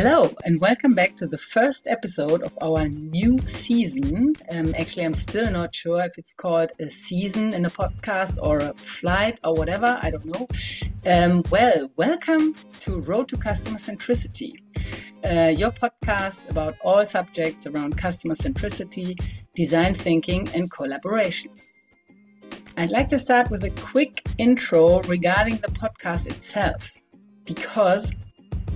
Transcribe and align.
Hello, 0.00 0.32
and 0.44 0.60
welcome 0.60 0.94
back 0.94 1.16
to 1.16 1.26
the 1.26 1.36
first 1.36 1.88
episode 1.88 2.42
of 2.42 2.56
our 2.62 2.86
new 2.86 3.36
season. 3.48 4.32
Um, 4.48 4.72
actually, 4.78 5.04
I'm 5.04 5.12
still 5.12 5.50
not 5.50 5.74
sure 5.74 6.00
if 6.02 6.16
it's 6.16 6.32
called 6.32 6.70
a 6.78 6.88
season 6.88 7.52
in 7.52 7.64
a 7.64 7.68
podcast 7.68 8.38
or 8.40 8.58
a 8.58 8.74
flight 8.74 9.40
or 9.42 9.54
whatever. 9.54 9.98
I 10.00 10.12
don't 10.12 10.24
know. 10.24 10.46
Um, 11.04 11.42
well, 11.50 11.90
welcome 11.96 12.54
to 12.78 13.00
Road 13.00 13.26
to 13.30 13.36
Customer 13.36 13.78
Centricity, 13.78 14.52
uh, 15.24 15.48
your 15.48 15.72
podcast 15.72 16.48
about 16.48 16.76
all 16.84 17.04
subjects 17.04 17.66
around 17.66 17.98
customer 17.98 18.36
centricity, 18.36 19.20
design 19.56 19.94
thinking, 19.96 20.48
and 20.54 20.70
collaboration. 20.70 21.50
I'd 22.76 22.92
like 22.92 23.08
to 23.08 23.18
start 23.18 23.50
with 23.50 23.64
a 23.64 23.70
quick 23.70 24.22
intro 24.38 25.00
regarding 25.00 25.56
the 25.56 25.72
podcast 25.72 26.28
itself, 26.28 26.94
because 27.44 28.12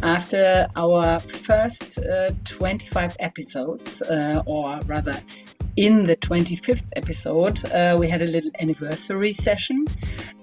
after 0.03 0.67
our 0.77 1.21
first 1.21 1.99
uh, 1.99 2.31
25 2.45 3.17
episodes, 3.21 4.03
uh, 4.03 4.43
or 4.47 4.81
rather, 4.87 5.21
in 5.77 6.05
the 6.05 6.17
25th 6.17 6.85
episode, 6.97 7.65
uh, 7.73 7.97
we 7.99 8.09
had 8.09 8.21
a 8.21 8.27
little 8.27 8.51
anniversary 8.59 9.33
session. 9.33 9.87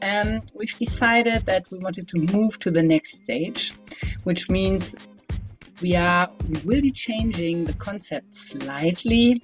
And 0.02 0.50
we've 0.56 0.78
decided 0.78 1.46
that 1.46 1.68
we 1.72 1.78
wanted 1.80 2.08
to 2.10 2.20
move 2.34 2.58
to 2.60 2.72
the 2.72 2.82
next 2.82 3.16
stage, 3.16 3.74
which 4.24 4.50
means 4.50 4.96
we 5.82 5.96
are 5.96 6.30
we 6.48 6.60
will 6.66 6.82
be 6.82 6.92
changing 6.92 7.66
the 7.66 7.74
concept 7.74 8.36
slightly. 8.36 9.42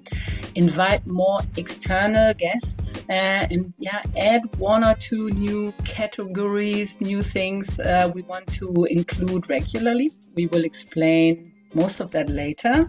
Invite 0.55 1.05
more 1.05 1.39
external 1.57 2.33
guests 2.33 2.97
uh, 3.09 3.47
and 3.51 3.73
yeah 3.77 4.01
add 4.17 4.43
one 4.57 4.83
or 4.83 4.95
two 4.95 5.29
new 5.31 5.73
categories 5.83 6.99
new 7.01 7.21
things 7.21 7.79
uh, 7.79 8.11
we 8.13 8.21
want 8.23 8.47
to 8.53 8.85
include 8.89 9.49
regularly. 9.49 10.11
We 10.35 10.47
will 10.47 10.65
explain 10.65 11.51
most 11.73 11.99
of 11.99 12.11
that 12.11 12.29
later. 12.29 12.87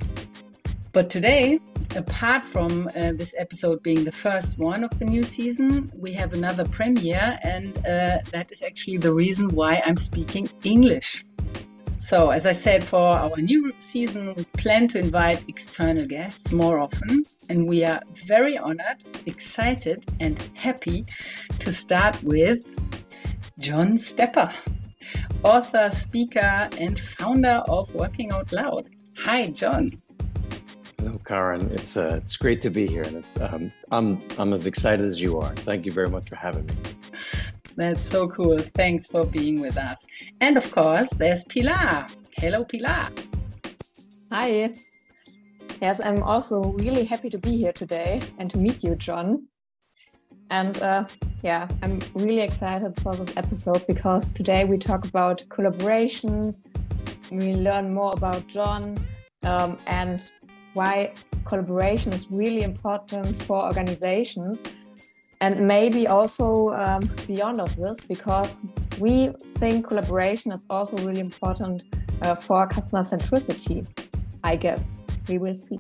But 0.93 1.11
today 1.11 1.61
apart 1.95 2.43
from 2.43 2.89
uh, 2.89 3.13
this 3.13 3.35
episode 3.39 3.83
being 3.83 4.05
the 4.05 4.13
first 4.13 4.59
one 4.59 4.85
of 4.85 4.99
the 4.99 5.05
new 5.05 5.23
season, 5.23 5.91
we 5.97 6.13
have 6.13 6.33
another 6.33 6.65
premiere, 6.69 7.39
and 7.43 7.77
uh, 7.79 8.19
that 8.33 8.49
is 8.51 8.63
actually 8.63 8.99
the 8.99 9.13
reason 9.13 9.49
why 9.49 9.83
I'm 9.85 9.97
speaking 9.97 10.49
English. 10.65 11.25
So, 11.99 12.31
as 12.31 12.45
I 12.45 12.53
said, 12.53 12.85
for 12.85 13.01
our 13.01 13.37
new 13.39 13.73
season, 13.79 14.35
we 14.35 14.45
plan 14.59 14.87
to 14.89 14.99
invite 14.99 15.43
external 15.49 16.07
guests 16.07 16.53
more 16.53 16.79
often, 16.79 17.25
and 17.49 17.67
we 17.67 17.85
are 17.85 18.01
very 18.27 18.59
honored, 18.59 19.03
excited, 19.25 20.05
and 20.21 20.41
happy 20.55 21.07
to 21.59 21.73
start 21.73 22.23
with 22.23 22.67
John 23.59 23.97
Stepper, 23.97 24.53
author, 25.43 25.89
speaker, 25.91 26.69
and 26.79 27.01
founder 27.01 27.63
of 27.67 27.93
Working 27.95 28.31
Out 28.31 28.53
Loud. 28.53 28.89
Hi, 29.21 29.49
John. 29.49 29.91
Hello, 30.99 31.19
Karen. 31.25 31.71
It's 31.73 31.97
uh, 31.97 32.21
it's 32.23 32.37
great 32.37 32.61
to 32.61 32.71
be 32.71 32.87
here, 32.87 33.05
um, 33.41 33.73
I'm 33.91 34.21
I'm 34.39 34.53
as 34.53 34.67
excited 34.67 35.07
as 35.07 35.23
you 35.23 35.39
are. 35.39 35.55
Thank 35.57 35.87
you 35.87 35.93
very 35.93 36.11
much 36.11 36.29
for 36.29 36.37
having 36.37 36.67
me. 36.67 36.75
That's 37.77 38.07
so 38.07 38.27
cool. 38.29 38.59
Thanks 38.59 39.07
for 39.07 39.27
being 39.27 39.61
with 39.61 39.77
us. 39.77 40.07
And 40.41 40.57
of 40.57 40.71
course, 40.71 41.11
there's 41.11 41.45
Pilar. 41.45 42.07
Hello, 42.37 42.65
Pilar. 42.65 43.11
Hi. 44.33 44.73
Yes, 45.83 46.01
I'm 46.03 46.23
also 46.23 46.73
really 46.73 47.05
happy 47.05 47.29
to 47.29 47.39
be 47.39 47.55
here 47.59 47.73
today 47.73 48.23
and 48.39 48.51
to 48.51 48.57
meet 48.57 48.83
you, 48.83 48.97
John. 48.97 49.47
And 50.51 50.81
uh, 50.81 51.05
yeah, 51.43 51.69
I'm 51.83 52.01
really 52.15 52.41
excited 52.41 52.99
for 53.03 53.15
this 53.15 53.37
episode 53.37 53.87
because 53.87 54.33
today 54.33 54.65
we 54.65 54.79
talk 54.79 55.05
about 55.05 55.45
collaboration. 55.51 56.57
We 57.31 57.57
learn 57.57 57.93
more 57.93 58.15
about 58.15 58.47
John 58.47 58.97
um, 59.43 59.77
and 59.87 60.23
why 60.73 61.13
collaboration 61.45 62.15
is 62.15 62.31
really 62.31 62.63
important 62.63 63.37
for 63.37 63.63
organizations 63.65 64.63
and 65.41 65.67
maybe 65.67 66.07
also 66.07 66.71
um, 66.75 67.01
beyond 67.27 67.61
of 67.61 67.75
this 67.77 67.99
because 68.01 68.63
we 68.99 69.29
think 69.59 69.87
collaboration 69.87 70.53
is 70.53 70.67
also 70.71 70.97
really 70.99 71.21
important 71.21 71.85
uh, 72.23 72.35
for 72.35 72.67
customer 72.67 73.03
centricity 73.03 73.87
i 74.45 74.57
guess 74.57 74.97
we 75.29 75.39
will 75.39 75.57
see 75.57 75.79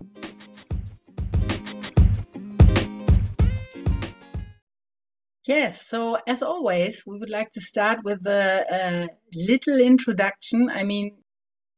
Yes, 5.46 5.86
so 5.86 6.18
as 6.26 6.42
always, 6.42 7.04
we 7.06 7.20
would 7.20 7.30
like 7.30 7.50
to 7.50 7.60
start 7.60 8.00
with 8.02 8.26
a, 8.26 8.64
a 8.68 9.08
little 9.32 9.80
introduction. 9.80 10.68
I 10.68 10.82
mean, 10.82 11.12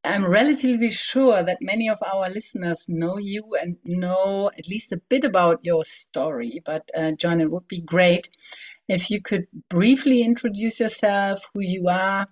I'm 0.05 0.27
relatively 0.27 0.91
sure 0.91 1.43
that 1.43 1.59
many 1.61 1.89
of 1.89 1.99
our 2.03 2.31
listeners 2.31 2.87
know 2.89 3.19
you 3.19 3.57
and 3.61 3.77
know 3.85 4.51
at 4.57 4.69
least 4.69 4.93
a 4.93 4.97
bit 5.09 5.25
about 5.25 5.61
your 5.65 5.85
story. 5.85 6.63
But, 6.65 6.89
uh, 6.97 7.13
John, 7.13 7.41
it 7.41 7.51
would 7.51 7.69
be 7.69 7.81
great 7.81 8.31
if 8.89 9.11
you 9.11 9.21
could 9.21 9.47
briefly 9.69 10.23
introduce 10.23 10.81
yourself, 10.81 11.51
who 11.53 11.61
you 11.61 11.89
are, 11.89 12.29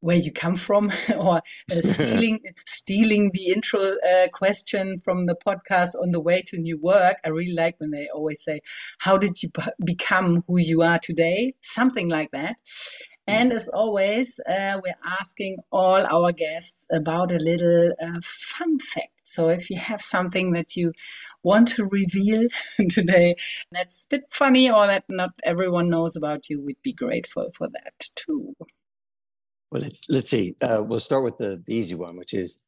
where 0.00 0.16
you 0.16 0.32
come 0.32 0.56
from, 0.56 0.92
or 1.16 1.38
uh, 1.38 1.80
stealing 1.80 2.40
stealing 2.66 3.30
the 3.32 3.46
intro 3.52 3.80
uh, 3.80 4.28
question 4.32 4.98
from 4.98 5.26
the 5.26 5.36
podcast 5.46 5.90
on 6.00 6.10
the 6.10 6.20
way 6.20 6.42
to 6.46 6.58
new 6.58 6.78
work. 6.78 7.18
I 7.24 7.30
really 7.30 7.52
like 7.54 7.76
when 7.78 7.90
they 7.90 8.08
always 8.14 8.42
say, 8.42 8.60
"How 8.98 9.16
did 9.16 9.42
you 9.42 9.50
become 9.84 10.44
who 10.46 10.58
you 10.58 10.82
are 10.82 10.98
today?" 10.98 11.54
Something 11.62 12.08
like 12.08 12.30
that. 12.32 12.56
And 13.26 13.52
as 13.52 13.68
always, 13.68 14.40
uh, 14.48 14.80
we're 14.82 14.98
asking 15.20 15.58
all 15.70 16.04
our 16.04 16.32
guests 16.32 16.86
about 16.90 17.30
a 17.30 17.38
little 17.38 17.92
uh, 18.02 18.20
fun 18.22 18.80
fact. 18.80 19.12
So 19.22 19.48
if 19.48 19.70
you 19.70 19.78
have 19.78 20.02
something 20.02 20.52
that 20.52 20.76
you 20.76 20.92
want 21.44 21.68
to 21.68 21.86
reveal 21.86 22.48
today 22.90 23.36
that's 23.70 24.04
a 24.04 24.08
bit 24.08 24.24
funny 24.30 24.70
or 24.70 24.86
that 24.88 25.04
not 25.08 25.30
everyone 25.44 25.88
knows 25.88 26.16
about 26.16 26.50
you, 26.50 26.60
we'd 26.60 26.82
be 26.82 26.92
grateful 26.92 27.50
for 27.54 27.68
that 27.68 28.06
too. 28.16 28.56
Well, 29.70 29.82
let's 29.82 30.02
let's 30.08 30.28
see. 30.28 30.56
Uh, 30.60 30.82
we'll 30.82 30.98
start 30.98 31.24
with 31.24 31.38
the, 31.38 31.62
the 31.64 31.74
easy 31.74 31.94
one, 31.94 32.16
which 32.16 32.34
is 32.34 32.60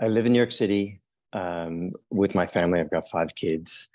I 0.00 0.08
live 0.08 0.26
in 0.26 0.32
New 0.32 0.38
York 0.38 0.52
City 0.52 1.00
um, 1.32 1.92
with 2.10 2.34
my 2.34 2.46
family. 2.46 2.80
I've 2.80 2.90
got 2.90 3.08
five 3.08 3.34
kids, 3.34 3.88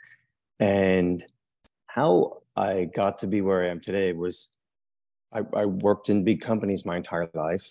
and 0.59 1.23
how 1.87 2.41
I 2.55 2.85
got 2.85 3.19
to 3.19 3.27
be 3.27 3.41
where 3.41 3.63
I 3.63 3.69
am 3.69 3.81
today 3.81 4.13
was 4.13 4.49
I, 5.33 5.41
I 5.55 5.65
worked 5.65 6.09
in 6.09 6.23
big 6.23 6.41
companies 6.41 6.85
my 6.85 6.97
entire 6.97 7.29
life. 7.33 7.67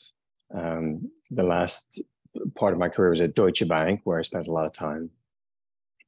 Um, 0.54 1.10
the 1.30 1.42
last 1.42 2.00
part 2.54 2.72
of 2.72 2.78
my 2.78 2.88
career 2.88 3.10
was 3.10 3.20
at 3.20 3.34
Deutsche 3.34 3.66
Bank, 3.66 4.00
where 4.04 4.18
I 4.18 4.22
spent 4.22 4.48
a 4.48 4.52
lot 4.52 4.66
of 4.66 4.72
time. 4.72 5.10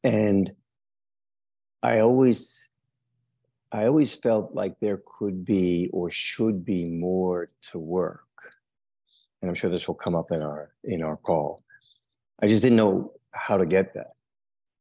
And 0.03 0.51
I 1.83 2.01
always, 2.01 2.69
I 3.73 3.87
always 3.87 4.15
felt 4.17 4.55
like 4.55 4.79
there 4.79 5.03
could 5.19 5.45
be 5.45 5.91
or 5.93 6.11
should 6.11 6.65
be 6.65 6.85
more 6.85 7.49
to 7.71 7.79
work. 7.79 8.21
And 9.41 9.49
I'm 9.49 9.55
sure 9.55 9.71
this 9.71 9.87
will 9.87 9.95
come 9.95 10.15
up 10.15 10.33
in 10.33 10.43
our 10.43 10.73
in 10.85 11.03
our 11.03 11.17
call. 11.17 11.63
I 12.43 12.47
just 12.47 12.63
didn't 12.63 12.77
know 12.77 13.13
how 13.31 13.59
to 13.59 13.67
get 13.67 13.95
that. 13.95 14.14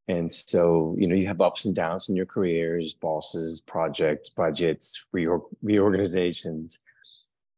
And 0.06 0.30
so, 0.30 0.94
you 0.98 1.06
know, 1.06 1.14
you 1.14 1.26
have 1.26 1.40
ups 1.40 1.64
and 1.64 1.74
downs 1.74 2.08
in 2.08 2.16
your 2.16 2.26
careers, 2.26 2.92
bosses, 2.92 3.62
projects, 3.62 4.28
budgets, 4.28 5.06
reor- 5.14 5.48
reorganizations. 5.62 6.78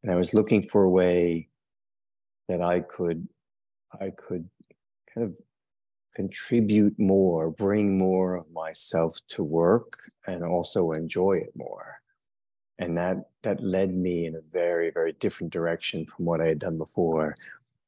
And 0.02 0.12
I 0.12 0.16
was 0.16 0.32
looking 0.32 0.62
for 0.62 0.84
a 0.84 0.90
way 0.90 1.48
that 2.48 2.62
I 2.62 2.80
could, 2.80 3.28
I 4.00 4.10
could 4.10 4.48
kind 5.12 5.26
of 5.26 5.36
contribute 6.14 6.96
more, 6.98 7.50
bring 7.50 7.98
more 7.98 8.36
of 8.36 8.50
myself 8.52 9.18
to 9.28 9.42
work 9.42 9.98
and 10.26 10.44
also 10.44 10.92
enjoy 10.92 11.38
it 11.38 11.52
more. 11.56 11.96
And 12.78 12.96
that, 12.96 13.30
that 13.42 13.62
led 13.62 13.92
me 13.92 14.26
in 14.26 14.36
a 14.36 14.40
very, 14.52 14.90
very 14.90 15.12
different 15.14 15.52
direction 15.52 16.06
from 16.06 16.26
what 16.26 16.40
I 16.40 16.48
had 16.48 16.58
done 16.58 16.78
before 16.78 17.36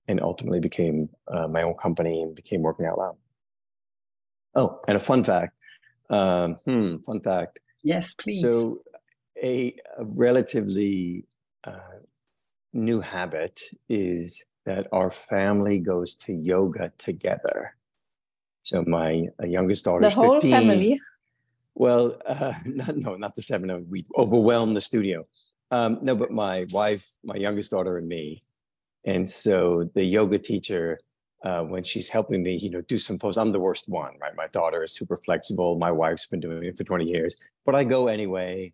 and 0.08 0.20
ultimately 0.20 0.60
became 0.60 1.10
uh, 1.28 1.46
my 1.46 1.62
own 1.62 1.75
company 1.75 2.22
and 2.22 2.34
became 2.34 2.62
working 2.62 2.87
out 2.87 2.99
loud. 2.99 3.16
Oh, 4.54 4.80
and 4.88 4.96
a 4.96 5.00
fun 5.00 5.24
fact. 5.24 5.58
Um, 6.10 6.54
hmm, 6.64 6.96
fun 7.06 7.20
fact. 7.20 7.60
Yes, 7.82 8.14
please. 8.14 8.40
So, 8.40 8.82
a, 9.42 9.76
a 9.98 10.04
relatively 10.04 11.24
uh, 11.64 12.00
new 12.72 13.00
habit 13.00 13.60
is 13.88 14.42
that 14.66 14.86
our 14.92 15.10
family 15.10 15.78
goes 15.78 16.14
to 16.14 16.32
yoga 16.32 16.92
together. 16.98 17.74
So 18.62 18.84
my 18.86 19.26
uh, 19.42 19.46
youngest 19.46 19.84
daughter 19.84 20.02
the 20.02 20.10
whole 20.10 20.40
15. 20.40 20.50
family. 20.50 21.00
Well, 21.74 22.20
uh, 22.26 22.54
not, 22.64 22.96
no, 22.96 23.14
not 23.16 23.34
the 23.34 23.42
seven. 23.42 23.86
We 23.88 24.04
overwhelm 24.16 24.74
the 24.74 24.80
studio. 24.80 25.26
Um, 25.70 25.98
no, 26.02 26.14
but 26.14 26.30
my 26.30 26.66
wife, 26.70 27.08
my 27.22 27.36
youngest 27.36 27.70
daughter, 27.70 27.98
and 27.98 28.08
me. 28.08 28.42
And 29.04 29.28
so 29.28 29.88
the 29.94 30.04
yoga 30.04 30.38
teacher 30.38 30.98
uh, 31.44 31.62
when 31.62 31.85
she's 31.85 32.08
helping 32.08 32.43
me, 32.43 32.56
you 32.56 32.70
know, 32.70 32.81
do 32.82 32.99
some 32.99 33.19
posts. 33.19 33.38
I'm 33.38 33.52
the 33.52 33.61
worst 33.61 33.88
one, 33.88 34.14
right? 34.20 34.35
My 34.35 34.49
daughter 34.49 34.82
is 34.82 34.93
super 34.93 35.17
flexible. 35.17 35.79
My 35.79 35.93
wife's 35.93 36.26
been 36.26 36.40
doing 36.40 36.64
it 36.64 36.76
for 36.76 36.85
20 36.85 37.05
years, 37.05 37.37
but 37.64 37.75
I 37.75 37.85
go 37.85 38.08
anyway. 38.08 38.73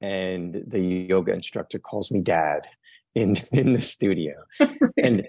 And 0.00 0.64
the 0.66 0.80
yoga 0.80 1.32
instructor 1.32 1.78
calls 1.78 2.10
me 2.10 2.20
dad 2.20 2.66
in 3.14 3.36
in 3.52 3.72
the 3.72 3.82
studio, 3.82 4.34
and 4.96 5.28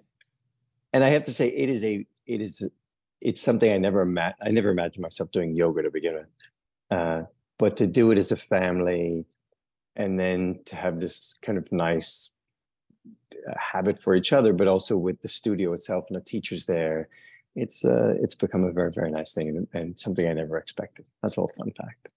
and 0.94 1.04
I 1.04 1.10
have 1.10 1.26
to 1.26 1.34
say, 1.34 1.48
it 1.50 1.70
is 1.70 1.84
a, 1.84 2.06
it 2.26 2.42
is, 2.42 2.68
it's 3.20 3.42
something 3.42 3.72
I 3.72 3.78
never 3.78 4.06
met. 4.06 4.36
I 4.42 4.52
never 4.52 4.70
imagined 4.70 5.02
myself 5.02 5.32
doing 5.32 5.56
yoga 5.56 5.82
to 5.82 5.92
begin 5.92 6.14
with. 6.14 6.28
Uh, 6.90 7.24
but 7.58 7.78
to 7.78 7.88
do 7.88 8.12
it 8.12 8.18
as 8.18 8.32
a 8.32 8.36
family, 8.36 9.26
and 9.96 10.20
then 10.20 10.60
to 10.66 10.76
have 10.76 11.00
this 11.00 11.36
kind 11.42 11.58
of 11.58 11.72
nice 11.72 12.32
habit 13.58 14.02
for 14.02 14.16
each 14.16 14.34
other, 14.34 14.54
but 14.54 14.68
also 14.68 14.98
with 14.98 15.22
the 15.22 15.30
studio 15.30 15.74
itself 15.74 16.06
and 16.10 16.18
the 16.18 16.24
teachers 16.24 16.66
there, 16.66 17.10
it's 17.56 17.86
uh, 17.86 18.16
it's 18.20 18.36
become 18.36 18.64
a 18.64 18.72
very 18.72 18.92
very 18.92 19.12
nice 19.12 19.34
thing 19.34 19.50
and, 19.50 19.68
and 19.74 20.00
something 20.00 20.28
I 20.28 20.34
never 20.34 20.58
expected. 20.58 21.06
That's 21.22 21.38
a 21.38 21.42
little 21.42 21.56
fun 21.56 21.72
fact. 21.72 22.14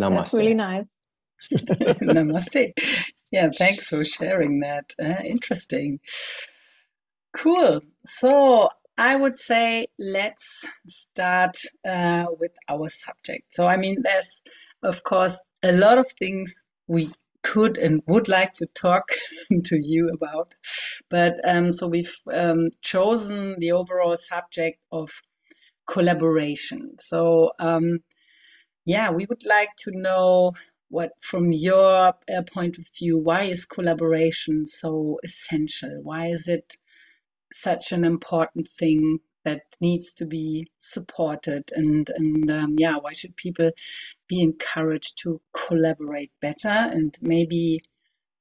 Namaste. 0.00 0.16
That's 0.16 0.34
really 0.34 0.54
nice. 0.54 0.96
Namaste. 1.52 2.72
Yeah, 3.30 3.50
thanks 3.56 3.88
for 3.88 4.04
sharing 4.04 4.60
that. 4.60 4.94
Uh, 5.02 5.22
interesting. 5.24 6.00
Cool. 7.32 7.82
So 8.04 8.68
I 8.98 9.16
would 9.16 9.38
say 9.38 9.86
let's 9.98 10.64
start 10.88 11.56
uh, 11.86 12.26
with 12.38 12.52
our 12.68 12.88
subject. 12.88 13.52
So, 13.52 13.66
I 13.66 13.76
mean, 13.76 14.02
there's, 14.02 14.42
of 14.82 15.02
course, 15.02 15.42
a 15.62 15.72
lot 15.72 15.98
of 15.98 16.06
things 16.18 16.62
we 16.86 17.10
could 17.42 17.76
and 17.76 18.02
would 18.06 18.28
like 18.28 18.52
to 18.54 18.66
talk 18.74 19.12
to 19.64 19.78
you 19.80 20.08
about. 20.08 20.54
But 21.10 21.40
um, 21.44 21.72
so 21.72 21.88
we've 21.88 22.16
um, 22.32 22.70
chosen 22.82 23.58
the 23.58 23.72
overall 23.72 24.16
subject 24.16 24.78
of 24.90 25.10
collaboration. 25.86 26.96
So, 26.98 27.52
um, 27.58 28.00
yeah, 28.84 29.10
we 29.10 29.26
would 29.26 29.44
like 29.44 29.70
to 29.78 29.90
know 29.92 30.52
what, 30.88 31.12
from 31.20 31.52
your 31.52 32.14
uh, 32.28 32.42
point 32.52 32.78
of 32.78 32.86
view, 32.98 33.18
why 33.18 33.44
is 33.44 33.64
collaboration 33.64 34.66
so 34.66 35.18
essential? 35.24 36.00
Why 36.02 36.26
is 36.26 36.48
it 36.48 36.76
such 37.52 37.92
an 37.92 38.04
important 38.04 38.68
thing 38.68 39.20
that 39.44 39.62
needs 39.80 40.12
to 40.14 40.26
be 40.26 40.68
supported. 40.78 41.70
And 41.74 42.10
and 42.16 42.50
um, 42.50 42.74
yeah 42.78 42.96
why 42.96 43.12
should 43.12 43.36
people 43.36 43.70
be 44.28 44.40
encouraged 44.40 45.18
to 45.22 45.40
collaborate 45.52 46.32
better? 46.40 46.68
And 46.68 47.18
maybe 47.20 47.82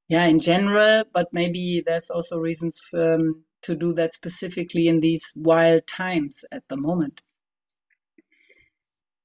yeah 0.08 0.26
in 0.26 0.40
general 0.40 1.04
but 1.14 1.28
maybe 1.32 1.84
there's 1.86 2.10
also 2.10 2.38
reasons 2.38 2.80
for, 2.80 3.14
um, 3.16 3.44
to 3.64 3.76
do 3.76 3.94
that 3.94 4.14
specifically 4.14 4.88
in 4.88 5.02
these 5.02 5.34
wild 5.36 5.86
times 5.88 6.44
at 6.52 6.64
the 6.68 6.78
moment. 6.78 7.22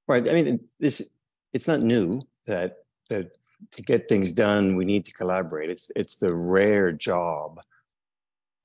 Right. 0.08 0.28
I 0.28 0.34
mean 0.34 0.61
this 0.78 1.08
it's 1.52 1.69
not 1.69 1.81
new 1.81 2.23
that 2.46 2.78
that 3.08 3.37
to 3.73 3.82
get 3.82 4.08
things 4.08 4.32
done 4.32 4.76
we 4.76 4.84
need 4.84 5.05
to 5.06 5.12
collaborate. 5.12 5.70
It's 5.70 5.90
it's 5.96 6.17
the 6.17 6.34
rare 6.34 6.93
job 6.93 7.61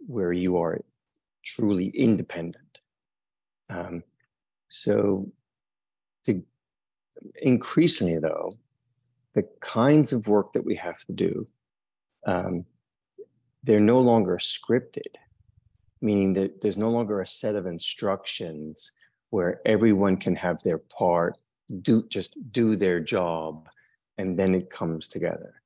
where 0.08 0.34
you 0.34 0.58
are 0.58 0.82
truly 1.44 1.88
independent 1.96 2.61
um, 3.72 4.04
so, 4.70 5.32
the, 6.26 6.44
increasingly, 7.42 8.20
though, 8.20 8.52
the 9.34 9.48
kinds 9.62 10.14
of 10.14 10.28
work 10.28 10.54
that 10.54 10.66
we 10.66 10.76
have 10.76 11.00
to 11.06 11.14
do, 11.14 11.48
um, 12.28 12.66
they're 13.64 13.80
no 13.80 14.00
longer 14.00 14.38
scripted, 14.38 15.16
meaning 16.02 16.34
that 16.34 16.62
there's 16.62 16.78
no 16.78 16.90
longer 16.90 17.22
a 17.22 17.28
set 17.28 17.56
of 17.56 17.66
instructions 17.66 18.92
where 19.30 19.62
everyone 19.66 20.18
can 20.18 20.36
have 20.36 20.62
their 20.64 20.78
part, 20.78 21.38
do 21.82 22.06
just 22.10 22.36
do 22.52 22.76
their 22.76 23.00
job, 23.00 23.70
and 24.18 24.38
then 24.38 24.54
it 24.54 24.70
comes 24.70 25.08
together. 25.08 25.62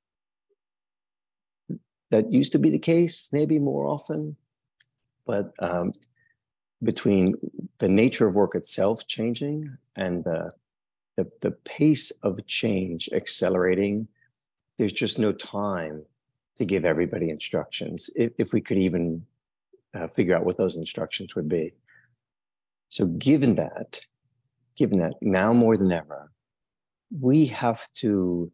That 2.11 2.31
used 2.31 2.51
to 2.51 2.59
be 2.59 2.69
the 2.69 2.79
case, 2.79 3.29
maybe 3.31 3.57
more 3.57 3.87
often, 3.87 4.35
but 5.25 5.53
um, 5.59 5.93
between 6.83 7.35
the 7.79 7.87
nature 7.87 8.27
of 8.27 8.35
work 8.35 8.55
itself 8.55 9.07
changing 9.07 9.77
and 9.95 10.23
the, 10.23 10.51
the, 11.17 11.29
the 11.41 11.51
pace 11.51 12.11
of 12.23 12.45
change 12.45 13.09
accelerating, 13.13 14.07
there's 14.77 14.93
just 14.93 15.17
no 15.17 15.31
time 15.31 16.03
to 16.57 16.65
give 16.65 16.85
everybody 16.85 17.29
instructions 17.29 18.09
if, 18.15 18.31
if 18.37 18.53
we 18.53 18.61
could 18.61 18.77
even 18.77 19.25
uh, 19.93 20.07
figure 20.07 20.35
out 20.35 20.45
what 20.45 20.57
those 20.57 20.75
instructions 20.75 21.35
would 21.35 21.49
be. 21.49 21.73
So 22.89 23.05
given 23.05 23.55
that, 23.55 24.01
given 24.75 24.99
that 24.99 25.13
now 25.21 25.53
more 25.53 25.77
than 25.77 25.91
ever, 25.91 26.31
we 27.19 27.45
have 27.47 27.87
to, 27.95 28.51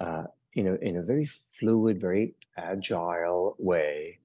uh, 0.00 0.24
you 0.54 0.64
know, 0.64 0.76
in 0.80 0.96
a 0.96 1.02
very 1.02 1.26
fluid, 1.26 2.00
very 2.00 2.34
agile 2.56 3.56
way, 3.58 4.18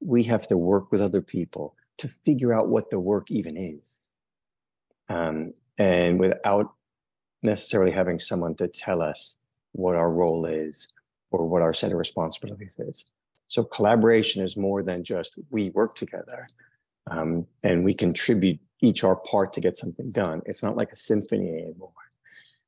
we 0.00 0.24
have 0.24 0.46
to 0.48 0.56
work 0.56 0.92
with 0.92 1.00
other 1.00 1.20
people 1.20 1.74
to 1.98 2.08
figure 2.08 2.52
out 2.52 2.68
what 2.68 2.90
the 2.90 2.98
work 2.98 3.30
even 3.30 3.56
is. 3.56 4.02
Um, 5.08 5.54
and 5.78 6.18
without 6.18 6.72
necessarily 7.42 7.92
having 7.92 8.18
someone 8.18 8.54
to 8.56 8.68
tell 8.68 9.02
us 9.02 9.38
what 9.72 9.96
our 9.96 10.10
role 10.10 10.46
is 10.46 10.92
or 11.30 11.46
what 11.46 11.62
our 11.62 11.74
set 11.74 11.92
of 11.92 11.98
responsibilities 11.98 12.76
is. 12.78 13.06
So 13.48 13.64
collaboration 13.64 14.42
is 14.42 14.56
more 14.56 14.82
than 14.82 15.04
just 15.04 15.38
we 15.50 15.70
work 15.70 15.94
together 15.94 16.48
um, 17.10 17.44
and 17.62 17.84
we 17.84 17.92
contribute 17.92 18.58
each 18.80 19.04
our 19.04 19.16
part 19.16 19.52
to 19.52 19.60
get 19.60 19.76
something 19.76 20.10
done. 20.10 20.42
It's 20.46 20.62
not 20.62 20.76
like 20.76 20.90
a 20.92 20.96
symphony 20.96 21.50
anymore 21.50 21.92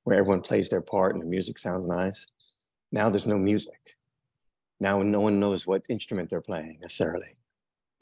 where 0.05 0.19
everyone 0.19 0.41
plays 0.41 0.71
their 0.71 0.81
part 0.81 1.15
and 1.15 1.23
the 1.23 1.27
music 1.27 1.59
sounds 1.59 1.87
nice. 1.87 2.27
Now 2.93 3.11
there's 3.11 3.27
no 3.27 3.39
music. 3.39 3.97
Now 4.79 5.03
no 5.03 5.21
one 5.21 5.41
knows 5.41 5.67
what 5.67 5.83
instrument 5.89 6.31
they're 6.31 6.41
playing 6.41 6.79
necessarily. 6.81 7.37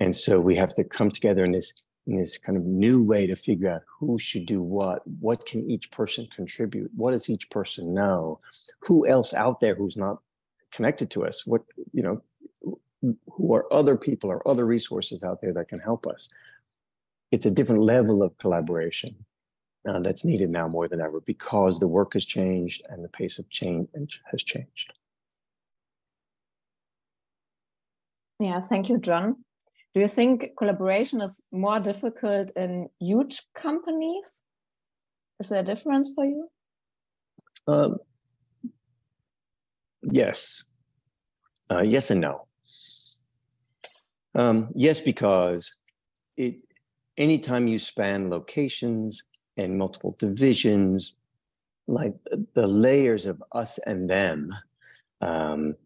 And 0.00 0.14
so 0.16 0.40
we 0.40 0.56
have 0.56 0.70
to 0.70 0.84
come 0.84 1.10
together 1.10 1.44
in 1.44 1.52
this 1.52 1.74
in 2.06 2.18
this 2.18 2.36
kind 2.36 2.58
of 2.58 2.64
new 2.64 3.02
way 3.02 3.26
to 3.26 3.34
figure 3.34 3.70
out 3.70 3.82
who 3.98 4.18
should 4.18 4.44
do 4.44 4.60
what, 4.60 5.02
what 5.20 5.46
can 5.46 5.70
each 5.70 5.90
person 5.90 6.28
contribute, 6.36 6.90
what 6.94 7.12
does 7.12 7.30
each 7.30 7.48
person 7.48 7.94
know, 7.94 8.38
who 8.80 9.06
else 9.06 9.32
out 9.32 9.58
there 9.60 9.74
who's 9.74 9.96
not 9.96 10.18
connected 10.70 11.08
to 11.10 11.24
us, 11.24 11.46
what 11.46 11.62
you 11.92 12.02
know, 12.02 12.22
who 13.30 13.54
are 13.54 13.72
other 13.72 13.96
people 13.96 14.30
or 14.30 14.46
other 14.48 14.64
resources 14.64 15.22
out 15.22 15.40
there 15.40 15.52
that 15.52 15.68
can 15.68 15.78
help 15.78 16.06
us. 16.06 16.28
It's 17.30 17.46
a 17.46 17.50
different 17.50 17.82
level 17.82 18.22
of 18.22 18.36
collaboration 18.38 19.24
uh, 19.88 20.00
that's 20.00 20.24
needed 20.24 20.52
now 20.52 20.68
more 20.68 20.88
than 20.88 21.00
ever 21.00 21.20
because 21.20 21.80
the 21.80 21.88
work 21.88 22.12
has 22.14 22.24
changed 22.24 22.82
and 22.88 23.04
the 23.04 23.08
pace 23.08 23.38
of 23.38 23.48
change 23.50 24.20
has 24.30 24.42
changed. 24.42 24.92
Yeah, 28.40 28.60
thank 28.60 28.88
you, 28.88 28.98
John. 28.98 29.36
Do 29.94 30.00
you 30.00 30.08
think 30.08 30.56
collaboration 30.58 31.20
is 31.20 31.42
more 31.52 31.78
difficult 31.78 32.50
in 32.56 32.88
huge 33.00 33.42
companies? 33.54 34.42
Is 35.38 35.50
there 35.50 35.60
a 35.60 35.64
difference 35.64 36.12
for 36.14 36.24
you? 36.24 36.48
Um, 37.68 37.98
yes. 40.02 40.68
Uh, 41.70 41.82
yes 41.82 42.10
and 42.10 42.20
no. 42.20 42.46
Um, 44.34 44.70
yes, 44.74 45.00
because 45.00 45.78
it 46.36 46.60
anytime 47.16 47.68
you 47.68 47.78
span 47.78 48.30
locations 48.30 49.22
and 49.56 49.78
multiple 49.78 50.16
divisions, 50.18 51.14
like 51.86 52.14
the 52.54 52.66
layers 52.66 53.26
of 53.26 53.42
us 53.52 53.78
and 53.86 54.10
them 54.10 54.52
um, 55.20 55.76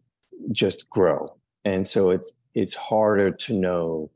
just 0.50 0.88
grow. 0.88 1.26
And 1.66 1.86
so 1.86 2.10
it's 2.10 2.32
it's 2.54 2.74
harder 2.74 3.30
to 3.30 3.54
know 3.54 4.10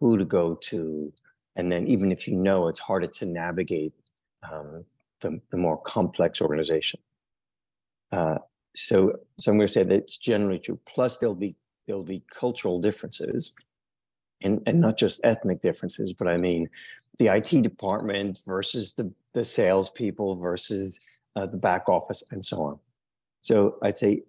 who 0.00 0.18
to 0.18 0.24
go 0.24 0.54
to. 0.54 1.12
And 1.56 1.72
then 1.72 1.86
even 1.86 2.12
if 2.12 2.28
you 2.28 2.36
know, 2.36 2.68
it's 2.68 2.80
harder 2.80 3.06
to 3.06 3.26
navigate 3.26 3.92
um, 4.42 4.84
the, 5.20 5.40
the 5.50 5.56
more 5.56 5.78
complex 5.78 6.40
organization. 6.40 7.00
Uh, 8.12 8.38
so, 8.74 9.18
so 9.40 9.50
I'm 9.50 9.58
going 9.58 9.66
to 9.66 9.72
say 9.72 9.82
that's 9.82 10.16
generally 10.16 10.58
true. 10.58 10.78
Plus, 10.84 11.18
there'll 11.18 11.34
be 11.34 11.56
there'll 11.86 12.02
be 12.02 12.22
cultural 12.30 12.80
differences, 12.80 13.54
and 14.42 14.60
and 14.66 14.80
not 14.80 14.98
just 14.98 15.20
ethnic 15.24 15.62
differences, 15.62 16.12
but 16.12 16.28
I 16.28 16.36
mean 16.36 16.68
the 17.18 17.28
IT 17.28 17.62
department 17.62 18.40
versus 18.46 18.92
the 18.92 19.10
the 19.32 19.44
salespeople 19.44 20.34
versus 20.36 21.00
uh, 21.36 21.46
the 21.46 21.56
back 21.56 21.88
office, 21.88 22.22
and 22.30 22.44
so 22.44 22.62
on. 22.62 22.78
So 23.40 23.76
I'd 23.82 23.98
say, 23.98 24.24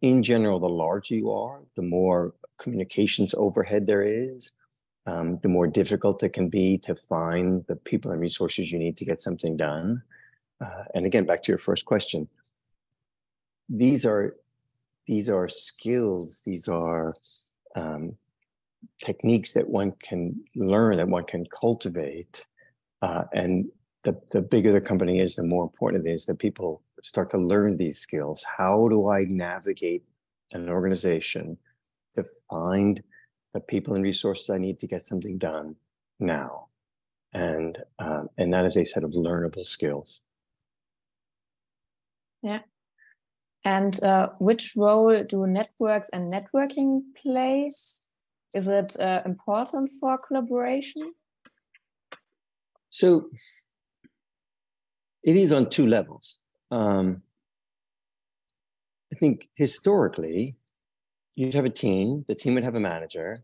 in 0.00 0.22
general, 0.22 0.58
the 0.58 0.68
larger 0.68 1.14
you 1.14 1.30
are, 1.30 1.60
the 1.76 1.82
more 1.82 2.34
communications 2.62 3.34
overhead 3.36 3.86
there 3.86 4.02
is, 4.02 4.52
um, 5.06 5.38
the 5.42 5.48
more 5.48 5.66
difficult 5.66 6.22
it 6.22 6.32
can 6.32 6.48
be 6.48 6.78
to 6.78 6.94
find 6.94 7.64
the 7.66 7.76
people 7.76 8.10
and 8.12 8.20
resources 8.20 8.70
you 8.70 8.78
need 8.78 8.96
to 8.96 9.04
get 9.04 9.20
something 9.20 9.56
done. 9.56 10.02
Uh, 10.64 10.84
and 10.94 11.06
again, 11.06 11.26
back 11.26 11.42
to 11.42 11.52
your 11.52 11.58
first 11.58 11.84
question, 11.84 12.28
these 13.68 14.06
are 14.06 14.36
these 15.08 15.28
are 15.28 15.48
skills, 15.48 16.42
these 16.46 16.68
are 16.68 17.14
um, 17.74 18.16
techniques 19.04 19.52
that 19.52 19.68
one 19.68 19.92
can 20.00 20.40
learn, 20.54 20.98
that 20.98 21.08
one 21.08 21.24
can 21.24 21.44
cultivate. 21.46 22.46
Uh, 23.00 23.24
and 23.32 23.66
the, 24.04 24.16
the 24.30 24.40
bigger 24.40 24.72
the 24.72 24.80
company 24.80 25.18
is, 25.18 25.34
the 25.34 25.42
more 25.42 25.64
important 25.64 26.06
it 26.06 26.12
is 26.12 26.26
that 26.26 26.38
people 26.38 26.82
start 27.02 27.30
to 27.30 27.38
learn 27.38 27.76
these 27.76 27.98
skills. 27.98 28.44
How 28.44 28.86
do 28.88 29.08
I 29.08 29.24
navigate 29.24 30.04
an 30.52 30.68
organization 30.68 31.58
to 32.16 32.24
find 32.50 33.02
the 33.52 33.60
people 33.60 33.94
and 33.94 34.02
resources 34.02 34.50
I 34.50 34.58
need 34.58 34.78
to 34.80 34.86
get 34.86 35.04
something 35.04 35.38
done 35.38 35.76
now. 36.18 36.68
And 37.32 37.78
um, 37.98 38.28
and 38.36 38.52
that 38.52 38.66
is 38.66 38.76
a 38.76 38.84
set 38.84 39.04
of 39.04 39.12
learnable 39.12 39.64
skills. 39.64 40.20
Yeah. 42.42 42.60
And 43.64 44.02
uh, 44.02 44.30
which 44.40 44.74
role 44.76 45.22
do 45.22 45.46
networks 45.46 46.10
and 46.10 46.32
networking 46.32 47.02
play? 47.16 47.68
Is 48.54 48.68
it 48.68 48.98
uh, 49.00 49.22
important 49.24 49.90
for 50.00 50.18
collaboration? 50.18 51.14
So 52.90 53.30
it 55.24 55.36
is 55.36 55.52
on 55.52 55.70
two 55.70 55.86
levels. 55.86 56.38
Um, 56.70 57.22
I 59.12 59.18
think 59.18 59.48
historically, 59.54 60.56
you'd 61.34 61.54
have 61.54 61.64
a 61.64 61.70
team, 61.70 62.24
the 62.28 62.34
team 62.34 62.54
would 62.54 62.64
have 62.64 62.74
a 62.74 62.80
manager, 62.80 63.42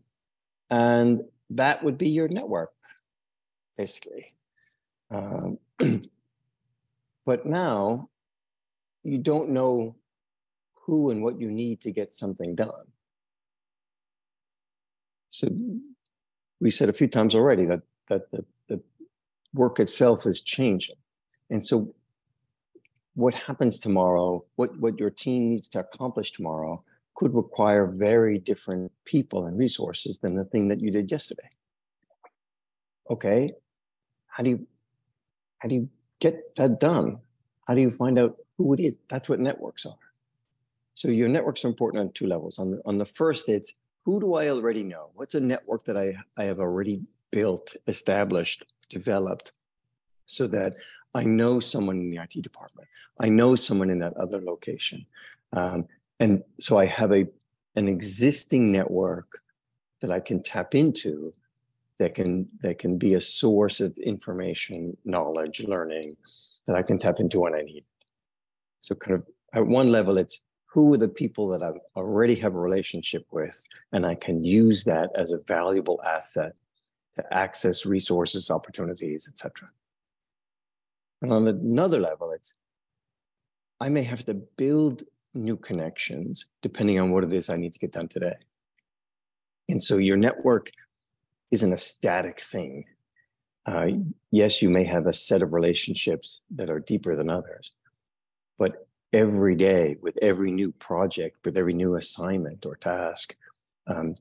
and 0.69 1.23
that 1.49 1.83
would 1.83 1.97
be 1.97 2.09
your 2.09 2.27
network, 2.27 2.71
basically. 3.77 4.33
Um, 5.11 5.57
but 7.25 7.45
now 7.45 8.09
you 9.03 9.17
don't 9.17 9.49
know 9.49 9.95
who 10.85 11.09
and 11.09 11.23
what 11.23 11.39
you 11.39 11.49
need 11.49 11.81
to 11.81 11.91
get 11.91 12.13
something 12.13 12.55
done. 12.55 12.87
So 15.31 15.47
we 16.59 16.69
said 16.69 16.89
a 16.89 16.93
few 16.93 17.07
times 17.07 17.35
already 17.35 17.65
that 17.65 17.81
that 18.09 18.31
the, 18.31 18.43
the 18.67 18.81
work 19.53 19.79
itself 19.79 20.25
is 20.25 20.41
changing. 20.41 20.95
And 21.49 21.65
so 21.65 21.93
what 23.15 23.33
happens 23.33 23.79
tomorrow, 23.79 24.43
what, 24.55 24.77
what 24.79 24.99
your 24.99 25.09
team 25.09 25.49
needs 25.49 25.67
to 25.69 25.79
accomplish 25.79 26.31
tomorrow 26.31 26.83
could 27.19 27.35
require 27.35 27.85
very 27.85 28.39
different 28.39 28.89
people 29.03 29.45
and 29.45 29.57
resources 29.57 30.19
than 30.19 30.37
the 30.37 30.45
thing 30.45 30.69
that 30.69 30.79
you 30.79 30.89
did 30.89 31.11
yesterday. 31.11 31.49
Okay, 33.11 33.51
how 34.27 34.41
do 34.41 34.51
you 34.51 34.67
how 35.57 35.67
do 35.67 35.75
you 35.75 35.89
get 36.21 36.55
that 36.55 36.79
done? 36.79 37.17
How 37.67 37.73
do 37.75 37.81
you 37.81 37.89
find 37.89 38.17
out 38.17 38.37
who 38.57 38.73
it 38.73 38.79
is? 38.79 38.97
That's 39.09 39.27
what 39.27 39.41
networks 39.41 39.85
are. 39.85 40.05
So 40.93 41.09
your 41.09 41.27
networks 41.27 41.65
are 41.65 41.67
important 41.67 41.99
on 41.99 42.11
two 42.13 42.25
levels. 42.25 42.57
On 42.57 42.71
the, 42.71 42.81
on 42.85 42.97
the 42.97 43.05
first, 43.05 43.49
it's 43.49 43.73
who 44.05 44.21
do 44.21 44.35
I 44.35 44.47
already 44.47 44.83
know? 44.83 45.09
What's 45.15 45.35
a 45.35 45.41
network 45.41 45.83
that 45.85 45.97
I, 45.97 46.15
I 46.37 46.43
have 46.45 46.59
already 46.59 47.01
built, 47.31 47.75
established, 47.87 48.63
developed, 48.87 49.51
so 50.25 50.47
that 50.47 50.73
I 51.13 51.25
know 51.25 51.59
someone 51.59 51.99
in 51.99 52.09
the 52.11 52.23
IT 52.23 52.41
department. 52.41 52.87
I 53.19 53.27
know 53.27 53.55
someone 53.55 53.89
in 53.89 53.99
that 53.99 54.15
other 54.15 54.41
location. 54.41 55.05
Um, 55.51 55.85
and 56.19 56.43
so 56.59 56.77
I 56.77 56.85
have 56.85 57.11
a 57.11 57.25
an 57.75 57.87
existing 57.87 58.71
network 58.71 59.39
that 60.01 60.11
I 60.11 60.19
can 60.19 60.41
tap 60.41 60.75
into 60.75 61.33
that 61.97 62.15
can 62.15 62.47
that 62.61 62.79
can 62.79 62.97
be 62.97 63.13
a 63.13 63.21
source 63.21 63.79
of 63.79 63.97
information, 63.97 64.97
knowledge, 65.05 65.61
learning 65.61 66.17
that 66.67 66.75
I 66.75 66.81
can 66.81 66.97
tap 66.97 67.19
into 67.19 67.39
when 67.41 67.55
I 67.55 67.61
need. 67.61 67.83
So 68.79 68.95
kind 68.95 69.15
of 69.15 69.25
at 69.53 69.65
one 69.65 69.91
level, 69.91 70.17
it's 70.17 70.39
who 70.65 70.93
are 70.93 70.97
the 70.97 71.07
people 71.07 71.47
that 71.47 71.63
I 71.63 71.71
already 71.95 72.35
have 72.35 72.55
a 72.55 72.59
relationship 72.59 73.25
with, 73.31 73.63
and 73.91 74.05
I 74.05 74.15
can 74.15 74.43
use 74.43 74.83
that 74.83 75.09
as 75.15 75.31
a 75.31 75.39
valuable 75.47 75.99
asset 76.05 76.53
to 77.15 77.33
access 77.33 77.85
resources, 77.85 78.51
opportunities, 78.51 79.27
etc. 79.27 79.67
And 81.21 81.33
on 81.33 81.47
another 81.47 81.99
level, 81.99 82.31
it's 82.31 82.53
I 83.81 83.89
may 83.89 84.03
have 84.03 84.23
to 84.25 84.33
build 84.33 85.03
new 85.33 85.55
connections 85.55 86.45
depending 86.61 86.99
on 86.99 87.11
what 87.11 87.23
it 87.23 87.33
is 87.33 87.49
I 87.49 87.55
need 87.55 87.73
to 87.73 87.79
get 87.79 87.91
done 87.91 88.07
today. 88.07 88.35
And 89.67 89.81
so 89.81 89.97
your 89.97 90.17
network 90.17 90.71
isn't 91.51 91.73
a 91.73 91.77
static 91.77 92.39
thing. 92.39 92.85
Uh, 93.65 93.87
yes, 94.31 94.61
you 94.61 94.69
may 94.69 94.83
have 94.83 95.05
a 95.05 95.13
set 95.13 95.43
of 95.43 95.53
relationships 95.53 96.41
that 96.55 96.69
are 96.69 96.79
deeper 96.79 97.15
than 97.15 97.29
others, 97.29 97.71
but 98.57 98.87
every 99.13 99.55
day 99.55 99.97
with 100.01 100.17
every 100.21 100.51
new 100.51 100.71
project, 100.71 101.37
with 101.45 101.57
every 101.57 101.73
new 101.73 101.95
assignment 101.95 102.65
or 102.65 102.75
task, 102.75 103.35
um, 103.87 104.13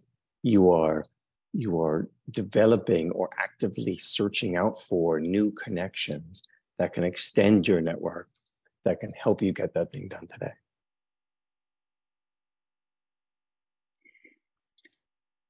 you 0.42 0.70
are 0.70 1.04
you 1.54 1.80
are 1.80 2.08
developing 2.30 3.10
or 3.12 3.30
actively 3.38 3.96
searching 3.96 4.54
out 4.54 4.78
for 4.78 5.18
new 5.18 5.50
connections 5.52 6.42
that 6.78 6.92
can 6.92 7.04
extend 7.04 7.66
your 7.66 7.80
network 7.80 8.28
that 8.84 9.00
can 9.00 9.12
help 9.12 9.40
you 9.42 9.52
get 9.52 9.74
that 9.74 9.90
thing 9.90 10.08
done 10.08 10.26
today. 10.26 10.52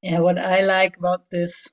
Yeah, 0.03 0.21
what 0.21 0.39
I 0.39 0.61
like 0.63 0.97
about 0.97 1.31
this 1.31 1.69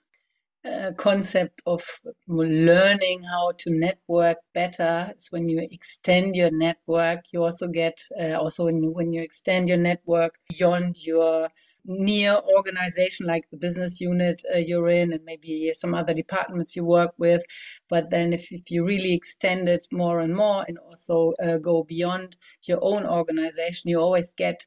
uh, 0.66 0.92
concept 0.98 1.62
of 1.68 1.84
learning 2.28 3.24
how 3.24 3.54
to 3.60 3.70
network 3.72 4.38
better 4.54 5.14
is 5.16 5.28
when 5.32 5.50
you 5.50 5.60
extend 5.72 6.36
your 6.36 6.52
network 6.52 7.22
you 7.34 7.44
also 7.44 7.68
get 7.68 8.00
uh, 8.20 8.34
also 8.40 8.66
when 8.66 8.84
you, 8.84 8.92
when 8.92 9.14
you 9.14 9.22
extend 9.22 9.70
your 9.70 9.78
network 9.78 10.36
beyond 10.50 10.98
your 11.06 11.50
near 11.86 12.42
organization 12.58 13.28
like 13.28 13.46
the 13.52 13.58
business 13.58 14.02
unit 14.02 14.42
uh, 14.54 14.58
you're 14.58 14.90
in 14.90 15.14
and 15.14 15.24
maybe 15.26 15.72
some 15.74 15.96
other 15.96 16.14
departments 16.14 16.76
you 16.76 16.84
work 16.86 17.14
with. 17.18 17.44
But 17.90 18.10
then 18.12 18.34
if, 18.34 18.52
if 18.52 18.72
you 18.72 18.86
really 18.86 19.14
extend 19.14 19.70
it 19.70 19.86
more 19.92 20.20
and 20.20 20.36
more 20.36 20.66
and 20.68 20.78
also 20.80 21.34
uh, 21.44 21.58
go 21.58 21.84
beyond 21.84 22.38
your 22.64 22.80
own 22.84 23.06
organization 23.06 23.90
you 23.90 24.00
always 24.00 24.34
get 24.34 24.66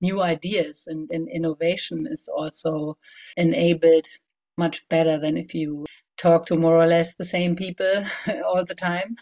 new 0.00 0.22
ideas 0.22 0.84
and, 0.86 1.10
and 1.10 1.28
innovation 1.28 2.06
is 2.10 2.28
also 2.28 2.96
enabled 3.36 4.06
much 4.56 4.88
better 4.88 5.18
than 5.18 5.36
if 5.36 5.54
you 5.54 5.86
talk 6.16 6.46
to 6.46 6.56
more 6.56 6.76
or 6.76 6.86
less 6.86 7.14
the 7.14 7.24
same 7.24 7.56
people 7.56 8.04
all 8.44 8.64
the 8.64 8.74
time. 8.74 9.16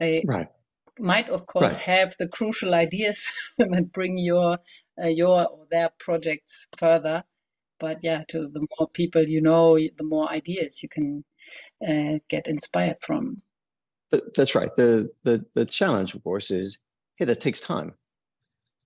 They 0.00 0.24
right. 0.26 0.48
might, 0.98 1.28
of 1.28 1.46
course, 1.46 1.74
right. 1.74 1.82
have 1.82 2.14
the 2.18 2.28
crucial 2.28 2.74
ideas 2.74 3.28
that 3.58 3.92
bring 3.92 4.18
your 4.18 4.58
uh, 5.02 5.08
your 5.08 5.46
or 5.48 5.66
their 5.70 5.90
projects 5.98 6.66
further. 6.76 7.24
But 7.78 7.98
yeah, 8.02 8.24
to 8.28 8.48
the 8.48 8.66
more 8.78 8.88
people 8.88 9.22
you 9.22 9.40
know, 9.40 9.78
the 9.78 10.04
more 10.04 10.30
ideas 10.30 10.82
you 10.82 10.88
can 10.88 11.24
uh, 11.86 12.18
get 12.28 12.46
inspired 12.46 12.96
from. 13.00 13.38
That's 14.10 14.54
right. 14.54 14.74
the 14.76 15.10
the 15.24 15.44
The 15.54 15.66
challenge, 15.66 16.14
of 16.14 16.24
course, 16.24 16.50
is 16.50 16.78
hey, 17.16 17.26
that 17.26 17.40
takes 17.40 17.60
time. 17.60 17.94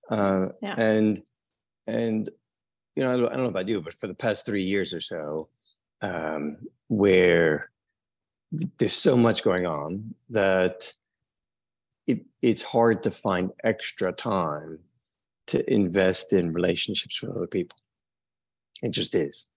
Uh, 0.09 0.47
yeah. 0.61 0.75
And 0.77 1.23
and 1.87 2.29
you 2.95 3.03
know, 3.03 3.13
I 3.13 3.17
don't, 3.17 3.43
know 3.43 3.49
about 3.49 3.67
you, 3.67 3.81
but 3.81 3.93
for 3.93 4.07
the 4.07 4.13
past 4.13 4.45
three 4.45 4.63
years 4.63 4.93
or 4.93 5.01
so, 5.01 5.49
um, 6.01 6.57
where 6.87 7.71
there's 8.77 8.93
so 8.93 9.17
much 9.17 9.43
going 9.43 9.65
on 9.65 10.13
that 10.29 10.93
it, 12.05 12.25
it's 12.41 12.61
hard 12.61 13.01
to 13.03 13.11
find 13.11 13.51
extra 13.63 14.11
time 14.11 14.79
to 15.47 15.73
invest 15.73 16.33
in 16.33 16.51
relationships 16.51 17.21
with 17.21 17.35
other 17.35 17.47
people. 17.47 17.77
It 18.81 18.91
just 18.91 19.15
is. 19.15 19.47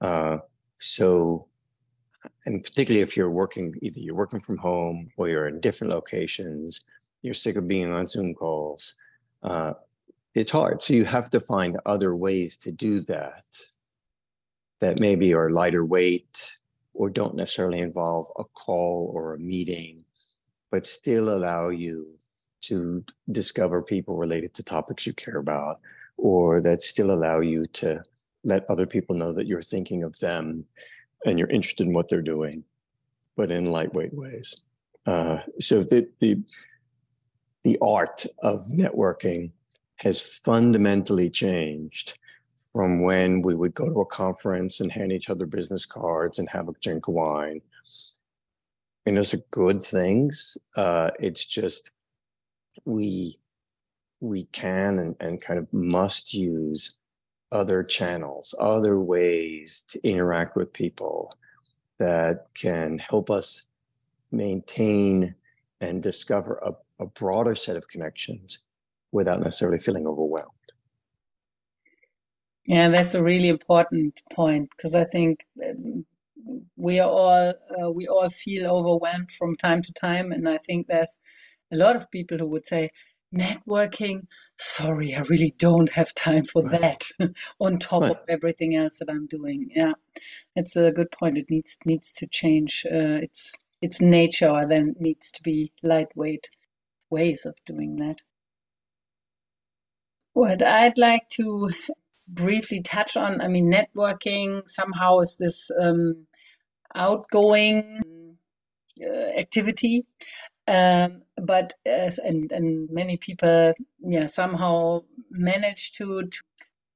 Uh, 0.00 0.38
so, 0.80 1.46
and 2.46 2.62
particularly 2.62 3.02
if 3.02 3.16
you're 3.16 3.30
working, 3.30 3.74
either 3.82 4.00
you're 4.00 4.14
working 4.14 4.40
from 4.40 4.56
home 4.56 5.10
or 5.16 5.28
you're 5.28 5.48
in 5.48 5.60
different 5.60 5.92
locations, 5.92 6.80
you're 7.22 7.34
sick 7.34 7.56
of 7.56 7.68
being 7.68 7.92
on 7.92 8.06
Zoom 8.06 8.34
calls. 8.34 8.94
Uh, 9.42 9.74
it's 10.34 10.50
hard. 10.50 10.82
So 10.82 10.94
you 10.94 11.04
have 11.04 11.30
to 11.30 11.40
find 11.40 11.78
other 11.86 12.14
ways 12.14 12.56
to 12.58 12.70
do 12.70 13.00
that 13.00 13.44
that 14.80 15.00
maybe 15.00 15.34
are 15.34 15.50
lighter 15.50 15.84
weight 15.84 16.58
or 16.94 17.10
don't 17.10 17.34
necessarily 17.34 17.80
involve 17.80 18.26
a 18.38 18.44
call 18.44 19.10
or 19.12 19.34
a 19.34 19.38
meeting, 19.38 20.04
but 20.70 20.86
still 20.86 21.30
allow 21.30 21.68
you 21.68 22.18
to 22.60 23.04
discover 23.30 23.82
people 23.82 24.16
related 24.16 24.52
to 24.54 24.62
topics 24.62 25.06
you 25.06 25.12
care 25.12 25.38
about, 25.38 25.80
or 26.16 26.60
that 26.60 26.82
still 26.82 27.10
allow 27.10 27.40
you 27.40 27.64
to 27.66 28.02
let 28.44 28.68
other 28.68 28.86
people 28.86 29.16
know 29.16 29.32
that 29.32 29.46
you're 29.46 29.62
thinking 29.62 30.02
of 30.02 30.18
them 30.18 30.64
and 31.24 31.38
you're 31.38 31.50
interested 31.50 31.86
in 31.86 31.92
what 31.92 32.08
they're 32.08 32.22
doing, 32.22 32.64
but 33.36 33.50
in 33.50 33.64
lightweight 33.64 34.14
ways. 34.14 34.56
Uh, 35.06 35.38
so 35.58 35.82
the, 35.82 36.08
the 36.20 36.36
the 37.68 37.78
art 37.82 38.24
of 38.38 38.60
networking 38.72 39.50
has 39.96 40.22
fundamentally 40.22 41.28
changed 41.28 42.18
from 42.72 43.02
when 43.02 43.42
we 43.42 43.54
would 43.54 43.74
go 43.74 43.90
to 43.90 44.00
a 44.00 44.06
conference 44.06 44.80
and 44.80 44.90
hand 44.90 45.12
each 45.12 45.28
other 45.28 45.44
business 45.44 45.84
cards 45.84 46.38
and 46.38 46.48
have 46.48 46.66
a 46.66 46.72
drink 46.80 47.08
of 47.08 47.14
wine. 47.14 47.60
And 49.04 49.18
those 49.18 49.34
are 49.34 49.42
good 49.50 49.82
things. 49.82 50.56
Uh, 50.76 51.10
it's 51.20 51.44
just 51.44 51.90
we 52.86 53.38
we 54.20 54.44
can 54.44 54.98
and, 54.98 55.14
and 55.20 55.38
kind 55.38 55.58
of 55.58 55.70
must 55.70 56.32
use 56.32 56.96
other 57.52 57.82
channels, 57.82 58.54
other 58.58 58.98
ways 58.98 59.84
to 59.88 60.08
interact 60.08 60.56
with 60.56 60.72
people 60.72 61.36
that 61.98 62.46
can 62.54 62.98
help 62.98 63.30
us 63.30 63.64
maintain 64.32 65.34
and 65.82 66.02
discover 66.02 66.54
a, 66.64 66.72
a 66.98 67.06
broader 67.06 67.54
set 67.54 67.76
of 67.76 67.88
connections 67.88 68.60
without 69.12 69.40
necessarily 69.40 69.78
feeling 69.78 70.06
overwhelmed. 70.06 70.52
Yeah, 72.66 72.88
that's 72.90 73.14
a 73.14 73.22
really 73.22 73.48
important 73.48 74.22
point 74.32 74.70
because 74.76 74.94
I 74.94 75.04
think 75.04 75.46
um, 75.66 76.04
we 76.76 77.00
are 77.00 77.08
all 77.08 77.54
uh, 77.82 77.90
we 77.90 78.06
all 78.06 78.28
feel 78.28 78.70
overwhelmed 78.70 79.30
from 79.30 79.56
time 79.56 79.80
to 79.82 79.92
time, 79.92 80.32
and 80.32 80.48
I 80.48 80.58
think 80.58 80.86
there's 80.86 81.18
a 81.72 81.76
lot 81.76 81.96
of 81.96 82.10
people 82.10 82.38
who 82.38 82.48
would 82.48 82.66
say 82.66 82.90
networking. 83.34 84.26
Sorry, 84.58 85.14
I 85.14 85.20
really 85.22 85.54
don't 85.58 85.90
have 85.92 86.14
time 86.14 86.44
for 86.44 86.62
Right. 86.62 86.80
that. 86.80 87.08
On 87.60 87.78
top 87.78 88.02
Right. 88.02 88.10
of 88.10 88.18
everything 88.28 88.74
else 88.76 88.98
that 88.98 89.10
I'm 89.10 89.26
doing. 89.26 89.70
Yeah, 89.74 89.92
it's 90.56 90.76
a 90.76 90.92
good 90.92 91.10
point. 91.10 91.38
It 91.38 91.50
needs 91.50 91.78
needs 91.86 92.12
to 92.14 92.26
change. 92.26 92.84
Uh, 92.90 93.20
its 93.26 93.56
its 93.80 94.00
nature, 94.00 94.48
or 94.50 94.66
then 94.66 94.94
needs 94.98 95.30
to 95.32 95.42
be 95.42 95.72
lightweight 95.82 96.50
ways 97.10 97.46
of 97.46 97.54
doing 97.64 97.96
that. 97.96 98.22
What 100.32 100.62
I'd 100.62 100.98
like 100.98 101.28
to 101.30 101.70
briefly 102.28 102.82
touch 102.82 103.16
on, 103.16 103.40
I 103.40 103.48
mean, 103.48 103.72
networking 103.72 104.68
somehow 104.68 105.20
is 105.20 105.36
this 105.36 105.70
um, 105.80 106.26
outgoing 106.94 108.36
uh, 109.02 109.38
activity, 109.38 110.06
um, 110.66 111.22
but 111.40 111.74
uh, 111.86 112.10
and 112.24 112.52
and 112.52 112.90
many 112.90 113.16
people, 113.16 113.72
yeah, 114.00 114.26
somehow 114.26 115.02
manage 115.30 115.92
to, 115.92 116.22
to 116.22 116.42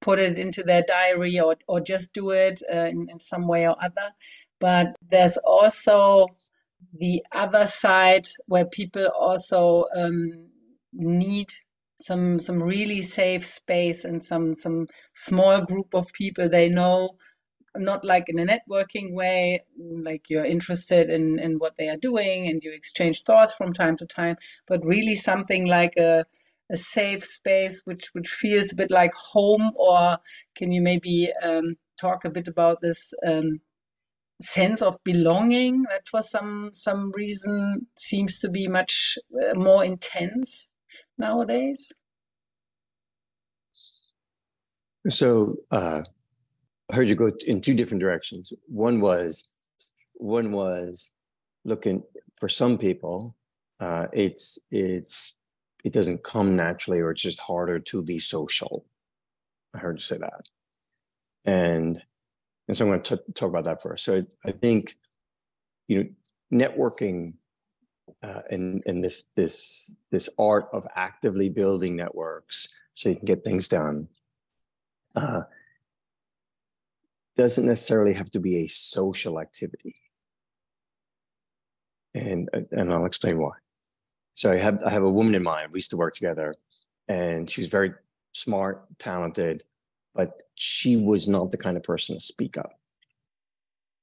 put 0.00 0.18
it 0.18 0.38
into 0.38 0.62
their 0.62 0.82
diary 0.82 1.40
or 1.40 1.56
or 1.66 1.80
just 1.80 2.12
do 2.12 2.30
it 2.30 2.60
uh, 2.72 2.86
in, 2.86 3.08
in 3.10 3.18
some 3.20 3.48
way 3.48 3.66
or 3.66 3.76
other. 3.82 4.12
But 4.60 4.94
there's 5.10 5.38
also 5.38 6.26
the 6.92 7.24
other 7.32 7.66
side 7.66 8.28
where 8.46 8.66
people 8.66 9.06
also 9.18 9.86
um, 9.96 10.48
need 10.92 11.48
some 11.96 12.40
some 12.40 12.62
really 12.62 13.00
safe 13.02 13.44
space 13.44 14.04
and 14.04 14.22
some 14.22 14.52
some 14.54 14.86
small 15.14 15.60
group 15.60 15.94
of 15.94 16.12
people 16.12 16.48
they 16.48 16.68
know 16.68 17.10
not 17.76 18.04
like 18.04 18.24
in 18.28 18.38
a 18.38 18.44
networking 18.44 19.14
way 19.14 19.62
like 19.78 20.28
you're 20.28 20.44
interested 20.44 21.08
in 21.10 21.38
in 21.38 21.58
what 21.58 21.76
they 21.78 21.88
are 21.88 21.96
doing 21.96 22.46
and 22.48 22.62
you 22.62 22.72
exchange 22.72 23.22
thoughts 23.22 23.54
from 23.54 23.72
time 23.72 23.96
to 23.96 24.06
time 24.06 24.36
but 24.66 24.84
really 24.84 25.16
something 25.16 25.66
like 25.66 25.96
a 25.96 26.24
a 26.70 26.76
safe 26.76 27.24
space 27.24 27.82
which 27.84 28.08
which 28.14 28.28
feels 28.28 28.72
a 28.72 28.76
bit 28.76 28.90
like 28.90 29.12
home 29.14 29.72
or 29.76 30.18
can 30.54 30.72
you 30.72 30.80
maybe 30.80 31.30
um, 31.42 31.76
talk 31.98 32.24
a 32.24 32.30
bit 32.30 32.48
about 32.48 32.80
this 32.80 33.12
um, 33.26 33.60
sense 34.42 34.82
of 34.82 34.98
belonging 35.04 35.82
that 35.84 36.06
for 36.08 36.22
some 36.22 36.70
some 36.74 37.12
reason 37.16 37.86
seems 37.96 38.40
to 38.40 38.50
be 38.50 38.68
much 38.68 39.18
uh, 39.42 39.58
more 39.58 39.84
intense 39.84 40.70
nowadays 41.18 41.92
So 45.08 45.56
uh, 45.70 46.02
I 46.90 46.94
heard 46.94 47.08
you 47.08 47.16
go 47.16 47.30
in 47.46 47.60
two 47.60 47.74
different 47.74 48.00
directions. 48.00 48.52
One 48.66 49.00
was, 49.00 49.48
one 50.14 50.52
was 50.52 51.10
looking 51.64 52.02
for 52.36 52.48
some 52.48 52.78
people. 52.78 53.36
Uh, 53.80 54.06
it's 54.12 54.58
it's 54.70 55.36
it 55.84 55.92
doesn't 55.92 56.22
come 56.22 56.54
naturally, 56.54 57.00
or 57.00 57.10
it's 57.10 57.22
just 57.22 57.40
harder 57.40 57.80
to 57.80 58.02
be 58.04 58.18
social. 58.20 58.84
I 59.74 59.78
heard 59.78 59.98
you 59.98 60.02
say 60.02 60.18
that, 60.18 60.44
and 61.44 62.00
and 62.68 62.76
so 62.76 62.84
I'm 62.84 62.90
going 62.90 63.02
to 63.02 63.16
talk 63.34 63.48
about 63.48 63.64
that 63.64 63.82
first. 63.82 64.04
So 64.04 64.16
I, 64.16 64.48
I 64.48 64.52
think, 64.52 64.96
you 65.88 66.04
know, 66.04 66.10
networking 66.52 67.34
uh, 68.22 68.42
and 68.50 68.82
and 68.86 69.02
this 69.02 69.24
this 69.36 69.94
this 70.10 70.28
art 70.38 70.68
of 70.72 70.86
actively 70.94 71.48
building 71.48 71.96
networks 71.96 72.68
so 72.94 73.08
you 73.08 73.16
can 73.16 73.24
get 73.24 73.44
things 73.44 73.68
done 73.68 74.08
uh, 75.16 75.42
doesn't 77.36 77.66
necessarily 77.66 78.12
have 78.12 78.30
to 78.30 78.40
be 78.40 78.58
a 78.58 78.66
social 78.68 79.40
activity. 79.40 79.94
And 82.14 82.48
and 82.70 82.92
I'll 82.92 83.06
explain 83.06 83.38
why. 83.38 83.52
So 84.34 84.52
I 84.52 84.58
have 84.58 84.82
I 84.84 84.90
have 84.90 85.02
a 85.02 85.10
woman 85.10 85.34
in 85.34 85.42
mind. 85.42 85.72
We 85.72 85.78
used 85.78 85.90
to 85.90 85.96
work 85.96 86.14
together, 86.14 86.54
and 87.08 87.48
she 87.48 87.62
was 87.62 87.68
very 87.68 87.92
smart, 88.32 88.86
talented, 88.98 89.62
but 90.14 90.42
she 90.54 90.96
was 90.96 91.28
not 91.28 91.50
the 91.50 91.56
kind 91.56 91.76
of 91.76 91.82
person 91.82 92.16
to 92.16 92.20
speak 92.20 92.56
up. 92.56 92.72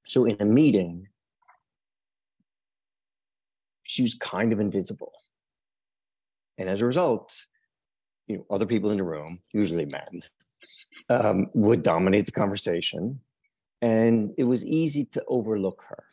So 0.07 0.25
in 0.25 0.37
a 0.39 0.45
meeting, 0.45 1.07
she 3.83 4.01
was 4.01 4.15
kind 4.15 4.51
of 4.51 4.59
invisible. 4.59 5.13
And 6.57 6.69
as 6.69 6.81
a 6.81 6.85
result, 6.85 7.45
you 8.27 8.37
know, 8.37 8.45
other 8.49 8.65
people 8.65 8.91
in 8.91 8.97
the 8.97 9.03
room, 9.03 9.39
usually 9.53 9.85
men, 9.85 10.21
um, 11.09 11.47
would 11.53 11.83
dominate 11.83 12.25
the 12.25 12.31
conversation. 12.31 13.19
And 13.81 14.33
it 14.37 14.43
was 14.43 14.65
easy 14.65 15.05
to 15.05 15.23
overlook 15.27 15.83
her. 15.87 16.03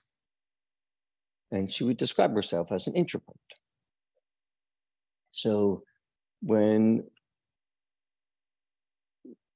And 1.51 1.69
she 1.69 1.85
would 1.85 1.97
describe 1.97 2.35
herself 2.35 2.73
as 2.73 2.87
an 2.87 2.95
introvert. 2.95 3.37
So 5.33 5.83
when 6.43 7.05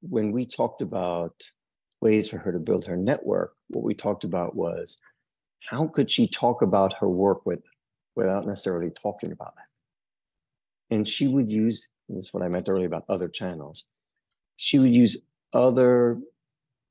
when 0.03 0.33
we 0.33 0.47
talked 0.47 0.83
about 0.83 1.35
ways 2.01 2.29
for 2.29 2.39
her 2.39 2.53
to 2.53 2.59
build 2.59 2.87
her 2.87 2.97
network, 2.97 3.55
what 3.69 3.85
we 3.85 3.95
talked 3.95 4.25
about 4.25 4.57
was 4.57 4.99
how 5.69 5.87
could 5.87 6.11
she 6.11 6.27
talk 6.27 6.63
about 6.63 6.95
her 6.95 7.09
work 7.09 7.45
with 7.45 7.61
without 8.17 8.47
necessarily 8.47 8.91
talking 8.91 9.33
about 9.33 9.55
it? 9.59 10.95
And 10.95 11.07
she 11.07 11.29
would 11.29 11.51
use, 11.51 11.89
this 12.09 12.27
is 12.27 12.35
what 12.35 12.43
I 12.43 12.49
meant 12.49 12.69
earlier 12.69 12.87
about 12.87 13.05
other 13.09 13.29
channels, 13.29 13.85
she 14.57 14.79
would 14.79 14.95
use 14.97 15.17
other 15.53 16.21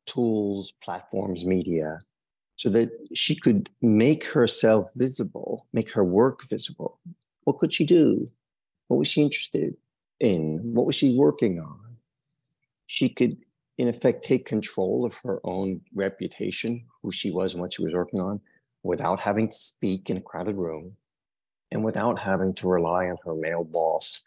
tools, 0.06 0.74
platforms, 0.84 1.46
media, 1.46 2.00
so 2.56 2.70
that 2.70 2.90
she 3.14 3.36
could 3.36 3.70
make 3.82 4.26
herself 4.26 4.92
visible, 4.96 5.68
make 5.74 5.92
her 5.92 6.04
work 6.04 6.44
visible. 6.44 7.00
What 7.44 7.60
could 7.60 7.74
she 7.74 7.86
do? 7.86 8.26
What 8.88 8.98
was 8.98 9.08
she 9.08 9.22
interested 9.22 9.76
in? 10.20 10.60
What 10.74 10.86
was 10.86 10.96
she 10.96 11.16
working 11.16 11.60
on? 11.60 11.89
She 12.90 13.08
could, 13.08 13.38
in 13.78 13.88
effect, 13.88 14.24
take 14.24 14.48
control 14.48 15.06
of 15.06 15.16
her 15.18 15.40
own 15.44 15.82
reputation, 15.94 16.86
who 17.04 17.12
she 17.12 17.30
was 17.30 17.54
and 17.54 17.62
what 17.62 17.72
she 17.72 17.84
was 17.84 17.94
working 17.94 18.20
on, 18.20 18.42
without 18.82 19.22
having 19.22 19.50
to 19.50 19.56
speak 19.56 20.10
in 20.10 20.18
a 20.18 20.22
crowded 20.22 20.56
room 20.56 20.98
and 21.72 21.84
without 21.84 22.18
having 22.18 22.52
to 22.56 22.68
rely 22.68 23.06
on 23.06 23.18
her 23.24 23.36
male 23.36 23.64
boss 23.64 24.26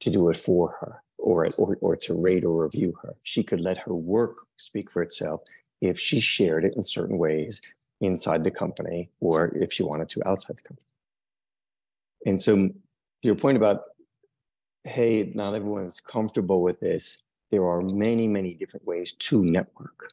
to 0.00 0.10
do 0.10 0.28
it 0.28 0.36
for 0.36 0.74
her 0.80 1.04
or, 1.18 1.48
or, 1.56 1.78
or 1.80 1.94
to 1.94 2.14
rate 2.14 2.44
or 2.44 2.64
review 2.64 2.98
her. 3.00 3.14
She 3.22 3.44
could 3.44 3.60
let 3.60 3.78
her 3.78 3.94
work 3.94 4.38
speak 4.56 4.90
for 4.90 5.00
itself 5.00 5.42
if 5.80 6.00
she 6.00 6.18
shared 6.18 6.64
it 6.64 6.74
in 6.74 6.82
certain 6.82 7.16
ways 7.16 7.62
inside 8.00 8.42
the 8.42 8.50
company 8.50 9.08
or 9.20 9.56
if 9.56 9.72
she 9.72 9.84
wanted 9.84 10.08
to 10.08 10.28
outside 10.28 10.56
the 10.56 10.68
company. 10.68 10.86
And 12.26 12.42
so, 12.42 12.70
your 13.22 13.36
point 13.36 13.56
about, 13.56 13.82
hey, 14.82 15.30
not 15.36 15.54
everyone's 15.54 16.00
comfortable 16.00 16.60
with 16.60 16.80
this, 16.80 17.18
there 17.50 17.66
are 17.66 17.82
many, 17.82 18.26
many 18.26 18.54
different 18.54 18.86
ways 18.86 19.12
to 19.14 19.42
network. 19.44 20.12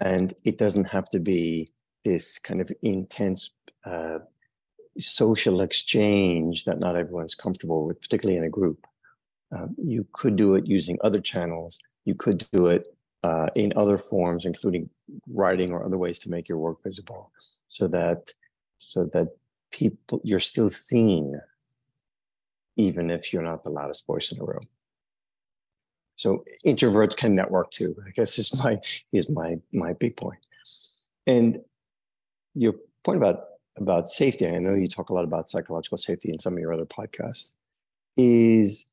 And 0.00 0.32
it 0.44 0.58
doesn't 0.58 0.86
have 0.86 1.08
to 1.10 1.20
be 1.20 1.72
this 2.04 2.38
kind 2.38 2.60
of 2.60 2.72
intense 2.82 3.50
uh, 3.84 4.18
social 4.98 5.60
exchange 5.60 6.64
that 6.64 6.78
not 6.78 6.96
everyone's 6.96 7.34
comfortable 7.34 7.86
with, 7.86 8.00
particularly 8.00 8.38
in 8.38 8.44
a 8.44 8.50
group. 8.50 8.86
Um, 9.52 9.74
you 9.82 10.06
could 10.12 10.36
do 10.36 10.54
it 10.54 10.66
using 10.66 10.98
other 11.02 11.20
channels. 11.20 11.78
You 12.04 12.14
could 12.14 12.46
do 12.52 12.66
it 12.66 12.88
uh, 13.22 13.48
in 13.54 13.72
other 13.76 13.98
forms, 13.98 14.46
including 14.46 14.88
writing 15.28 15.72
or 15.72 15.84
other 15.84 15.98
ways 15.98 16.18
to 16.20 16.30
make 16.30 16.48
your 16.48 16.58
work 16.58 16.82
visible, 16.82 17.30
so 17.68 17.86
that 17.88 18.32
so 18.78 19.04
that 19.12 19.28
people 19.70 20.20
you're 20.24 20.38
still 20.38 20.70
seen, 20.70 21.38
even 22.76 23.10
if 23.10 23.32
you're 23.32 23.42
not 23.42 23.62
the 23.62 23.70
loudest 23.70 24.06
voice 24.06 24.32
in 24.32 24.38
the 24.38 24.44
room. 24.44 24.66
So 26.20 26.44
introverts 26.66 27.16
can 27.16 27.34
network 27.34 27.70
too. 27.70 27.96
I 28.06 28.10
guess 28.10 28.38
is 28.38 28.54
my 28.62 28.78
is 29.10 29.30
my 29.30 29.56
my 29.72 29.94
big 29.94 30.18
point. 30.18 30.44
And 31.26 31.62
your 32.54 32.74
point 33.04 33.16
about 33.16 33.44
about 33.78 34.10
safety, 34.10 34.46
I 34.46 34.58
know 34.58 34.74
you 34.74 34.86
talk 34.86 35.08
a 35.08 35.14
lot 35.14 35.24
about 35.24 35.48
psychological 35.48 35.96
safety 35.96 36.30
in 36.30 36.38
some 36.38 36.52
of 36.52 36.58
your 36.58 36.74
other 36.74 36.84
podcasts, 36.84 37.52
is 38.18 38.84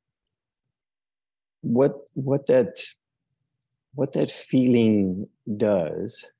what 1.59 1.95
what 2.13 2.47
that 2.47 2.79
what 3.93 4.13
that 4.13 4.31
feeling 4.31 5.27
does 5.57 6.31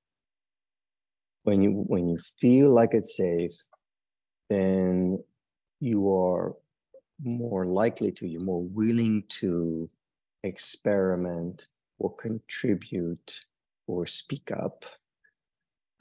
when 1.43 1.61
you 1.63 1.71
when 1.71 2.07
you 2.07 2.17
feel 2.17 2.73
like 2.73 2.93
it's 2.93 3.17
safe, 3.17 3.57
then 4.49 5.21
you 5.81 6.09
are 6.15 6.55
more 7.21 7.65
likely 7.65 8.13
to, 8.13 8.25
you're 8.25 8.39
more 8.39 8.63
willing 8.63 9.25
to 9.27 9.89
experiment 10.43 11.67
or 11.99 12.15
contribute 12.15 13.41
or 13.87 14.05
speak 14.05 14.51
up. 14.51 14.85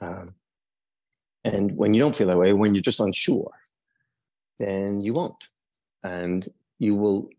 Um, 0.01 0.35
and 1.43 1.75
when 1.75 1.93
you 1.93 2.01
don't 2.01 2.15
feel 2.15 2.27
that 2.27 2.37
way, 2.37 2.53
when 2.53 2.75
you're 2.75 2.81
just 2.81 2.99
unsure, 2.99 3.51
then 4.59 5.01
you 5.01 5.13
won't. 5.13 5.49
And 6.03 6.47
you 6.79 6.95
will 6.95 7.29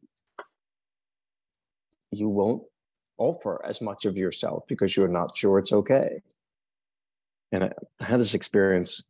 you 2.10 2.28
won't 2.28 2.62
offer 3.18 3.64
as 3.64 3.82
much 3.82 4.06
of 4.06 4.16
yourself 4.16 4.64
because 4.66 4.96
you're 4.96 5.08
not 5.08 5.36
sure 5.36 5.58
it's 5.58 5.72
okay. 5.72 6.22
And 7.52 7.64
I, 7.64 7.72
I 8.00 8.04
had 8.04 8.20
this 8.20 8.34
experience 8.34 9.04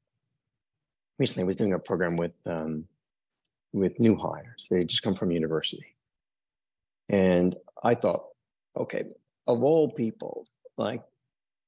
recently. 1.18 1.44
I 1.44 1.46
was 1.46 1.56
doing 1.56 1.72
a 1.72 1.78
program 1.78 2.16
with 2.16 2.32
um, 2.46 2.86
with 3.72 3.98
new 4.00 4.16
hires. 4.16 4.66
They 4.70 4.84
just 4.84 5.02
come 5.02 5.14
from 5.14 5.30
university, 5.30 5.94
and 7.08 7.54
I 7.82 7.94
thought, 7.94 8.24
okay, 8.76 9.04
of 9.46 9.62
all 9.62 9.90
people, 9.90 10.46
like 10.76 11.02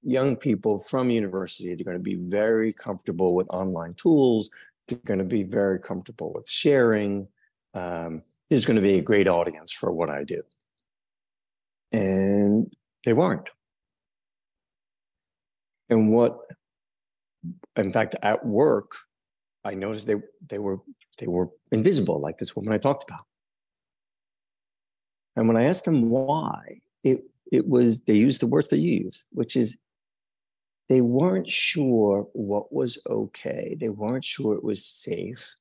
young 0.03 0.37
people 0.37 0.79
from 0.79 1.11
university, 1.11 1.75
they're 1.75 1.85
going 1.85 1.97
to 1.97 2.03
be 2.03 2.17
very 2.17 2.73
comfortable 2.73 3.35
with 3.35 3.49
online 3.51 3.95
tools. 3.95 4.51
They're 4.89 4.99
going 4.99 5.19
to 5.19 5.25
be 5.25 5.43
very 5.43 5.79
comfortable 5.79 6.33
with 6.35 6.49
sharing. 6.49 7.29
Um, 7.75 8.23
is 8.51 8.67
going 8.67 8.77
to 8.77 8.83
be 8.83 8.99
a 8.99 9.03
great 9.03 9.29
audience 9.29 9.73
for 9.73 9.93
what 9.93 10.11
I 10.11 10.25
do. 10.25 10.43
And 11.93 12.75
they 13.05 13.13
weren't. 13.13 13.49
And 15.89 16.13
what, 16.13 16.39
in 17.77 17.93
fact, 17.93 18.17
at 18.23 18.45
work, 18.45 18.93
I 19.65 19.75
noticed 19.75 20.07
they 20.07 20.17
they 20.49 20.59
were 20.59 20.79
they 21.19 21.27
were 21.27 21.49
invisible, 21.73 22.21
like 22.21 22.39
this 22.39 22.55
woman 22.55 22.73
I 22.73 22.79
talked 22.79 23.09
about. 23.09 23.25
And 25.37 25.47
when 25.49 25.57
I 25.57 25.65
asked 25.65 25.85
them 25.85 26.11
why, 26.11 26.81
it 27.05 27.25
it 27.51 27.69
was 27.69 28.03
they 28.03 28.15
used 28.15 28.43
the 28.43 28.47
words 28.47 28.73
you 28.73 28.79
use, 28.79 29.27
which 29.31 29.57
is 29.57 29.77
they 30.89 31.01
weren't 31.01 31.49
sure 31.49 32.29
what 32.33 32.73
was 32.73 32.99
okay. 33.09 33.77
They 33.79 33.89
weren't 33.91 34.25
sure 34.25 34.55
it 34.55 34.65
was 34.65 34.85
safe. 34.85 35.55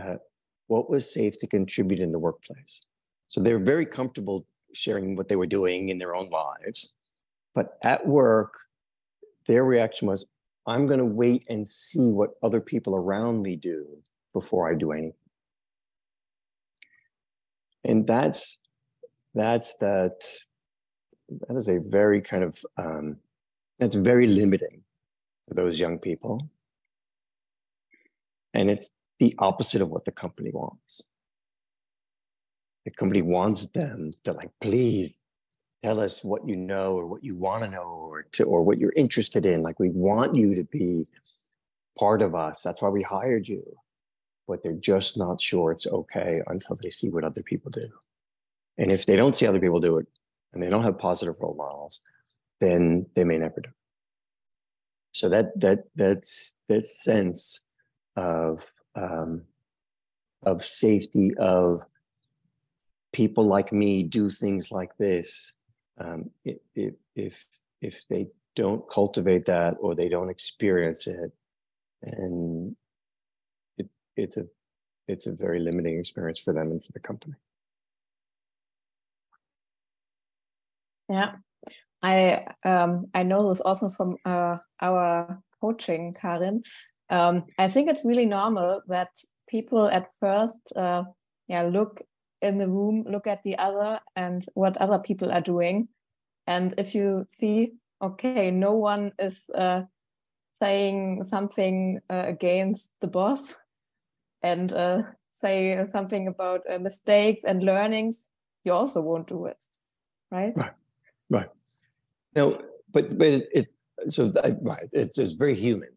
Uh, 0.00 0.16
what 0.68 0.88
was 0.88 1.12
safe 1.12 1.38
to 1.38 1.46
contribute 1.46 1.98
in 1.98 2.12
the 2.12 2.18
workplace. 2.18 2.82
So 3.26 3.40
they 3.40 3.52
were 3.52 3.58
very 3.58 3.84
comfortable 3.84 4.46
sharing 4.72 5.16
what 5.16 5.28
they 5.28 5.36
were 5.36 5.46
doing 5.46 5.88
in 5.88 5.98
their 5.98 6.14
own 6.14 6.30
lives. 6.30 6.92
But 7.54 7.78
at 7.82 8.06
work, 8.06 8.54
their 9.46 9.64
reaction 9.64 10.06
was, 10.06 10.26
I'm 10.66 10.86
going 10.86 11.00
to 11.00 11.04
wait 11.04 11.44
and 11.48 11.68
see 11.68 12.06
what 12.06 12.34
other 12.42 12.60
people 12.60 12.94
around 12.94 13.42
me 13.42 13.56
do 13.56 13.86
before 14.32 14.70
I 14.70 14.74
do 14.74 14.92
anything. 14.92 15.14
And 17.88 18.06
that's 18.06 18.58
that's 19.34 19.74
that 19.76 20.20
that 21.30 21.56
is 21.56 21.68
a 21.68 21.80
very 21.80 22.20
kind 22.20 22.44
of 22.44 22.58
um, 22.76 23.16
that's 23.78 23.96
very 23.96 24.26
limiting 24.26 24.82
for 25.48 25.54
those 25.54 25.80
young 25.80 25.98
people. 25.98 26.50
And 28.54 28.70
it's 28.70 28.90
the 29.18 29.34
opposite 29.38 29.82
of 29.82 29.88
what 29.88 30.04
the 30.04 30.12
company 30.12 30.50
wants. 30.52 31.02
The 32.84 32.92
company 32.92 33.22
wants 33.22 33.66
them 33.66 34.10
to 34.24 34.32
like, 34.32 34.50
please 34.60 35.20
tell 35.82 36.00
us 36.00 36.24
what 36.24 36.46
you 36.46 36.56
know 36.56 36.94
or 36.94 37.06
what 37.06 37.24
you 37.24 37.36
want 37.36 37.64
to 37.64 37.70
know 37.70 37.82
or 37.82 38.22
to 38.32 38.44
or 38.44 38.62
what 38.62 38.78
you're 38.78 38.94
interested 38.96 39.46
in. 39.46 39.62
Like 39.62 39.80
we 39.80 39.90
want 39.90 40.34
you 40.34 40.54
to 40.54 40.64
be 40.64 41.06
part 41.98 42.20
of 42.20 42.34
us. 42.34 42.62
That's 42.62 42.82
why 42.82 42.88
we 42.90 43.02
hired 43.02 43.48
you. 43.48 43.62
But 44.48 44.62
they're 44.62 44.72
just 44.72 45.16
not 45.16 45.40
sure 45.40 45.70
it's 45.70 45.86
okay 45.86 46.40
until 46.46 46.76
they 46.82 46.90
see 46.90 47.10
what 47.10 47.24
other 47.24 47.42
people 47.42 47.70
do. 47.70 47.88
And 48.78 48.90
if 48.90 49.06
they 49.06 49.14
don't 49.14 49.36
see 49.36 49.46
other 49.46 49.60
people 49.60 49.80
do 49.80 49.98
it 49.98 50.06
and 50.52 50.62
they 50.62 50.70
don't 50.70 50.84
have 50.84 50.98
positive 50.98 51.36
role 51.40 51.54
models, 51.54 52.00
then 52.60 53.06
they 53.14 53.24
may 53.24 53.38
never 53.38 53.60
do. 53.60 53.70
So 55.12 55.28
that 55.28 55.58
that 55.60 55.84
that's 55.94 56.54
that 56.68 56.88
sense 56.88 57.60
of 58.16 58.70
um, 58.94 59.42
of 60.42 60.64
safety 60.64 61.32
of 61.38 61.82
people 63.12 63.44
like 63.44 63.72
me 63.72 64.02
do 64.02 64.28
things 64.28 64.70
like 64.70 64.96
this 64.98 65.54
um, 65.98 66.30
if 66.44 66.94
if 67.16 67.44
if 67.80 68.06
they 68.08 68.28
don't 68.54 68.88
cultivate 68.90 69.46
that 69.46 69.76
or 69.80 69.94
they 69.94 70.08
don't 70.08 70.30
experience 70.30 71.06
it 71.06 71.32
and 72.02 72.72
it, 72.72 72.76
it's 74.18 74.36
a 74.36 74.46
it's 75.06 75.26
a 75.26 75.32
very 75.32 75.60
limiting 75.60 75.98
experience 75.98 76.40
for 76.40 76.52
them 76.52 76.70
and 76.70 76.84
for 76.84 76.92
the 76.92 77.00
company. 77.00 77.34
Yeah. 81.08 81.36
I 82.02 82.46
um 82.64 83.06
i 83.14 83.22
know 83.24 83.38
this 83.38 83.60
also 83.60 83.90
from 83.90 84.18
uh, 84.24 84.58
our 84.80 85.42
coaching 85.60 86.12
karin. 86.12 86.62
Um, 87.10 87.44
I 87.58 87.68
think 87.68 87.88
it's 87.88 88.04
really 88.04 88.26
normal 88.26 88.82
that 88.88 89.08
people 89.48 89.88
at 89.88 90.14
first, 90.20 90.60
uh, 90.76 91.04
yeah, 91.48 91.62
look 91.62 92.02
in 92.42 92.58
the 92.58 92.68
room, 92.68 93.04
look 93.08 93.26
at 93.26 93.42
the 93.42 93.58
other 93.58 93.98
and 94.14 94.44
what 94.54 94.76
other 94.76 94.98
people 94.98 95.32
are 95.32 95.40
doing. 95.40 95.88
And 96.46 96.74
if 96.76 96.94
you 96.94 97.24
see, 97.30 97.72
okay, 98.02 98.50
no 98.50 98.72
one 98.72 99.12
is 99.18 99.50
uh, 99.54 99.82
saying 100.52 101.24
something 101.24 102.00
uh, 102.10 102.24
against 102.26 102.92
the 103.00 103.08
boss 103.08 103.56
and 104.42 104.72
uh, 104.72 105.02
say 105.32 105.84
something 105.90 106.28
about 106.28 106.62
uh, 106.70 106.78
mistakes 106.78 107.44
and 107.44 107.62
learnings, 107.62 108.28
you 108.64 108.72
also 108.72 109.00
won't 109.00 109.28
do 109.28 109.46
it, 109.46 109.62
right? 110.30 110.52
Right, 110.56 110.72
right. 111.30 111.48
No, 112.34 112.60
but 112.92 113.16
but 113.18 113.26
it, 113.26 113.48
it 113.52 114.12
so 114.12 114.28
that, 114.28 114.58
right, 114.62 114.88
it's, 114.92 115.18
it's 115.18 115.34
very 115.34 115.54
human 115.54 115.88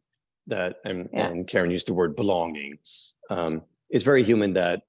that 0.47 0.77
and, 0.85 1.09
yeah. 1.13 1.27
and 1.27 1.47
Karen 1.47 1.71
used 1.71 1.87
the 1.87 1.93
word 1.93 2.15
belonging. 2.15 2.77
Um, 3.29 3.61
it's 3.89 4.03
very 4.03 4.23
human 4.23 4.53
that 4.53 4.83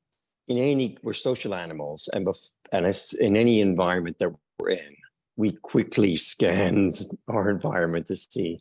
in 0.49 0.59
any 0.59 0.97
we're 1.03 1.13
social 1.13 1.55
animals 1.55 2.09
and 2.13 2.27
bef- 2.27 2.57
and 2.73 2.87
in 3.21 3.37
any 3.37 3.61
environment 3.61 4.19
that 4.19 4.33
we're 4.59 4.71
in, 4.71 4.97
we 5.37 5.53
quickly 5.53 6.17
scan 6.31 6.93
our 7.29 7.51
environment 7.51 8.07
to 8.07 8.17
see 8.17 8.61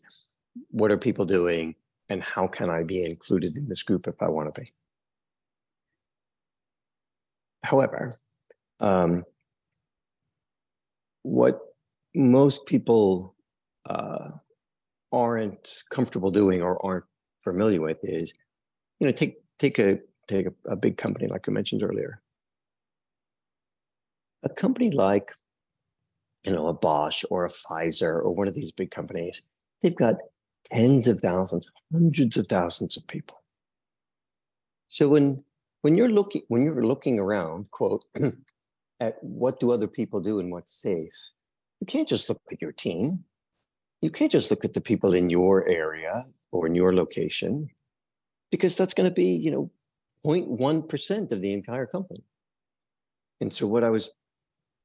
what 0.70 0.92
are 0.92 0.98
people 0.98 1.26
doing 1.26 1.76
and 2.10 2.22
how 2.22 2.46
can 2.48 2.70
I 2.70 2.84
be 2.84 3.06
included 3.06 3.58
in 3.58 3.70
this 3.70 3.84
group 3.84 4.08
if 4.08 4.22
I 4.22 4.28
want 4.28 4.54
to 4.54 4.62
be. 4.62 4.72
However, 7.64 8.14
um, 8.80 9.24
what 11.24 11.60
most 12.16 12.66
people 12.66 13.36
uh, 13.90 14.32
aren't 15.12 15.84
comfortable 15.90 16.32
doing 16.32 16.62
or 16.62 16.84
aren't 16.86 17.06
familiar 17.40 17.82
with 17.82 17.98
is, 18.04 18.34
you 19.00 19.08
know, 19.08 19.14
take 19.14 19.38
take 19.60 19.78
a 19.80 20.00
take 20.28 20.48
a, 20.48 20.54
a 20.66 20.76
big 20.76 20.98
company 20.98 21.28
like 21.28 21.48
I 21.48 21.52
mentioned 21.52 21.84
earlier. 21.84 22.22
A 24.44 24.50
company 24.50 24.90
like, 24.90 25.32
you 26.44 26.52
know, 26.52 26.68
a 26.68 26.74
Bosch 26.74 27.24
or 27.30 27.46
a 27.46 27.50
Pfizer 27.50 28.14
or 28.24 28.34
one 28.34 28.48
of 28.48 28.56
these 28.56 28.72
big 28.72 28.90
companies, 28.90 29.44
they've 29.82 29.96
got 29.96 30.16
tens 30.66 31.08
of 31.08 31.22
thousands, 31.22 31.70
hundreds 31.92 32.38
of 32.38 32.48
thousands 32.48 32.98
of 32.98 33.06
people. 33.08 33.38
So 34.88 35.08
when 35.10 35.44
when 35.82 35.96
you're 35.96 36.10
looking 36.10 36.44
when 36.48 36.64
you're 36.64 36.86
looking 36.86 37.20
around, 37.20 37.70
quote, 37.72 38.04
at 39.00 39.16
what 39.22 39.60
do 39.60 39.72
other 39.72 39.88
people 39.88 40.20
do 40.22 40.40
and 40.40 40.52
what's 40.52 40.74
safe, 40.74 41.14
you 41.80 41.88
can't 41.88 42.08
just 42.08 42.30
look 42.30 42.42
at 42.52 42.62
your 42.62 42.72
team. 42.72 43.24
You 44.02 44.10
can't 44.10 44.32
just 44.32 44.50
look 44.50 44.66
at 44.66 44.74
the 44.74 44.82
people 44.82 45.14
in 45.14 45.30
your 45.30 45.68
area 45.68 46.26
or 46.52 46.68
in 46.68 46.76
your 46.76 46.94
location 46.94 47.70
because 48.52 48.76
that's 48.76 48.94
going 48.94 49.10
to 49.10 49.14
be 49.14 49.36
you 49.36 49.52
know 49.52 49.72
0.1% 50.26 51.32
of 51.32 51.42
the 51.42 51.54
entire 51.54 51.86
company. 51.86 52.24
And 53.40 53.52
so 53.52 53.66
what 53.68 53.84
i 53.84 53.90
was 53.90 54.12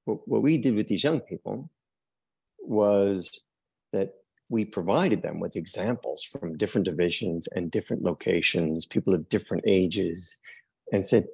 what 0.05 0.43
we 0.43 0.57
did 0.57 0.75
with 0.75 0.87
these 0.87 1.03
young 1.03 1.21
people 1.21 1.69
was 2.61 3.41
that 3.93 4.15
we 4.49 4.65
provided 4.65 5.23
them 5.23 5.41
with 5.41 5.57
examples 5.57 6.23
from 6.23 6.57
different 6.57 6.85
divisions 6.85 7.49
and 7.55 7.71
different 7.71 8.03
locations 8.03 8.87
people 8.87 9.15
of 9.15 9.29
different 9.29 9.65
ages 9.67 10.39
and 10.93 11.07
said 11.07 11.27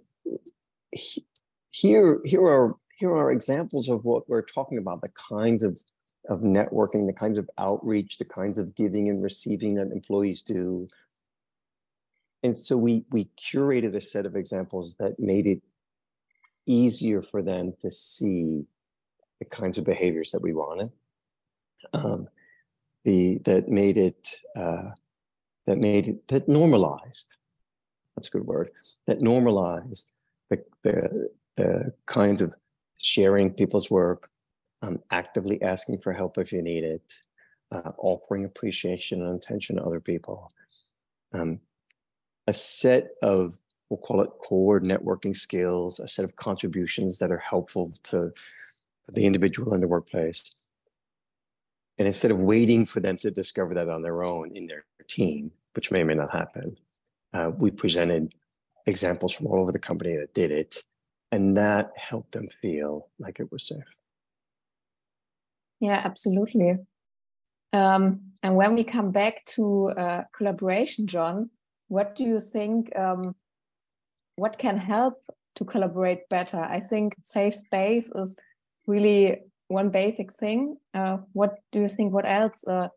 here 1.71 2.21
here 2.25 2.43
are 2.43 2.75
here 2.97 3.13
are 3.13 3.33
examples 3.33 3.89
of 3.89 4.05
what 4.05 4.29
we're 4.29 4.43
talking 4.43 4.79
about 4.79 5.01
the 5.01 5.11
kinds 5.11 5.63
of 5.63 5.81
of 6.29 6.41
networking, 6.41 7.07
the 7.07 7.13
kinds 7.13 7.39
of 7.39 7.51
outreach, 7.59 8.19
the 8.19 8.25
kinds 8.25 8.59
of 8.59 8.75
giving 8.77 9.09
and 9.09 9.23
receiving 9.23 9.75
that 9.75 9.91
employees 9.91 10.43
do. 10.43 10.89
And 12.43 12.57
so 12.57 12.77
we 12.77 13.05
we 13.11 13.29
curated 13.39 13.95
a 13.95 14.01
set 14.01 14.27
of 14.27 14.37
examples 14.37 14.97
that 14.97 15.19
made 15.19 15.47
it 15.47 15.63
easier 16.67 17.23
for 17.23 17.43
them 17.43 17.75
to 17.83 17.91
see 17.91 18.65
the 19.39 19.45
kinds 19.45 19.79
of 19.79 19.85
behaviors 19.85 20.31
that 20.33 20.43
we 20.43 20.53
wanted. 20.53 20.91
Um, 21.93 22.29
the 23.05 23.39
that 23.45 23.69
made 23.69 23.99
it 23.99 24.37
uh, 24.57 24.91
that 25.67 25.79
made 25.79 26.09
it 26.09 26.29
that 26.29 26.49
normalized. 26.49 27.29
That's 28.17 28.29
a 28.29 28.31
good 28.31 28.47
word. 28.47 28.71
That 29.07 29.21
normalized 29.21 30.09
the 30.51 30.65
the, 30.83 31.31
the 31.57 31.95
kinds 32.07 32.43
of 32.43 32.55
sharing 32.99 33.53
people's 33.53 33.91
work, 33.91 34.31
um, 34.83 35.01
actively 35.11 35.61
asking 35.63 35.99
for 35.99 36.13
help 36.13 36.39
if 36.39 36.53
you 36.53 36.63
need 36.63 36.85
it, 36.85 37.23
uh, 37.73 37.93
offering 37.99 38.45
appreciation 38.45 39.23
and 39.23 39.37
attention 39.37 39.77
to 39.77 39.85
other 39.85 40.01
people. 40.01 40.53
Um, 41.33 41.61
a 42.47 42.53
set 42.53 43.11
of, 43.23 43.55
we'll 43.89 43.99
call 43.99 44.21
it 44.21 44.31
core 44.45 44.81
networking 44.81 45.37
skills, 45.37 46.01
a 46.01 46.09
set 46.09 46.25
of 46.25 46.37
contributions 46.37 47.19
that 47.19 47.31
are 47.31 47.39
helpful 47.39 47.91
to 48.05 48.33
the 49.09 49.27
individual 49.27 49.75
in 49.75 49.81
the 49.81 49.89
workplace. 49.89 50.55
And 51.99 52.07
instead 52.07 52.31
of 52.31 52.39
waiting 52.39 52.87
for 52.87 53.01
them 53.01 53.17
to 53.17 53.31
discover 53.31 53.75
that 53.75 53.89
on 53.89 54.03
their 54.03 54.23
own 54.23 54.57
in 54.57 54.67
their 54.67 54.85
team, 55.09 55.53
which 55.75 55.91
may 55.91 56.03
or 56.03 56.05
may 56.05 56.15
not 56.15 56.33
happen, 56.33 56.77
uh, 57.33 57.51
we 57.57 57.71
presented 57.71 58.35
examples 58.87 59.33
from 59.33 59.47
all 59.47 59.61
over 59.61 59.73
the 59.73 59.79
company 59.79 60.17
that 60.17 60.35
did 60.35 60.51
it. 60.51 60.77
And 61.31 61.57
that 61.57 61.93
helped 61.97 62.33
them 62.33 62.49
feel 62.61 63.09
like 63.19 63.41
it 63.41 63.51
was 63.51 63.67
safe. 63.67 64.01
Yeah, 65.81 66.01
absolutely. 66.05 66.77
Um, 67.73 68.33
and 68.43 68.55
when 68.55 68.75
we 68.75 68.85
come 68.85 69.13
back 69.13 69.45
to 69.57 69.91
uh, 69.91 70.23
collaboration, 70.37 71.07
John, 71.07 71.51
what 71.89 72.15
do 72.15 72.25
you 72.25 72.41
think? 72.41 72.95
Um, 72.97 73.35
what 74.37 74.59
can 74.59 74.77
help 74.77 75.15
to 75.57 75.65
collaborate 75.65 76.29
better? 76.29 76.61
I 76.61 76.81
think 76.81 77.15
safe 77.23 77.55
space 77.55 78.11
is 78.15 78.37
really 78.87 79.39
one 79.69 79.89
basic 79.89 80.33
thing. 80.33 80.77
Uh, 80.93 81.19
what 81.33 81.57
do 81.73 81.81
you 81.81 81.89
think? 81.89 82.13
What 82.13 82.29
else 82.29 82.67
uh, 82.69 82.89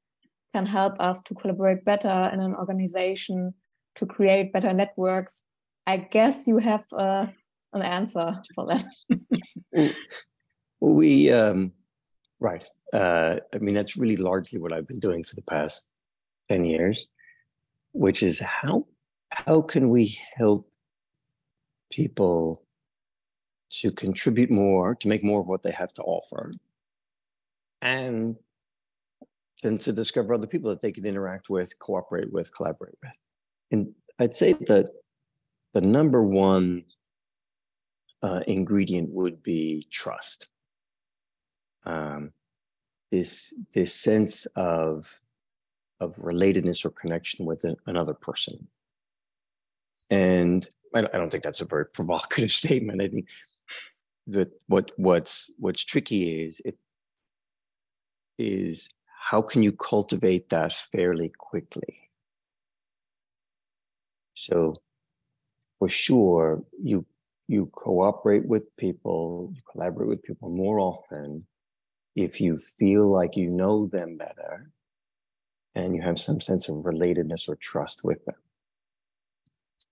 can 0.53 0.65
help 0.65 0.99
us 0.99 1.21
to 1.23 1.35
collaborate 1.35 1.85
better 1.85 2.29
in 2.33 2.41
an 2.41 2.53
organization 2.53 3.53
to 3.95 4.05
create 4.05 4.53
better 4.53 4.73
networks? 4.73 5.43
I 5.87 5.97
guess 5.97 6.47
you 6.47 6.57
have 6.57 6.85
uh, 6.91 7.27
an 7.73 7.81
answer 7.81 8.41
for 8.53 8.67
that. 8.67 8.85
we 10.79 11.31
um, 11.31 11.73
right. 12.39 12.67
Uh, 12.93 13.37
I 13.53 13.57
mean, 13.59 13.75
that's 13.75 13.97
really 13.97 14.17
largely 14.17 14.59
what 14.59 14.73
I've 14.73 14.87
been 14.87 14.99
doing 14.99 15.23
for 15.23 15.35
the 15.35 15.41
past 15.43 15.85
ten 16.49 16.65
years, 16.65 17.07
which 17.91 18.23
is 18.23 18.39
how 18.39 18.87
how 19.29 19.61
can 19.61 19.89
we 19.89 20.17
help 20.35 20.69
people 21.91 22.63
to 23.69 23.91
contribute 23.91 24.51
more, 24.51 24.95
to 24.95 25.07
make 25.07 25.23
more 25.23 25.41
of 25.41 25.47
what 25.47 25.63
they 25.63 25.71
have 25.71 25.93
to 25.93 26.03
offer, 26.03 26.53
and 27.81 28.35
then 29.63 29.77
to 29.79 29.91
discover 29.91 30.33
other 30.33 30.47
people 30.47 30.69
that 30.69 30.81
they 30.81 30.91
can 30.91 31.05
interact 31.05 31.49
with, 31.49 31.77
cooperate 31.79 32.31
with, 32.31 32.53
collaborate 32.55 32.95
with. 33.03 33.17
And 33.75 33.93
I'd 34.19 34.33
say 34.33 34.53
that 34.53 34.87
the 35.73 35.81
number 35.81 36.23
one 36.23 36.85
uh, 38.23 38.39
ingredient 38.47 39.09
would 39.09 39.43
be 39.43 39.85
trust. 39.91 40.47
Um, 41.83 42.31
this 43.11 43.53
this 43.73 43.93
sense 43.93 44.45
of 44.55 45.21
of 45.99 46.15
relatedness 46.15 46.85
or 46.85 46.89
connection 46.89 47.45
with 47.45 47.65
another 47.85 48.13
person. 48.13 48.67
And 50.09 50.65
I 50.93 51.01
don't 51.01 51.29
think 51.29 51.43
that's 51.43 51.61
a 51.61 51.65
very 51.65 51.85
provocative 51.85 52.51
statement. 52.63 53.01
I 53.01 53.09
think 53.09 53.27
that 54.27 54.51
what 54.67 54.91
what's 54.95 55.51
what's 55.59 55.83
tricky 55.83 56.45
is 56.45 56.61
it 56.63 56.77
is 58.37 58.87
how 59.31 59.41
can 59.41 59.61
you 59.63 59.73
cultivate 59.73 60.47
that 60.49 60.71
fairly 60.71 61.29
quickly 61.37 62.04
so 64.35 64.75
for 65.79 65.89
sure 65.89 66.63
you 66.81 67.05
you 67.47 67.67
cooperate 67.73 68.45
with 68.45 68.75
people 68.77 69.51
you 69.53 69.61
collaborate 69.71 70.09
with 70.09 70.23
people 70.23 70.49
more 70.49 70.79
often 70.79 71.45
if 72.15 72.39
you 72.39 72.57
feel 72.57 73.11
like 73.11 73.35
you 73.35 73.49
know 73.49 73.87
them 73.87 74.17
better 74.17 74.69
and 75.73 75.95
you 75.95 76.01
have 76.01 76.19
some 76.19 76.39
sense 76.39 76.69
of 76.69 76.75
relatedness 76.75 77.49
or 77.49 77.55
trust 77.55 78.03
with 78.03 78.23
them 78.25 78.35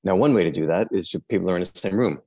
now 0.04 0.16
one 0.16 0.34
way 0.34 0.44
to 0.44 0.52
do 0.52 0.68
that 0.68 0.88
is 0.92 1.14
if 1.14 1.28
people 1.28 1.50
are 1.50 1.56
in 1.56 1.64
the 1.64 1.66
same 1.66 1.98
room 1.98 2.22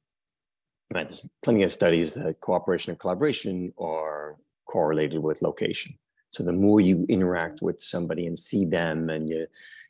Right. 0.95 1.09
There's 1.09 1.29
plenty 1.43 1.63
of 1.65 1.73
studies 1.73 2.15
that 2.15 2.41
cooperation 2.41 2.91
and 2.93 3.01
collaboration 3.01 3.73
are 3.79 4.37
correlated 4.67 5.21
with 5.21 5.43
location. 5.43 5.95
So 6.31 6.45
the 6.45 6.53
more 6.53 6.81
you 6.81 7.07
interact 7.09 7.61
with 7.61 7.83
somebody 7.83 8.27
and 8.27 8.39
see 8.39 8.65
them 8.65 9.11
and 9.11 9.29
you 9.29 9.47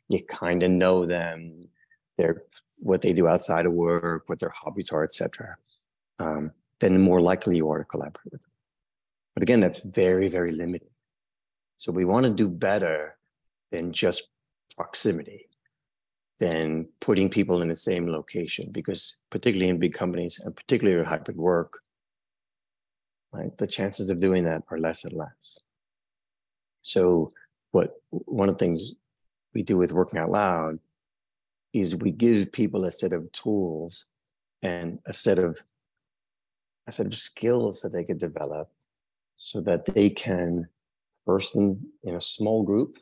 you 0.09 0.23
kind 0.23 0.63
of 0.63 0.71
know 0.71 1.05
them, 1.05 1.67
their 2.17 2.43
what 2.79 3.01
they 3.01 3.13
do 3.13 3.27
outside 3.27 3.65
of 3.65 3.73
work, 3.73 4.23
what 4.27 4.39
their 4.39 4.53
hobbies 4.55 4.91
are, 4.91 5.03
etc., 5.03 5.57
um, 6.19 6.51
then 6.79 6.93
the 6.93 6.99
more 6.99 7.21
likely 7.21 7.57
you 7.57 7.69
are 7.69 7.79
to 7.79 7.85
collaborate 7.85 8.31
with 8.31 8.41
them. 8.41 8.51
But 9.33 9.43
again, 9.43 9.59
that's 9.59 9.79
very, 9.79 10.29
very 10.29 10.51
limited. 10.51 10.89
So 11.77 11.91
we 11.91 12.05
want 12.05 12.25
to 12.25 12.31
do 12.31 12.49
better 12.49 13.17
than 13.71 13.91
just 13.91 14.27
proximity 14.75 15.47
than 16.39 16.87
putting 16.99 17.29
people 17.29 17.61
in 17.61 17.67
the 17.67 17.75
same 17.75 18.07
location 18.07 18.69
because 18.71 19.17
particularly 19.29 19.69
in 19.69 19.79
big 19.79 19.93
companies 19.93 20.39
and 20.43 20.55
particularly 20.55 21.03
hybrid 21.03 21.35
work 21.35 21.79
right 23.33 23.57
the 23.57 23.65
chances 23.65 24.09
of 24.09 24.19
doing 24.19 24.43
that 24.43 24.61
are 24.69 24.77
less 24.77 25.03
and 25.03 25.13
less 25.13 25.59
so 26.83 27.31
what 27.71 27.95
one 28.09 28.49
of 28.49 28.55
the 28.55 28.63
things 28.63 28.93
we 29.53 29.63
do 29.63 29.77
with 29.77 29.93
working 29.93 30.19
out 30.19 30.29
loud 30.29 30.77
is 31.73 31.95
we 31.95 32.11
give 32.11 32.51
people 32.51 32.85
a 32.85 32.91
set 32.91 33.13
of 33.13 33.31
tools 33.31 34.05
and 34.61 34.99
a 35.05 35.13
set 35.13 35.39
of 35.39 35.59
a 36.87 36.91
set 36.91 37.05
of 37.05 37.13
skills 37.13 37.81
that 37.81 37.91
they 37.91 38.03
could 38.03 38.19
develop 38.19 38.69
so 39.35 39.59
that 39.61 39.85
they 39.93 40.09
can 40.09 40.67
first 41.25 41.55
in, 41.55 41.79
in 42.03 42.15
a 42.15 42.21
small 42.21 42.63
group 42.63 42.99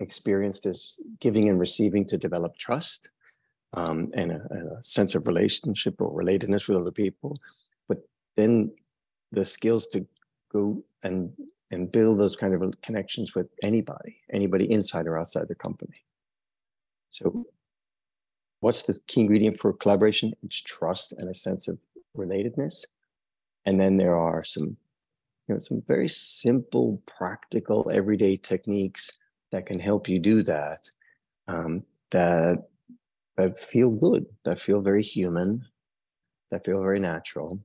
experience 0.00 0.60
this 0.60 0.98
giving 1.20 1.48
and 1.48 1.58
receiving 1.58 2.06
to 2.06 2.16
develop 2.16 2.56
trust 2.56 3.12
um, 3.74 4.08
and 4.14 4.30
a, 4.32 4.36
a, 4.78 4.82
sense 4.82 5.14
of 5.14 5.26
relationship 5.26 6.00
or 6.00 6.10
relatedness 6.12 6.68
with 6.68 6.78
other 6.78 6.92
people. 6.92 7.36
But 7.88 7.98
then 8.36 8.72
the 9.32 9.44
skills 9.44 9.88
to 9.88 10.06
go 10.52 10.82
and 11.02 11.32
and 11.70 11.90
build 11.90 12.18
those 12.18 12.36
kind 12.36 12.54
of 12.54 12.80
connections 12.82 13.34
with 13.34 13.48
anybody, 13.62 14.18
anybody 14.32 14.70
inside 14.70 15.06
or 15.06 15.18
outside 15.18 15.48
the 15.48 15.56
company. 15.56 16.04
So 17.10 17.46
what's 18.64 18.84
the 18.84 18.98
key 19.06 19.20
ingredient 19.20 19.60
for 19.60 19.74
collaboration? 19.74 20.32
It's 20.42 20.62
trust 20.62 21.12
and 21.12 21.28
a 21.28 21.34
sense 21.34 21.68
of 21.68 21.78
relatedness. 22.16 22.86
And 23.66 23.78
then 23.78 23.98
there 23.98 24.16
are 24.16 24.42
some, 24.42 24.78
you 25.46 25.54
know, 25.54 25.58
some 25.58 25.82
very 25.86 26.08
simple, 26.08 27.02
practical, 27.06 27.90
everyday 27.92 28.38
techniques 28.38 29.18
that 29.52 29.66
can 29.66 29.78
help 29.78 30.08
you 30.08 30.18
do 30.18 30.42
that 30.42 30.90
um, 31.46 31.82
that 32.10 32.58
that 33.36 33.60
feel 33.60 33.90
good 33.90 34.24
that 34.44 34.58
feel 34.58 34.80
very 34.80 35.02
human 35.02 35.64
that 36.50 36.64
feel 36.64 36.80
very 36.80 37.00
natural 37.00 37.60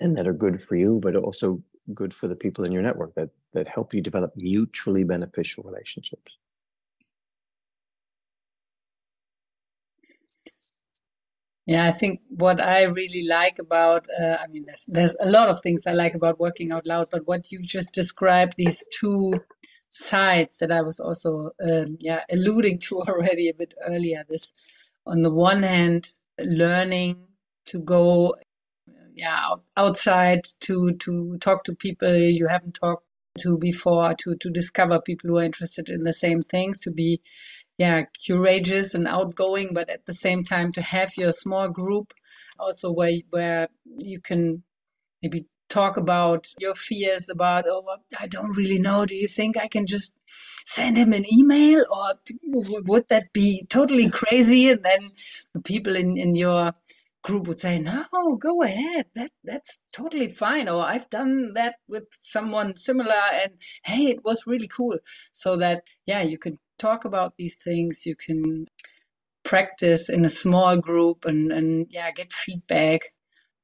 and 0.00 0.16
that 0.16 0.26
are 0.26 0.32
good 0.32 0.62
for 0.62 0.76
you 0.76 0.98
but 1.02 1.14
also 1.14 1.62
good 1.94 2.12
for 2.12 2.26
the 2.26 2.36
people 2.36 2.64
in 2.64 2.72
your 2.72 2.82
network 2.82 3.14
that 3.14 3.30
that 3.52 3.68
help 3.68 3.94
you 3.94 4.00
develop 4.00 4.32
mutually 4.36 5.04
beneficial 5.04 5.62
relationships 5.64 6.38
Yeah, 11.68 11.84
I 11.86 11.92
think 11.92 12.20
what 12.30 12.62
I 12.62 12.84
really 12.84 13.26
like 13.28 13.58
about, 13.58 14.06
uh, 14.18 14.38
I 14.42 14.46
mean, 14.46 14.64
there's, 14.66 14.86
there's 14.88 15.16
a 15.20 15.30
lot 15.30 15.50
of 15.50 15.60
things 15.60 15.86
I 15.86 15.92
like 15.92 16.14
about 16.14 16.40
working 16.40 16.72
out 16.72 16.86
loud, 16.86 17.08
but 17.12 17.26
what 17.26 17.52
you 17.52 17.60
just 17.60 17.92
described, 17.92 18.54
these 18.56 18.86
two 18.98 19.32
sides 19.90 20.58
that 20.58 20.72
I 20.72 20.80
was 20.80 20.98
also 20.98 21.52
um, 21.62 21.98
yeah 22.00 22.22
alluding 22.30 22.78
to 22.80 23.00
already 23.08 23.48
a 23.50 23.54
bit 23.54 23.74
earlier. 23.86 24.24
This, 24.28 24.50
on 25.06 25.20
the 25.22 25.30
one 25.30 25.62
hand, 25.62 26.14
learning 26.38 27.24
to 27.66 27.80
go 27.80 28.34
yeah 29.14 29.56
outside 29.76 30.44
to 30.60 30.92
to 30.92 31.36
talk 31.38 31.64
to 31.64 31.74
people 31.74 32.14
you 32.14 32.46
haven't 32.46 32.74
talked 32.74 33.04
to 33.40 33.58
before 33.58 34.14
to 34.14 34.36
to 34.36 34.48
discover 34.48 35.00
people 35.00 35.28
who 35.28 35.38
are 35.38 35.42
interested 35.42 35.88
in 35.88 36.04
the 36.04 36.12
same 36.12 36.40
things 36.40 36.80
to 36.80 36.90
be 36.90 37.20
yeah 37.78 38.02
courageous 38.26 38.94
and 38.94 39.08
outgoing 39.08 39.70
but 39.72 39.88
at 39.88 40.04
the 40.06 40.14
same 40.14 40.44
time 40.44 40.72
to 40.72 40.82
have 40.82 41.12
your 41.16 41.32
small 41.32 41.68
group 41.68 42.12
also 42.58 42.92
where 42.92 43.12
where 43.30 43.68
you 43.98 44.20
can 44.20 44.62
maybe 45.22 45.46
talk 45.68 45.96
about 45.96 46.48
your 46.58 46.74
fears 46.74 47.28
about 47.28 47.64
oh 47.68 47.84
i 48.18 48.26
don't 48.26 48.56
really 48.56 48.78
know. 48.78 49.04
Do 49.06 49.14
you 49.14 49.28
think 49.28 49.56
i 49.56 49.68
can 49.68 49.86
just 49.86 50.14
send 50.64 50.96
him 50.96 51.12
an 51.12 51.24
email 51.32 51.84
or 51.90 52.14
would 52.86 53.08
that 53.08 53.32
be 53.32 53.64
totally 53.70 54.10
crazy? 54.10 54.68
And 54.68 54.82
then 54.84 55.10
the 55.54 55.62
people 55.62 55.96
in, 55.96 56.18
in 56.18 56.36
your 56.36 56.72
group 57.22 57.46
would 57.46 57.60
say 57.60 57.78
no 57.78 58.04
go 58.38 58.62
ahead. 58.62 59.06
That 59.14 59.30
that's 59.44 59.80
totally 59.92 60.28
fine. 60.28 60.68
Or 60.68 60.82
i've 60.84 61.10
done 61.10 61.54
that 61.54 61.76
with 61.88 62.04
someone 62.18 62.76
similar 62.76 63.22
and 63.32 63.52
hey 63.84 64.06
it 64.08 64.24
was 64.24 64.46
really 64.46 64.68
cool. 64.68 64.98
So 65.32 65.56
that 65.56 65.84
yeah 66.06 66.22
you 66.22 66.38
can 66.38 66.58
talk 66.78 67.04
about 67.04 67.36
these 67.36 67.56
things 67.56 68.06
you 68.06 68.16
can 68.16 68.66
practice 69.44 70.08
in 70.08 70.24
a 70.24 70.30
small 70.30 70.76
group 70.76 71.24
and 71.24 71.52
and 71.52 71.86
yeah 71.90 72.10
get 72.10 72.32
feedback 72.32 73.12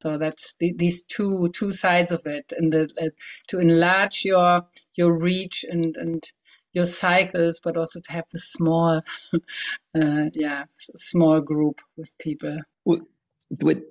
so 0.05 0.19
that's 0.19 0.55
the, 0.61 0.75
these 0.77 1.03
two 1.03 1.49
two 1.55 1.73
sides 1.73 2.13
of 2.13 2.27
it, 2.27 2.53
and 2.59 2.71
the, 2.71 2.91
uh, 3.01 3.09
to 3.49 3.59
enlarge 3.59 4.23
your 4.23 4.67
your 4.97 5.19
reach 5.19 5.65
and 5.67 5.97
and 5.97 6.23
your 6.75 6.85
cycles, 6.85 7.59
but 7.65 7.79
also 7.79 8.01
to 8.01 8.13
have 8.13 8.27
the 8.31 8.39
small, 8.39 9.01
uh, 9.35 10.29
yeah, 10.35 10.65
small 10.77 11.41
group 11.41 11.81
with 11.97 12.13
people. 12.19 12.59
With, 12.85 13.03
with 13.63 13.85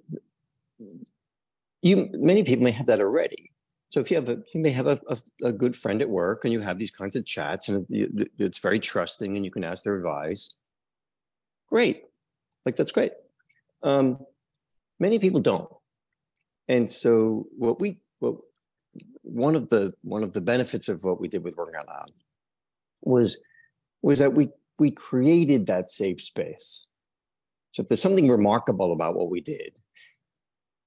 you, 1.82 2.10
many 2.14 2.44
people 2.44 2.66
may 2.66 2.72
have 2.72 2.88
that 2.88 3.00
already. 3.00 3.53
So 3.94 4.00
if 4.00 4.10
you 4.10 4.16
have 4.16 4.28
a, 4.28 4.40
you 4.56 4.60
may 4.60 4.72
have 4.72 4.88
a, 4.88 5.00
a, 5.08 5.18
a, 5.44 5.54
good 5.54 5.76
friend 5.76 6.02
at 6.02 6.10
work 6.10 6.46
and 6.46 6.52
you 6.52 6.60
have 6.62 6.80
these 6.80 6.90
kinds 6.90 7.16
of 7.16 7.28
chats 7.28 7.70
and 7.70 7.86
it, 7.92 8.32
it's 8.40 8.58
very 8.58 8.80
trusting 8.80 9.36
and 9.36 9.46
you 9.46 9.52
can 9.52 9.64
ask 9.64 9.84
their 9.84 9.96
advice. 9.96 10.56
Great. 11.70 12.06
Like 12.66 12.76
that's 12.76 12.92
great. 12.92 13.12
Um, 13.84 14.18
many 15.00 15.20
people 15.20 15.42
don't. 15.42 15.70
And 16.68 16.90
so 16.90 17.46
what 17.56 17.80
we, 17.80 18.00
what 18.18 18.38
one 19.22 19.56
of 19.56 19.70
the, 19.70 19.94
one 20.02 20.24
of 20.24 20.34
the 20.34 20.42
benefits 20.42 20.90
of 20.90 21.04
what 21.04 21.22
we 21.22 21.28
did 21.28 21.44
with 21.44 21.56
Working 21.56 21.76
Out 21.76 21.88
Loud 21.88 22.12
was, 23.04 23.44
was 24.02 24.18
that 24.18 24.34
we, 24.34 24.50
we 24.80 24.90
created 24.90 25.68
that 25.68 25.92
safe 25.92 26.20
space. 26.20 26.88
So 27.74 27.84
if 27.84 27.90
there's 27.90 28.02
something 28.02 28.28
remarkable 28.28 28.92
about 28.92 29.14
what 29.14 29.30
we 29.30 29.42
did, 29.42 29.74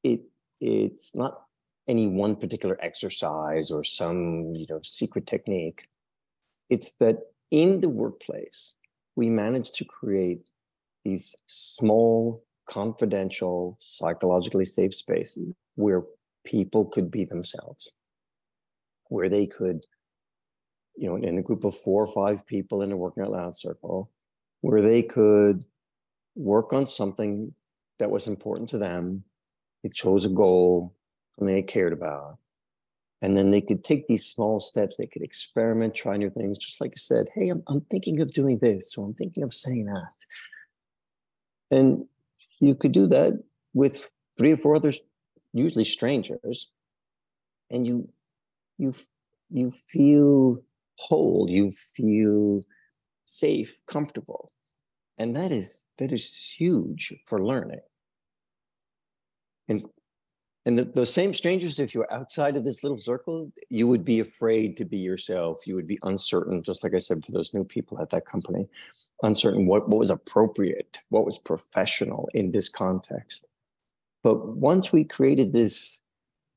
it, 0.02 0.22
it's 0.60 1.14
not 1.14 1.45
any 1.88 2.06
one 2.06 2.36
particular 2.36 2.78
exercise 2.80 3.70
or 3.70 3.84
some 3.84 4.54
you 4.54 4.66
know 4.68 4.80
secret 4.82 5.26
technique 5.26 5.88
it's 6.68 6.92
that 7.00 7.18
in 7.50 7.80
the 7.80 7.88
workplace 7.88 8.74
we 9.14 9.30
managed 9.30 9.74
to 9.74 9.84
create 9.84 10.40
these 11.04 11.34
small 11.46 12.44
confidential 12.68 13.76
psychologically 13.80 14.64
safe 14.64 14.94
spaces 14.94 15.54
where 15.76 16.02
people 16.44 16.84
could 16.84 17.10
be 17.10 17.24
themselves 17.24 17.92
where 19.08 19.28
they 19.28 19.46
could 19.46 19.84
you 20.96 21.08
know 21.08 21.16
in 21.16 21.38
a 21.38 21.42
group 21.42 21.64
of 21.64 21.76
four 21.76 22.04
or 22.04 22.12
five 22.12 22.46
people 22.46 22.82
in 22.82 22.90
a 22.90 22.96
working 22.96 23.22
out 23.22 23.30
loud 23.30 23.54
circle 23.54 24.10
where 24.62 24.82
they 24.82 25.02
could 25.02 25.64
work 26.34 26.72
on 26.72 26.86
something 26.86 27.54
that 27.98 28.10
was 28.10 28.26
important 28.26 28.68
to 28.70 28.78
them. 28.78 29.24
They 29.82 29.88
chose 29.88 30.26
a 30.26 30.30
goal 30.30 30.95
something 31.38 31.54
they 31.54 31.62
cared 31.62 31.92
about. 31.92 32.38
And 33.22 33.36
then 33.36 33.50
they 33.50 33.62
could 33.62 33.82
take 33.82 34.06
these 34.06 34.26
small 34.26 34.60
steps, 34.60 34.96
they 34.96 35.06
could 35.06 35.22
experiment, 35.22 35.94
try 35.94 36.16
new 36.16 36.30
things, 36.30 36.58
just 36.58 36.80
like 36.80 36.90
you 36.90 36.98
said, 36.98 37.28
hey, 37.34 37.48
I'm, 37.48 37.62
I'm 37.66 37.80
thinking 37.90 38.20
of 38.20 38.32
doing 38.32 38.58
this, 38.58 38.96
or 38.96 39.06
I'm 39.06 39.14
thinking 39.14 39.42
of 39.42 39.54
saying 39.54 39.86
that. 39.86 40.10
And 41.70 42.04
you 42.60 42.74
could 42.74 42.92
do 42.92 43.06
that 43.08 43.42
with 43.74 44.06
three 44.38 44.52
or 44.52 44.56
four 44.56 44.76
others, 44.76 45.00
usually 45.52 45.84
strangers, 45.84 46.70
and 47.70 47.86
you 47.86 48.08
you 48.78 48.92
you 49.50 49.70
feel 49.70 50.62
whole, 50.98 51.46
you 51.48 51.70
feel 51.70 52.60
safe, 53.24 53.80
comfortable. 53.86 54.52
And 55.18 55.34
that 55.34 55.50
is 55.50 55.84
that 55.98 56.12
is 56.12 56.54
huge 56.56 57.14
for 57.24 57.42
learning. 57.42 57.80
And 59.68 59.82
and 60.66 60.76
the, 60.76 60.84
those 60.84 61.14
same 61.14 61.32
strangers, 61.32 61.78
if 61.78 61.94
you 61.94 62.00
were 62.00 62.12
outside 62.12 62.56
of 62.56 62.64
this 62.64 62.82
little 62.82 62.98
circle, 62.98 63.52
you 63.70 63.86
would 63.86 64.04
be 64.04 64.18
afraid 64.18 64.76
to 64.78 64.84
be 64.84 64.96
yourself. 64.96 65.64
You 65.64 65.76
would 65.76 65.86
be 65.86 66.00
uncertain, 66.02 66.60
just 66.64 66.82
like 66.82 66.92
I 66.92 66.98
said, 66.98 67.24
for 67.24 67.30
those 67.30 67.54
new 67.54 67.62
people 67.62 68.00
at 68.00 68.10
that 68.10 68.26
company, 68.26 68.66
uncertain 69.22 69.66
what, 69.66 69.88
what 69.88 70.00
was 70.00 70.10
appropriate, 70.10 70.98
what 71.10 71.24
was 71.24 71.38
professional 71.38 72.28
in 72.34 72.50
this 72.50 72.68
context. 72.68 73.44
But 74.24 74.56
once 74.56 74.92
we 74.92 75.04
created 75.04 75.52
this, 75.52 76.02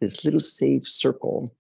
this 0.01 0.25
little 0.25 0.39
safe 0.39 0.87
circle, 0.87 1.53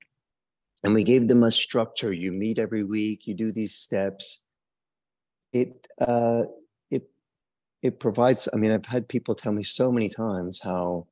and 0.83 0.95
we 0.95 1.03
gave 1.03 1.27
them 1.27 1.43
a 1.43 1.51
structure, 1.51 2.11
you 2.11 2.31
meet 2.31 2.57
every 2.57 2.83
week, 2.83 3.27
you 3.27 3.35
do 3.35 3.51
these 3.51 3.75
steps, 3.75 4.43
it, 5.53 5.87
uh, 6.01 6.45
it, 6.89 7.07
it 7.83 7.99
provides, 7.99 8.49
I 8.51 8.57
mean, 8.57 8.71
I've 8.71 8.87
had 8.87 9.07
people 9.07 9.35
tell 9.35 9.51
me 9.51 9.61
so 9.61 9.91
many 9.91 10.09
times 10.09 10.61
how 10.63 11.05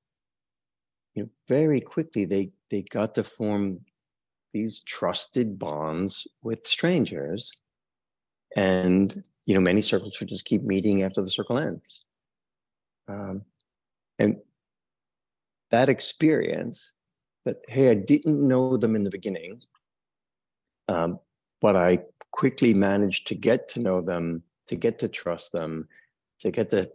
you 1.18 1.24
know, 1.24 1.30
very 1.48 1.82
quickly 1.82 2.26
they 2.26 2.52
they 2.70 2.84
got 2.84 3.16
to 3.16 3.24
form 3.24 3.80
these 4.54 4.82
trusted 4.82 5.58
bonds 5.58 6.28
with 6.44 6.66
strangers, 6.66 7.52
and 8.56 9.24
you 9.48 9.56
know, 9.56 9.60
many 9.60 9.82
circles 9.82 10.20
would 10.20 10.30
just 10.30 10.46
keep 10.46 10.62
meeting 10.62 11.02
after 11.02 11.22
the 11.22 11.28
circle 11.28 11.58
ends, 11.58 12.06
um, 13.08 13.42
and 14.20 14.38
that 15.72 15.90
experience 15.90 16.94
that 17.46 17.58
hey, 17.68 17.90
I 17.90 17.96
didn't 17.96 18.48
know 18.48 18.78
them 18.78 18.96
in 18.96 19.04
the 19.04 19.10
beginning, 19.10 19.64
um, 20.88 21.20
but 21.62 21.76
I 21.76 22.04
quickly 22.32 22.76
managed 22.76 23.26
to 23.28 23.36
get 23.36 23.68
to 23.70 23.80
know 23.80 24.02
them, 24.02 24.44
to 24.68 24.76
get 24.76 25.00
to 25.00 25.08
trust 25.08 25.52
them, 25.52 25.88
to 26.42 26.52
get 26.52 26.70
to 26.70 26.92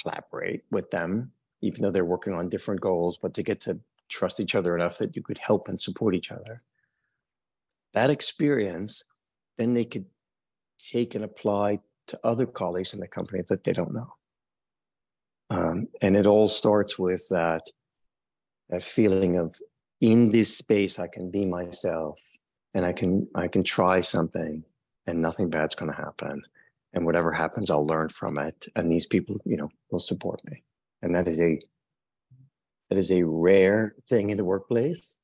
collaborate 0.00 0.62
with 0.70 0.92
them 0.92 1.32
even 1.62 1.82
though 1.82 1.90
they're 1.90 2.04
working 2.04 2.34
on 2.34 2.48
different 2.48 2.80
goals, 2.80 3.16
but 3.16 3.32
to 3.34 3.42
get 3.42 3.60
to 3.60 3.78
trust 4.08 4.40
each 4.40 4.54
other 4.54 4.74
enough 4.74 4.98
that 4.98 5.16
you 5.16 5.22
could 5.22 5.38
help 5.38 5.68
and 5.68 5.80
support 5.80 6.14
each 6.14 6.30
other. 6.30 6.60
That 7.94 8.10
experience, 8.10 9.04
then 9.58 9.74
they 9.74 9.84
could 9.84 10.06
take 10.78 11.14
and 11.14 11.24
apply 11.24 11.80
to 12.08 12.20
other 12.24 12.46
colleagues 12.46 12.94
in 12.94 13.00
the 13.00 13.06
company 13.06 13.42
that 13.48 13.64
they 13.64 13.72
don't 13.72 13.94
know. 13.94 14.14
Um, 15.50 15.88
and 16.00 16.16
it 16.16 16.26
all 16.26 16.46
starts 16.46 16.98
with 16.98 17.26
that, 17.30 17.62
that 18.70 18.82
feeling 18.82 19.36
of 19.36 19.54
in 20.00 20.30
this 20.30 20.56
space, 20.56 20.98
I 20.98 21.06
can 21.06 21.30
be 21.30 21.46
myself 21.46 22.20
and 22.74 22.84
I 22.84 22.92
can, 22.92 23.28
I 23.34 23.48
can 23.48 23.62
try 23.62 24.00
something 24.00 24.64
and 25.06 25.22
nothing 25.22 25.48
bad's 25.48 25.74
going 25.74 25.90
to 25.92 25.96
happen. 25.96 26.42
And 26.94 27.06
whatever 27.06 27.32
happens, 27.32 27.70
I'll 27.70 27.86
learn 27.86 28.08
from 28.08 28.38
it. 28.38 28.66
And 28.74 28.90
these 28.90 29.06
people, 29.06 29.40
you 29.44 29.56
know, 29.56 29.70
will 29.90 29.98
support 29.98 30.42
me 30.50 30.62
and 31.02 31.14
that 31.14 31.28
is 31.28 31.40
a 31.40 31.60
that 32.88 32.98
is 32.98 33.10
a 33.10 33.22
rare 33.22 33.94
thing 34.08 34.30
in 34.30 34.36
the 34.36 34.44
workplace. 34.44 35.18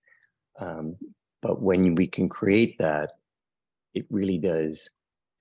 Um, 0.59 0.97
but 1.43 1.61
when 1.61 1.95
we 1.95 2.07
can 2.07 2.29
create 2.29 2.79
that, 2.79 3.13
it 3.95 4.07
really 4.11 4.39
does 4.39 4.91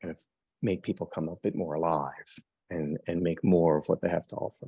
kind 0.01 0.11
of 0.11 0.19
make 0.61 0.83
people 0.83 1.07
come 1.07 1.29
a 1.29 1.35
bit 1.37 1.55
more 1.55 1.75
alive 1.75 2.29
and 2.69 2.97
and 3.07 3.21
make 3.21 3.43
more 3.43 3.77
of 3.77 3.87
what 3.87 4.01
they 4.01 4.09
have 4.09 4.27
to 4.27 4.35
offer. 4.35 4.67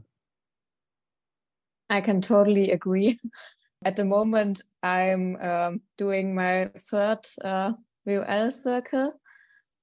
I 1.90 2.02
can 2.02 2.22
totally 2.22 2.72
agree. 2.72 3.20
At 3.86 3.96
the 3.96 4.06
moment, 4.06 4.62
I'm 4.84 5.38
um, 5.38 5.82
doing 5.98 6.36
my 6.36 6.70
third 6.78 7.20
uh, 7.44 7.72
circle, 8.52 9.14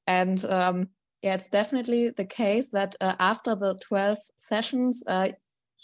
and 0.07 0.44
um, 0.44 0.88
yeah, 1.22 1.35
it's 1.35 1.49
definitely 1.49 2.11
the 2.11 2.27
case 2.27 2.70
that 2.72 2.94
uh, 3.01 3.14
after 3.18 3.55
the 3.55 3.75
12 3.83 4.18
sessions, 4.37 5.03
uh, 5.07 5.29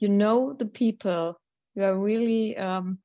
you 0.03 0.09
know 0.09 0.53
the 0.53 0.67
people. 0.67 1.39
You 1.75 1.85
are 1.85 1.97
really 1.97 2.57
um 2.57 2.99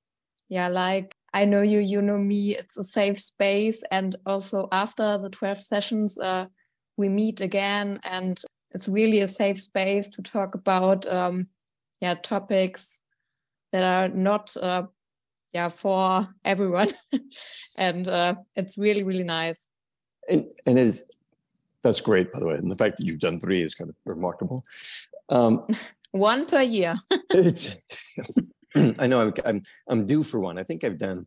yeah 0.50 0.68
like 0.68 1.14
i 1.34 1.44
know 1.46 1.62
you 1.62 1.80
you 1.80 2.02
know 2.02 2.18
me 2.18 2.56
it's 2.56 2.78
a 2.78 2.84
safe 2.84 3.20
space. 3.20 3.84
And 3.92 4.16
also 4.26 4.68
after 4.72 5.18
the 5.18 5.30
12 5.30 5.60
sessions 5.60 6.18
uh 6.18 6.48
we 6.98 7.08
meet 7.08 7.40
again 7.42 8.00
and 8.04 8.42
it's 8.72 8.90
really 8.90 9.22
a 9.22 9.28
safe 9.28 9.62
space 9.62 10.10
to 10.10 10.22
talk 10.22 10.56
about 10.56 11.06
um 11.08 11.48
yeah 12.02 12.16
topics 12.16 13.02
that 13.72 13.84
are 13.84 14.10
not 14.14 14.56
uh 14.58 14.84
yeah 15.54 15.70
for 15.70 16.28
everyone. 16.44 16.90
And 17.78 18.08
uh 18.08 18.36
it's 18.56 18.78
really 18.78 19.04
really 19.04 19.24
nice. 19.24 19.70
And 20.28 20.46
and 20.66 20.78
is 20.78 21.06
that's 21.84 22.02
great 22.02 22.34
by 22.34 22.40
the 22.40 22.48
way. 22.48 22.56
And 22.56 22.70
the 22.72 22.76
fact 22.76 22.98
that 22.98 23.06
you've 23.06 23.20
done 23.20 23.40
three 23.40 23.62
is 23.62 23.76
kind 23.76 23.90
of 23.90 23.96
remarkable. 24.06 24.66
Um 25.30 25.64
one 26.12 26.46
per 26.46 26.62
year. 26.62 26.96
I 29.00 29.08
know 29.08 29.22
I'm, 29.22 29.34
I'm, 29.46 29.62
I'm 29.88 30.06
due 30.06 30.24
for 30.24 30.40
one. 30.40 30.58
I 30.58 30.64
think 30.64 30.84
I've 30.84 30.98
done. 30.98 31.26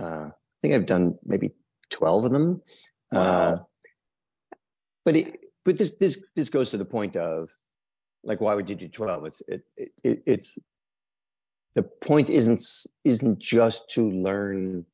Uh, 0.00 0.28
I 0.28 0.58
think 0.60 0.74
I've 0.74 0.86
done 0.86 1.18
maybe 1.24 1.52
twelve 1.90 2.24
of 2.24 2.30
them. 2.30 2.62
Uh, 3.14 3.18
wow. 3.18 3.22
Uh, 3.22 3.58
but 5.04 5.16
it, 5.16 5.38
but 5.64 5.78
this 5.78 5.96
this 5.98 6.26
this 6.34 6.48
goes 6.48 6.70
to 6.70 6.76
the 6.76 6.84
point 6.84 7.16
of 7.16 7.48
like 8.24 8.40
why 8.40 8.54
would 8.54 8.68
you 8.68 8.76
do 8.76 8.88
twelve? 8.88 9.24
It's 9.26 9.42
it, 9.48 9.62
it 9.76 10.22
it's 10.26 10.58
the 11.74 11.82
point 11.82 12.30
isn't 12.30 12.62
isn't 13.04 13.38
just 13.38 13.88
to 13.90 14.10
learn 14.10 14.84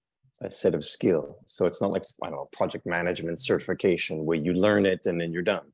a 0.41 0.51
set 0.51 0.75
of 0.75 0.85
skills. 0.85 1.35
So 1.47 1.67
it's 1.67 1.81
not 1.81 1.93
like 1.93 2.03
I 2.23 2.27
don't 2.29 2.37
know 2.37 2.49
project 2.53 2.87
management 2.87 3.41
certification 3.41 4.27
where 4.27 4.37
you 4.37 4.53
learn 4.53 4.87
it 4.87 5.07
and 5.07 5.21
then 5.21 5.33
you're 5.33 5.43
done. 5.43 5.73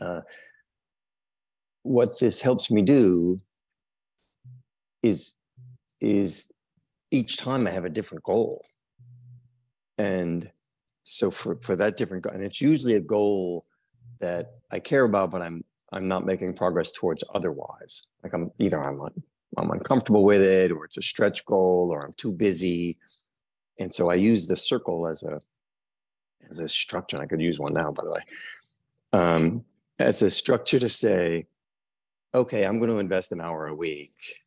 Uh, 0.00 0.20
what 1.82 2.10
this 2.20 2.40
helps 2.40 2.70
me 2.70 2.82
do 2.82 3.38
is 5.02 5.36
is 6.00 6.50
each 7.10 7.36
time 7.36 7.66
I 7.66 7.70
have 7.70 7.84
a 7.84 7.90
different 7.90 8.24
goal. 8.24 8.64
And 9.98 10.50
so 11.04 11.30
for, 11.30 11.56
for 11.56 11.76
that 11.76 11.96
different 11.96 12.24
goal, 12.24 12.32
and 12.32 12.42
it's 12.42 12.60
usually 12.60 12.94
a 12.94 13.00
goal 13.00 13.66
that 14.20 14.52
I 14.70 14.78
care 14.80 15.04
about, 15.04 15.30
but 15.30 15.42
I'm 15.42 15.64
I'm 15.92 16.08
not 16.08 16.24
making 16.24 16.54
progress 16.54 16.90
towards 16.90 17.22
otherwise. 17.34 18.02
Like 18.22 18.32
I'm 18.32 18.50
either 18.58 18.82
I'm 18.82 19.00
I'm 19.58 19.70
uncomfortable 19.70 20.24
with 20.24 20.40
it, 20.40 20.72
or 20.72 20.84
it's 20.84 20.96
a 20.96 21.02
stretch 21.02 21.44
goal, 21.44 21.90
or 21.92 22.04
I'm 22.04 22.12
too 22.14 22.32
busy. 22.32 22.98
And 23.78 23.94
so 23.94 24.10
I 24.10 24.14
use 24.14 24.46
the 24.46 24.56
circle 24.56 25.06
as 25.06 25.22
a 25.22 25.40
as 26.48 26.58
a 26.58 26.68
structure. 26.68 27.20
I 27.20 27.26
could 27.26 27.40
use 27.40 27.58
one 27.58 27.74
now, 27.74 27.92
by 27.92 28.04
the 28.04 28.10
way, 28.10 28.22
um, 29.12 29.64
as 29.98 30.22
a 30.22 30.30
structure 30.30 30.78
to 30.78 30.88
say, 30.88 31.46
okay, 32.34 32.64
I'm 32.64 32.78
going 32.78 32.90
to 32.90 32.98
invest 32.98 33.32
an 33.32 33.40
hour 33.40 33.66
a 33.66 33.74
week 33.74 34.42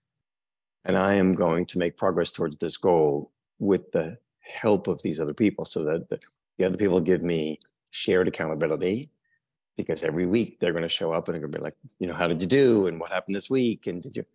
and 0.86 0.98
I 0.98 1.14
am 1.16 1.34
going 1.34 1.66
to 1.68 1.78
make 1.80 1.98
progress 1.98 2.32
towards 2.32 2.58
this 2.58 2.78
goal 2.78 3.32
with 3.60 3.92
the 3.92 4.18
help 4.42 4.88
of 4.88 5.02
these 5.02 5.20
other 5.20 5.34
people 5.34 5.66
so 5.66 5.84
that 5.86 6.10
the, 6.10 6.20
the 6.58 6.66
other 6.66 6.78
people 6.78 7.00
give 7.00 7.22
me 7.22 7.60
shared 7.92 8.28
accountability 8.28 9.10
because 9.78 10.04
every 10.04 10.26
week 10.26 10.60
they're 10.60 10.72
going 10.72 10.84
to 10.84 10.90
show 10.90 11.12
up 11.12 11.28
and 11.28 11.36
they're 11.36 11.42
going 11.42 11.52
to 11.52 11.58
be 11.58 11.64
like, 11.64 11.76
you 12.00 12.08
know, 12.08 12.14
how 12.14 12.28
did 12.28 12.42
you 12.42 12.48
do? 12.48 12.88
And 12.88 13.00
what 13.00 13.12
happened 13.12 13.36
this 13.36 13.50
week? 13.50 13.88
And 13.88 14.02
did 14.02 14.16
you? 14.16 14.26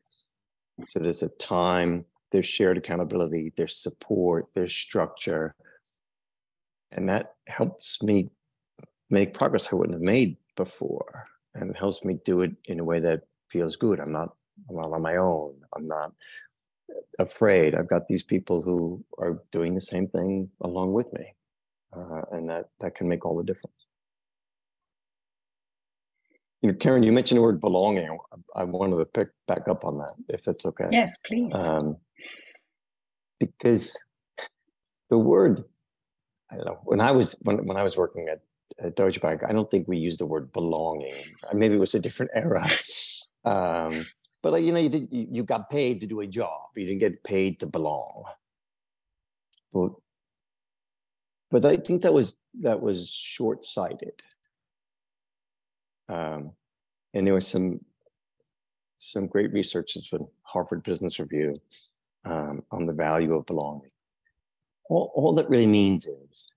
So 0.86 0.98
there's 0.98 1.22
a 1.22 1.28
time, 1.28 2.04
there's 2.30 2.46
shared 2.46 2.78
accountability, 2.78 3.52
there's 3.56 3.76
support, 3.76 4.46
there's 4.54 4.74
structure. 4.74 5.54
And 6.92 7.08
that 7.08 7.34
helps 7.46 8.02
me 8.02 8.30
make 9.08 9.34
progress 9.34 9.68
I 9.70 9.76
wouldn't 9.76 9.94
have 9.94 10.02
made 10.02 10.36
before. 10.56 11.26
And 11.54 11.70
it 11.70 11.76
helps 11.76 12.04
me 12.04 12.18
do 12.24 12.40
it 12.40 12.52
in 12.66 12.80
a 12.80 12.84
way 12.84 13.00
that 13.00 13.22
feels 13.50 13.76
good. 13.76 14.00
I'm 14.00 14.12
not, 14.12 14.30
I'm 14.68 14.76
not 14.76 14.92
on 14.92 15.02
my 15.02 15.16
own. 15.16 15.54
I'm 15.76 15.86
not 15.86 16.12
afraid. 17.18 17.74
I've 17.74 17.88
got 17.88 18.08
these 18.08 18.24
people 18.24 18.62
who 18.62 19.04
are 19.18 19.42
doing 19.52 19.74
the 19.74 19.80
same 19.80 20.08
thing 20.08 20.50
along 20.62 20.92
with 20.92 21.12
me. 21.12 21.34
Uh, 21.96 22.22
and 22.32 22.48
that, 22.50 22.66
that 22.80 22.94
can 22.94 23.08
make 23.08 23.26
all 23.26 23.36
the 23.36 23.44
difference 23.44 23.74
you 26.62 26.70
know, 26.70 26.76
Karen, 26.78 27.02
you 27.02 27.12
mentioned 27.12 27.38
the 27.38 27.42
word 27.42 27.60
belonging. 27.60 28.18
I 28.54 28.64
wanted 28.64 28.98
to 28.98 29.04
pick 29.06 29.28
back 29.46 29.68
up 29.68 29.84
on 29.84 29.98
that, 29.98 30.12
if 30.28 30.46
it's 30.46 30.64
okay. 30.64 30.86
Yes, 30.90 31.16
please. 31.18 31.54
Um, 31.54 31.96
because 33.38 33.98
the 35.08 35.16
word, 35.16 35.64
I 36.50 36.56
don't 36.56 36.66
know, 36.66 36.80
when 36.84 37.00
I 37.00 37.12
was 37.12 37.36
when 37.42 37.64
when 37.66 37.76
I 37.78 37.82
was 37.82 37.96
working 37.96 38.28
at, 38.30 38.40
at 38.84 38.96
Deutsche 38.96 39.20
Bank, 39.20 39.42
I 39.48 39.52
don't 39.52 39.70
think 39.70 39.88
we 39.88 39.96
used 39.96 40.20
the 40.20 40.26
word 40.26 40.52
belonging. 40.52 41.14
Maybe 41.54 41.76
it 41.76 41.80
was 41.80 41.94
a 41.94 42.00
different 42.00 42.32
era. 42.34 42.66
Um, 43.44 44.06
but 44.42 44.52
like, 44.52 44.64
you 44.64 44.72
know, 44.72 44.78
you 44.78 44.88
did 44.88 45.08
you, 45.10 45.26
you 45.30 45.42
got 45.44 45.70
paid 45.70 46.00
to 46.00 46.06
do 46.06 46.20
a 46.20 46.26
job. 46.26 46.70
You 46.76 46.86
didn't 46.86 47.00
get 47.00 47.24
paid 47.24 47.60
to 47.60 47.66
belong. 47.66 48.24
But 49.72 49.92
but 51.50 51.64
I 51.64 51.76
think 51.76 52.02
that 52.02 52.14
was 52.14 52.36
that 52.60 52.80
was 52.80 53.08
short 53.10 53.64
sighted 53.64 54.22
um, 56.10 56.52
and 57.14 57.26
there 57.26 57.34
was 57.34 57.46
some 57.46 57.80
some 58.98 59.26
great 59.26 59.52
research 59.52 59.96
from 60.08 60.26
Harvard 60.42 60.82
Business 60.82 61.18
Review 61.18 61.54
um, 62.26 62.62
on 62.70 62.84
the 62.84 62.92
value 62.92 63.34
of 63.34 63.46
belonging. 63.46 63.88
All, 64.90 65.10
all 65.14 65.34
that 65.36 65.48
really 65.48 65.66
means 65.66 66.06
is 66.06 66.48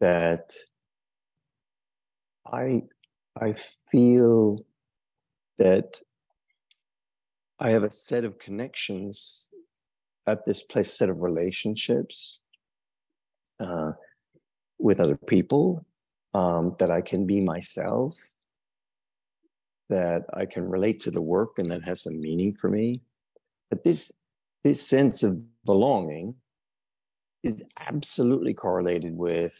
that 0.00 0.54
I 2.50 2.82
I 3.40 3.54
feel 3.90 4.64
that 5.62 6.00
I 7.60 7.70
have 7.70 7.84
a 7.84 7.92
set 7.92 8.24
of 8.24 8.40
connections 8.40 9.46
at 10.26 10.44
this 10.44 10.60
place, 10.64 10.92
set 10.92 11.08
of 11.08 11.22
relationships 11.22 12.40
uh, 13.60 13.92
with 14.80 14.98
other 14.98 15.16
people, 15.16 15.86
um, 16.34 16.74
that 16.80 16.90
I 16.90 17.00
can 17.00 17.26
be 17.26 17.40
myself, 17.40 18.18
that 19.88 20.24
I 20.34 20.46
can 20.46 20.68
relate 20.68 20.98
to 21.02 21.12
the 21.12 21.22
work 21.22 21.60
and 21.60 21.70
that 21.70 21.84
has 21.84 22.02
some 22.02 22.20
meaning 22.20 22.56
for 22.56 22.68
me. 22.68 23.00
But 23.70 23.84
this 23.84 24.10
this 24.64 24.84
sense 24.84 25.22
of 25.22 25.40
belonging 25.64 26.34
is 27.44 27.62
absolutely 27.78 28.54
correlated 28.54 29.16
with 29.16 29.54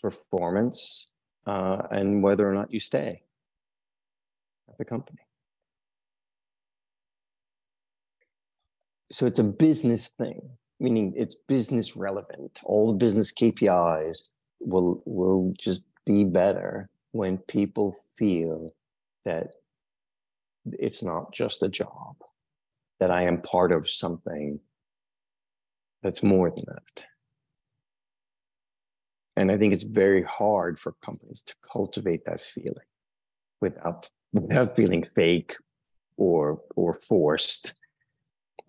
performance 0.00 1.12
uh, 1.46 1.82
and 1.90 2.22
whether 2.22 2.48
or 2.48 2.54
not 2.54 2.72
you 2.72 2.80
stay 2.80 3.22
at 4.70 4.78
the 4.78 4.84
company. 4.86 5.23
So 9.14 9.26
it's 9.26 9.38
a 9.38 9.44
business 9.44 10.08
thing, 10.08 10.40
meaning 10.80 11.12
it's 11.16 11.36
business 11.36 11.94
relevant. 11.94 12.60
All 12.64 12.88
the 12.88 12.98
business 12.98 13.32
KPIs 13.32 14.30
will 14.58 15.04
will 15.06 15.54
just 15.56 15.82
be 16.04 16.24
better 16.24 16.88
when 17.12 17.38
people 17.38 17.94
feel 18.18 18.74
that 19.24 19.54
it's 20.66 21.04
not 21.04 21.32
just 21.32 21.62
a 21.62 21.68
job, 21.68 22.16
that 22.98 23.12
I 23.12 23.22
am 23.22 23.40
part 23.40 23.70
of 23.70 23.88
something 23.88 24.58
that's 26.02 26.24
more 26.24 26.50
than 26.50 26.64
that. 26.66 27.04
And 29.36 29.52
I 29.52 29.56
think 29.58 29.74
it's 29.74 29.84
very 29.84 30.24
hard 30.24 30.76
for 30.76 30.96
companies 31.04 31.42
to 31.42 31.54
cultivate 31.62 32.24
that 32.24 32.40
feeling 32.40 32.90
without 33.60 34.10
without 34.32 34.74
feeling 34.74 35.04
fake 35.04 35.54
or 36.16 36.60
or 36.74 36.94
forced. 36.94 37.74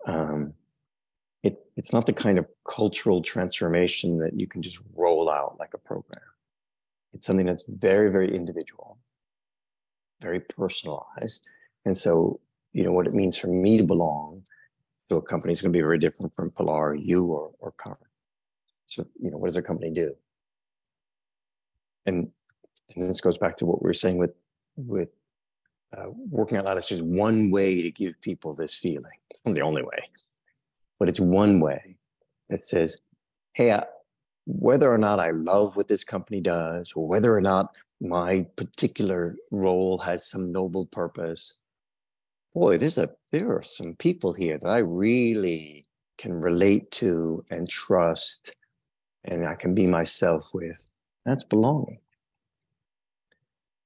Um, 0.06 0.54
it, 1.42 1.58
it's 1.76 1.92
not 1.92 2.06
the 2.06 2.12
kind 2.12 2.38
of 2.38 2.46
cultural 2.68 3.22
transformation 3.22 4.18
that 4.18 4.38
you 4.38 4.46
can 4.46 4.62
just 4.62 4.80
roll 4.94 5.30
out 5.30 5.56
like 5.58 5.74
a 5.74 5.78
program. 5.78 6.20
It's 7.12 7.26
something 7.26 7.46
that's 7.46 7.64
very, 7.68 8.10
very 8.10 8.34
individual, 8.34 8.98
very 10.20 10.40
personalized, 10.40 11.48
and 11.84 11.96
so, 11.96 12.40
you 12.72 12.82
know, 12.84 12.92
what 12.92 13.06
it 13.06 13.14
means 13.14 13.36
for 13.36 13.46
me 13.46 13.78
to 13.78 13.84
belong 13.84 14.42
to 15.08 15.16
a 15.16 15.22
company 15.22 15.52
is 15.52 15.60
going 15.60 15.72
to 15.72 15.76
be 15.76 15.82
very 15.82 15.98
different 15.98 16.34
from 16.34 16.50
Pilar, 16.50 16.94
you, 16.94 17.24
or, 17.24 17.52
or. 17.60 17.72
So, 18.86 19.06
you 19.20 19.30
know, 19.30 19.38
what 19.38 19.48
does 19.48 19.56
a 19.56 19.62
company 19.62 19.90
do? 19.90 20.14
And, 22.06 22.28
and 22.94 23.08
this 23.08 23.20
goes 23.20 23.38
back 23.38 23.56
to 23.58 23.66
what 23.66 23.82
we 23.82 23.88
were 23.88 23.94
saying 23.94 24.18
with, 24.18 24.34
with 24.76 25.08
uh, 25.96 26.06
working 26.30 26.58
out 26.58 26.64
loud. 26.64 26.78
is 26.78 26.86
just 26.86 27.02
one 27.02 27.50
way 27.50 27.82
to 27.82 27.90
give 27.90 28.20
people 28.20 28.54
this 28.54 28.74
feeling. 28.74 29.12
It's 29.30 29.44
not 29.44 29.54
the 29.54 29.62
only 29.62 29.82
way, 29.82 30.10
but 30.98 31.08
it's 31.08 31.20
one 31.20 31.60
way 31.60 31.96
that 32.48 32.66
says, 32.66 32.96
hey, 33.54 33.72
I, 33.72 33.84
whether 34.46 34.92
or 34.92 34.98
not 34.98 35.20
I 35.20 35.30
love 35.32 35.76
what 35.76 35.88
this 35.88 36.04
company 36.04 36.40
does, 36.40 36.92
or 36.94 37.06
whether 37.06 37.34
or 37.34 37.40
not 37.40 37.76
my 38.00 38.46
particular 38.56 39.36
role 39.50 39.98
has 39.98 40.26
some 40.26 40.52
noble 40.52 40.86
purpose, 40.86 41.58
boy, 42.54 42.78
there's 42.78 42.98
a 42.98 43.10
there 43.32 43.54
are 43.56 43.62
some 43.62 43.94
people 43.94 44.32
here 44.32 44.58
that 44.58 44.68
I 44.68 44.78
really 44.78 45.86
can 46.18 46.32
relate 46.32 46.90
to 46.92 47.44
and 47.50 47.68
trust, 47.68 48.54
and 49.24 49.46
I 49.46 49.54
can 49.54 49.74
be 49.74 49.86
myself 49.86 50.54
with. 50.54 50.86
That's 51.24 51.44
belonging. 51.44 51.98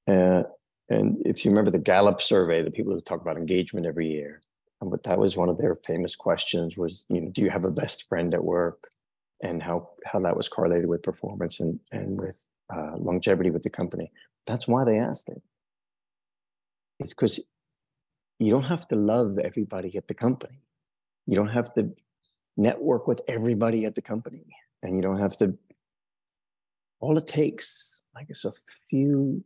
Uh, 0.07 0.42
and 0.91 1.16
if 1.24 1.45
you 1.45 1.51
remember 1.51 1.70
the 1.70 1.78
Gallup 1.78 2.20
survey, 2.20 2.62
the 2.62 2.70
people 2.70 2.93
who 2.93 3.01
talk 3.01 3.20
about 3.20 3.36
engagement 3.36 3.86
every 3.86 4.09
year, 4.09 4.43
but 4.80 5.03
that 5.05 5.18
was 5.18 5.36
one 5.36 5.49
of 5.49 5.59
their 5.59 5.74
famous 5.74 6.14
questions: 6.14 6.76
was 6.76 7.07
you 7.09 7.20
know, 7.20 7.30
do 7.30 7.43
you 7.43 7.51
have 7.51 7.64
a 7.64 7.70
best 7.70 8.09
friend 8.09 8.34
at 8.34 8.45
work, 8.45 8.91
and 9.43 9.62
how 9.62 9.91
how 10.05 10.20
that 10.20 10.36
was 10.36 10.49
correlated 10.49 10.88
with 10.88 11.03
performance 11.03 11.61
and 11.61 11.80
and 11.93 12.20
with 12.20 12.47
uh, 12.74 12.97
longevity 12.97 13.51
with 13.51 13.62
the 13.62 13.70
company. 13.70 14.12
That's 14.47 14.68
why 14.68 14.84
they 14.84 14.99
asked 14.99 15.28
it. 15.28 15.43
It's 16.99 17.14
because 17.14 17.49
you 18.38 18.53
don't 18.53 18.68
have 18.68 18.86
to 18.88 18.97
love 18.97 19.38
everybody 19.38 19.97
at 19.97 20.09
the 20.09 20.14
company. 20.14 20.62
You 21.26 21.36
don't 21.36 21.49
have 21.49 21.72
to 21.74 21.91
network 22.57 23.07
with 23.07 23.20
everybody 23.28 23.84
at 23.84 23.95
the 23.95 24.03
company. 24.03 24.45
And 24.82 24.97
you 24.97 25.03
don't 25.03 25.18
have 25.18 25.36
to, 25.38 25.57
all 27.01 27.18
it 27.18 27.26
takes, 27.26 28.03
I 28.16 28.24
guess, 28.24 28.45
a 28.45 28.53
few 28.88 29.45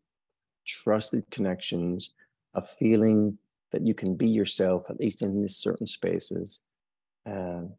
trusted 0.64 1.24
connections, 1.30 2.10
a 2.54 2.62
feeling 2.62 3.38
that 3.72 3.82
you 3.82 3.94
can 3.94 4.14
be 4.14 4.28
yourself, 4.28 4.88
at 4.88 5.00
least 5.00 5.22
in 5.22 5.40
these 5.40 5.56
certain 5.56 5.86
spaces. 5.86 6.60
And 7.26 7.72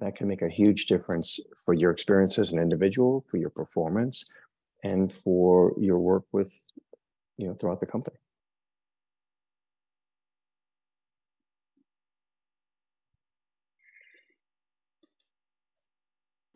that 0.00 0.16
can 0.16 0.28
make 0.28 0.42
a 0.42 0.48
huge 0.48 0.86
difference 0.86 1.40
for 1.64 1.74
your 1.74 1.90
experience 1.90 2.38
as 2.38 2.52
an 2.52 2.58
individual, 2.58 3.24
for 3.28 3.36
your 3.36 3.50
performance, 3.50 4.24
and 4.84 5.12
for 5.12 5.74
your 5.78 5.98
work 5.98 6.24
with, 6.32 6.52
you 7.38 7.48
know, 7.48 7.54
throughout 7.54 7.80
the 7.80 7.86
company. 7.86 8.16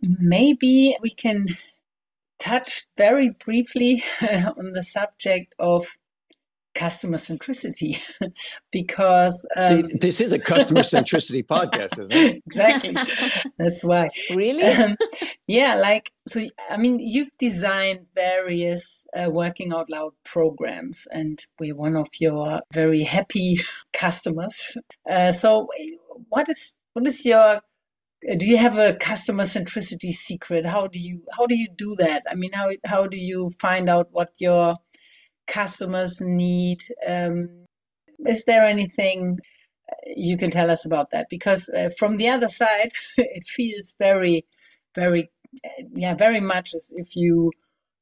Maybe 0.03 0.97
we 1.03 1.11
can 1.11 1.47
touch 2.41 2.87
very 2.97 3.31
briefly 3.45 4.03
on 4.23 4.73
the 4.73 4.83
subject 4.83 5.55
of 5.59 5.87
customer 6.75 7.17
centricity 7.17 8.01
because 8.73 9.45
um, 9.57 9.83
this 10.01 10.21
is 10.21 10.33
a 10.33 10.39
customer 10.39 10.81
centricity 10.97 11.45
podcast 11.45 11.99
isn't 11.99 12.13
it? 12.13 12.43
Exactly. 12.47 12.97
That's 13.59 13.85
why. 13.85 14.09
Really? 14.31 14.63
Um, 14.63 14.97
yeah 15.47 15.75
like 15.75 16.13
so 16.29 16.41
i 16.71 16.77
mean 16.77 17.01
you've 17.01 17.31
designed 17.39 18.07
various 18.15 19.05
uh, 19.17 19.29
working 19.29 19.73
out 19.73 19.91
loud 19.91 20.13
programs 20.25 21.09
and 21.11 21.45
we're 21.59 21.75
one 21.75 21.97
of 21.97 22.07
your 22.21 22.61
very 22.73 23.03
happy 23.03 23.59
customers. 23.93 24.77
Uh, 25.11 25.33
so 25.33 25.69
what 26.29 26.49
is 26.49 26.77
what 26.93 27.07
is 27.07 27.27
your 27.27 27.61
do 28.39 28.47
you 28.47 28.57
have 28.57 28.79
a 28.79 28.95
customer 28.95 29.45
centricity 29.45 30.13
secret? 30.13 30.67
How 30.67 30.87
do 30.87 30.99
you 30.99 31.23
how 31.37 31.47
do 31.47 31.57
you 31.57 31.69
do 31.77 31.97
that? 31.99 32.23
I 32.31 32.35
mean 32.35 32.53
how 32.53 32.71
how 32.85 33.07
do 33.07 33.17
you 33.17 33.51
find 33.61 33.89
out 33.89 34.09
what 34.11 34.31
your 34.39 34.77
customers 35.47 36.21
need? 36.21 36.83
Um, 37.07 37.67
is 38.27 38.45
there 38.45 38.65
anything 38.65 39.39
you 40.07 40.37
can 40.37 40.51
tell 40.51 40.71
us 40.71 40.85
about 40.85 41.11
that? 41.11 41.27
Because 41.31 41.69
uh, 41.69 41.91
from 41.99 42.17
the 42.17 42.29
other 42.29 42.49
side, 42.49 42.93
it 43.17 43.45
feels 43.45 43.95
very, 43.99 44.47
very, 44.95 45.31
yeah, 45.95 46.15
very 46.15 46.41
much 46.41 46.75
as 46.75 46.93
if 46.95 47.17
you 47.17 47.51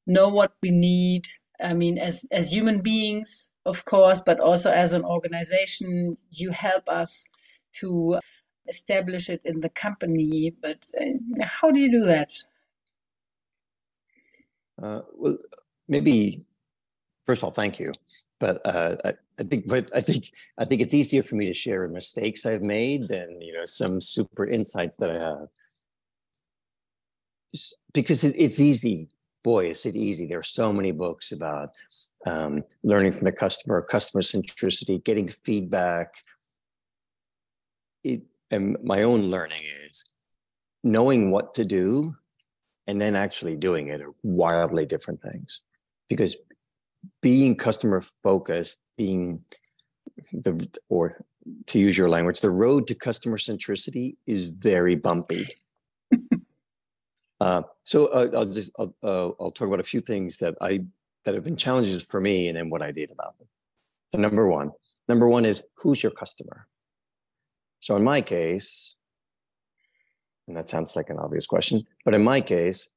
know 0.07 0.29
what 0.29 0.53
we 0.63 0.71
need. 0.71 1.27
I 1.61 1.75
mean, 1.75 1.99
as 1.99 2.25
as 2.31 2.53
human 2.53 2.81
beings, 2.81 3.51
of 3.67 3.85
course, 3.85 4.23
but 4.25 4.41
also 4.41 4.71
as 4.71 4.93
an 4.93 5.05
organization, 5.05 6.17
you 6.31 6.51
help 6.51 6.89
us 6.89 7.25
to 7.81 8.19
establish 8.69 9.29
it 9.29 9.41
in 9.45 9.61
the 9.61 9.69
company. 9.71 10.55
But 10.61 10.91
uh, 11.01 11.45
how 11.45 11.71
do 11.71 11.81
you 11.81 11.91
do 11.91 12.05
that? 12.07 12.33
Uh, 14.81 15.01
well, 15.15 15.39
maybe 15.89 16.47
first 17.27 17.41
of 17.43 17.45
all, 17.45 17.51
thank 17.51 17.79
you. 17.79 17.93
But 18.41 18.61
uh, 18.65 18.97
I, 19.05 19.15
I, 19.39 19.43
think, 19.43 19.67
but 19.67 19.89
I 19.95 20.01
think, 20.01 20.31
I 20.59 20.65
think 20.65 20.81
it's 20.81 20.95
easier 20.95 21.23
for 21.23 21.35
me 21.35 21.47
to 21.47 21.53
share 21.53 21.87
mistakes 21.89 22.47
I've 22.47 22.63
made 22.63 23.09
than 23.09 23.41
you 23.41 23.53
know 23.53 23.67
some 23.67 24.01
super 24.01 24.47
insights 24.47 24.97
that 24.99 25.11
I 25.11 25.19
have. 25.23 25.49
Because 27.93 28.25
it, 28.25 28.35
it's 28.39 28.61
easy, 28.61 29.09
boy, 29.43 29.71
is 29.71 29.87
it 29.87 29.97
easy. 29.97 30.27
There 30.27 30.39
are 30.39 30.55
so 30.61 30.73
many 30.73 30.93
books 30.93 31.33
about 31.33 31.71
um, 32.27 32.63
learning 32.83 33.13
from 33.13 33.25
the 33.25 33.33
customer, 33.33 33.83
customer 33.83 34.23
centricity, 34.23 35.03
getting 35.03 35.29
feedback. 35.29 36.15
It, 38.05 38.23
and 38.51 38.77
my 38.83 39.03
own 39.03 39.31
learning 39.31 39.61
is 39.87 40.05
knowing 40.85 41.31
what 41.31 41.55
to 41.55 41.65
do 41.65 42.15
and 42.87 43.01
then 43.01 43.15
actually 43.15 43.57
doing 43.57 43.89
it 43.89 44.03
are 44.03 44.15
wildly 44.23 44.87
different 44.87 45.21
things. 45.21 45.61
Because 46.09 46.37
being 47.21 47.55
customer 47.55 48.01
focused 48.23 48.81
being 48.97 49.45
the 50.33 50.67
or 50.89 51.25
to 51.67 51.79
use 51.79 51.97
your 51.97 52.09
language 52.09 52.41
the 52.41 52.51
road 52.51 52.87
to 52.87 52.95
customer 52.95 53.37
centricity 53.37 54.17
is 54.27 54.47
very 54.47 54.95
bumpy. 54.95 55.47
Uh, 57.41 57.63
so 57.85 58.07
uh, 58.07 58.27
i'll 58.35 58.45
just 58.47 58.73
I'll, 58.81 58.93
uh, 59.01 59.31
I'll 59.41 59.53
talk 59.53 59.69
about 59.69 59.79
a 59.79 59.85
few 59.85 60.01
things 60.01 60.39
that 60.39 60.57
i 60.61 60.81
that 61.25 61.35
have 61.37 61.45
been 61.45 61.57
challenges 61.57 62.03
for 62.03 62.21
me 62.21 62.49
and 62.49 62.57
then 62.57 62.69
what 62.69 62.83
i 62.83 62.91
did 62.91 63.13
about 63.13 63.39
them 63.39 63.47
so 64.13 64.21
number 64.21 64.49
one 64.49 64.73
number 65.09 65.29
one 65.29 65.45
is 65.45 65.63
who's 65.77 66.03
your 66.03 66.11
customer 66.11 66.67
so 67.89 67.97
in 67.97 68.05
my 68.05 68.21
case 68.21 68.99
and 70.47 70.55
that 70.55 70.69
sounds 70.69 70.95
like 70.95 71.09
an 71.09 71.19
obvious 71.19 71.47
question, 71.47 71.87
but 72.05 72.13
in 72.13 72.23
my 72.23 72.43
case, 72.43 72.93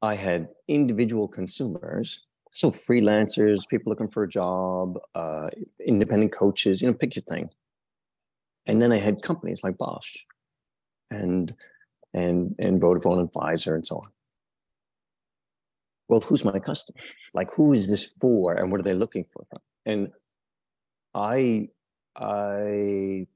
I 0.00 0.14
had 0.14 0.48
individual 0.68 1.28
consumers, 1.28 2.22
so 2.50 2.70
freelancers, 2.70 3.68
people 3.68 3.90
looking 3.90 4.08
for 4.08 4.22
a 4.22 4.28
job, 4.28 4.98
uh, 5.14 5.50
independent 5.86 6.32
coaches, 6.32 6.80
you 6.80 6.88
know, 6.88 6.94
pick 6.94 7.14
your 7.14 7.24
thing. 7.24 7.50
And 8.64 8.80
then 8.80 8.90
I 8.90 8.96
had 8.96 9.20
companies 9.20 9.62
like 9.62 9.76
Bosch 9.76 10.16
and 11.10 11.52
and 12.14 12.54
and 12.58 12.80
Vodafone 12.80 13.20
and 13.20 13.30
Pfizer 13.30 13.74
and 13.74 13.86
so 13.86 13.96
on. 13.96 14.08
Well, 16.08 16.20
who's 16.20 16.42
my 16.42 16.58
customer? 16.58 16.96
Like, 17.34 17.50
who 17.54 17.74
is 17.74 17.90
this 17.90 18.16
for, 18.18 18.54
and 18.54 18.70
what 18.70 18.80
are 18.80 18.84
they 18.84 18.94
looking 18.94 19.26
for? 19.30 19.44
And 19.84 20.10
I 21.14 21.68
I 22.16 23.26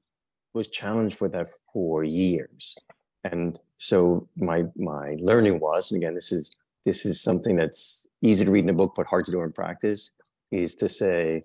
was 0.53 0.69
challenged 0.69 1.21
with 1.21 1.33
that 1.33 1.49
for 1.73 2.03
years. 2.03 2.77
And 3.23 3.59
so 3.77 4.27
my 4.35 4.65
my 4.75 5.15
learning 5.19 5.59
was 5.59 5.91
and 5.91 6.01
again 6.01 6.15
this 6.15 6.31
is 6.31 6.51
this 6.85 7.05
is 7.05 7.21
something 7.21 7.55
that's 7.55 8.07
easy 8.21 8.45
to 8.45 8.51
read 8.51 8.63
in 8.63 8.69
a 8.69 8.73
book 8.73 8.93
but 8.95 9.05
hard 9.05 9.25
to 9.25 9.31
do 9.31 9.41
in 9.41 9.51
practice 9.51 10.11
is 10.51 10.75
to 10.75 10.89
say 10.89 11.43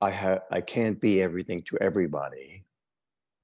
i 0.00 0.10
have 0.10 0.40
i 0.50 0.60
can't 0.60 1.00
be 1.00 1.22
everything 1.22 1.60
to 1.62 1.78
everybody. 1.80 2.64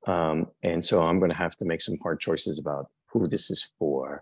Um, 0.07 0.49
and 0.63 0.85
so 0.85 1.03
i'm 1.03 1.19
going 1.19 1.31
to 1.31 1.37
have 1.37 1.57
to 1.59 1.65
make 1.65 1.81
some 1.81 1.99
hard 2.03 2.21
choices 2.21 2.59
about 2.59 2.91
who 3.07 3.27
this 3.27 3.51
is 3.51 3.71
for 3.79 4.21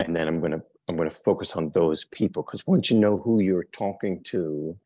and 0.00 0.16
then 0.16 0.26
i'm 0.26 0.40
going 0.40 0.52
to 0.52 0.62
i'm 0.88 0.96
going 0.96 1.08
to 1.08 1.14
focus 1.14 1.54
on 1.54 1.70
those 1.70 2.04
people 2.06 2.42
because 2.42 2.66
once 2.66 2.90
you 2.90 2.98
know 2.98 3.18
who 3.18 3.40
you're 3.40 3.68
talking 3.72 4.22
to 4.24 4.76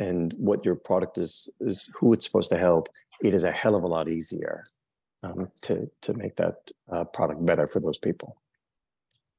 and 0.00 0.32
what 0.32 0.64
your 0.64 0.74
product 0.74 1.16
is 1.18 1.48
is 1.60 1.88
who 1.94 2.12
it's 2.12 2.26
supposed 2.26 2.50
to 2.50 2.58
help 2.58 2.88
it 3.22 3.34
is 3.34 3.44
a 3.44 3.52
hell 3.52 3.74
of 3.74 3.84
a 3.84 3.86
lot 3.86 4.08
easier 4.08 4.64
um, 5.22 5.50
to 5.62 5.90
to 6.00 6.14
make 6.14 6.36
that 6.36 6.70
uh, 6.90 7.04
product 7.04 7.44
better 7.44 7.66
for 7.66 7.80
those 7.80 7.98
people. 7.98 8.36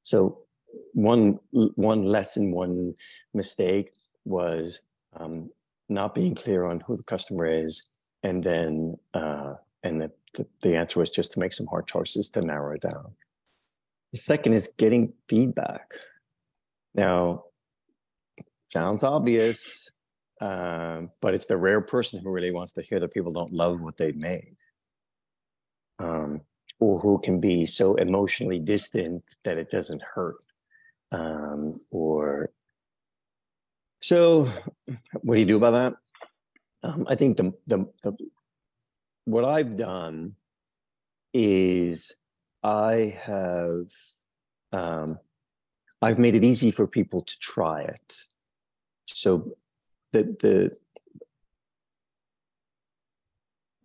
So 0.04 0.40
one 0.94 1.40
one 1.52 2.06
lesson, 2.06 2.52
one 2.52 2.94
mistake 3.34 3.92
was 4.26 4.82
um, 5.16 5.50
not 5.90 6.16
being 6.16 6.36
clear 6.36 6.66
on 6.66 6.80
who 6.82 6.96
the 6.96 7.04
customer 7.04 7.46
is, 7.46 7.88
and 8.24 8.44
then 8.44 8.98
uh, 9.14 9.56
and 9.84 10.02
the, 10.02 10.12
the, 10.36 10.46
the 10.62 10.76
answer 10.76 11.00
was 11.00 11.12
just 11.12 11.34
to 11.34 11.40
make 11.40 11.54
some 11.54 11.68
hard 11.68 11.88
choices 11.88 12.28
to 12.30 12.42
narrow 12.42 12.76
it 12.76 12.82
down. 12.82 13.14
The 14.12 14.20
second 14.20 14.54
is 14.54 14.70
getting 14.78 15.14
feedback. 15.28 15.92
Now, 16.94 17.46
sounds 18.68 19.04
obvious, 19.04 19.90
uh, 20.42 21.04
but 21.22 21.36
it's 21.36 21.46
the 21.46 21.58
rare 21.58 21.82
person 21.82 22.20
who 22.20 22.32
really 22.32 22.52
wants 22.52 22.74
to 22.74 22.82
hear 22.82 23.00
that 23.00 23.14
people 23.14 23.32
don't 23.32 23.54
love 23.54 23.80
what 23.80 23.96
they've 23.96 24.22
made. 24.22 24.56
Um, 26.00 26.42
or 26.80 26.98
who 26.98 27.20
can 27.20 27.40
be 27.40 27.68
so 27.68 27.94
emotionally 27.96 28.58
distant 28.58 29.24
that 29.44 29.60
it 29.60 29.70
doesn't 29.70 30.02
hurt. 30.02 30.44
Um, 31.12 31.70
or 31.92 32.50
so 34.02 34.50
what 35.22 35.36
do 35.36 35.40
you 35.40 35.46
do 35.46 35.58
about 35.58 35.72
that? 35.72 35.94
Um, 36.84 37.06
i 37.08 37.14
think 37.14 37.38
the, 37.38 37.54
the, 37.68 37.86
the 38.02 38.14
what 39.26 39.46
i've 39.46 39.76
done 39.76 40.36
is 41.32 42.16
i 42.64 43.16
have 43.24 43.86
um, 44.72 45.20
i've 46.02 46.18
made 46.18 46.36
it 46.36 46.44
easy 46.44 46.72
for 46.72 46.88
people 46.88 47.22
to 47.22 47.38
try 47.38 47.82
it. 47.82 48.18
So 49.06 49.56
the 50.12 50.24
the 50.42 50.76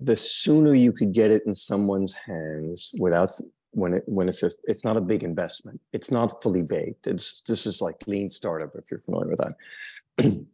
the 0.00 0.16
sooner 0.16 0.74
you 0.74 0.92
could 0.92 1.12
get 1.12 1.30
it 1.30 1.42
in 1.46 1.54
someone's 1.54 2.12
hands 2.12 2.94
without 2.98 3.30
when 3.70 3.94
it 3.94 4.02
when 4.06 4.28
it's 4.28 4.42
a, 4.42 4.50
it's 4.64 4.84
not 4.84 4.96
a 4.96 5.00
big 5.00 5.22
investment. 5.22 5.80
It's 5.92 6.10
not 6.10 6.42
fully 6.42 6.62
baked. 6.62 7.06
It's 7.06 7.42
this 7.42 7.66
is 7.66 7.80
like 7.80 7.96
lean 8.06 8.30
startup 8.30 8.74
if 8.74 8.90
you're 8.90 9.00
familiar 9.00 9.28
with 9.30 9.40
that. 9.40 10.36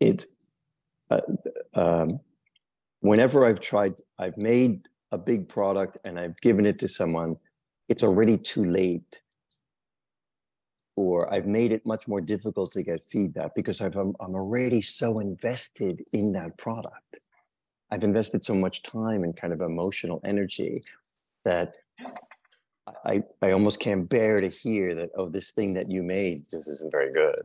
It 0.00 0.24
uh, 1.10 1.20
um, 1.74 2.20
whenever 3.00 3.44
i've 3.44 3.60
tried 3.60 3.94
i've 4.18 4.36
made 4.36 4.86
a 5.12 5.18
big 5.18 5.48
product 5.48 5.98
and 6.04 6.18
i've 6.18 6.38
given 6.40 6.66
it 6.66 6.78
to 6.78 6.88
someone 6.88 7.36
it's 7.88 8.02
already 8.02 8.36
too 8.36 8.64
late 8.64 9.20
or 11.00 11.32
i've 11.32 11.46
made 11.46 11.72
it 11.72 11.84
much 11.86 12.06
more 12.06 12.20
difficult 12.20 12.70
to 12.72 12.82
get 12.82 13.00
feedback 13.10 13.54
because 13.54 13.80
I'm, 13.80 14.14
I'm 14.20 14.34
already 14.34 14.80
so 14.82 15.18
invested 15.18 16.04
in 16.12 16.32
that 16.32 16.56
product 16.58 17.10
I've 17.90 18.04
invested 18.04 18.44
so 18.44 18.54
much 18.54 18.82
time 18.82 19.24
and 19.24 19.36
kind 19.36 19.52
of 19.52 19.60
emotional 19.60 20.20
energy 20.24 20.84
that 21.44 21.76
I, 23.04 23.22
I 23.42 23.52
almost 23.52 23.80
can't 23.80 24.08
bear 24.08 24.40
to 24.40 24.48
hear 24.48 24.94
that, 24.94 25.10
oh, 25.16 25.28
this 25.28 25.52
thing 25.52 25.74
that 25.74 25.90
you 25.90 26.02
made 26.02 26.44
just 26.50 26.68
isn't 26.68 26.92
very 26.92 27.12
good. 27.12 27.42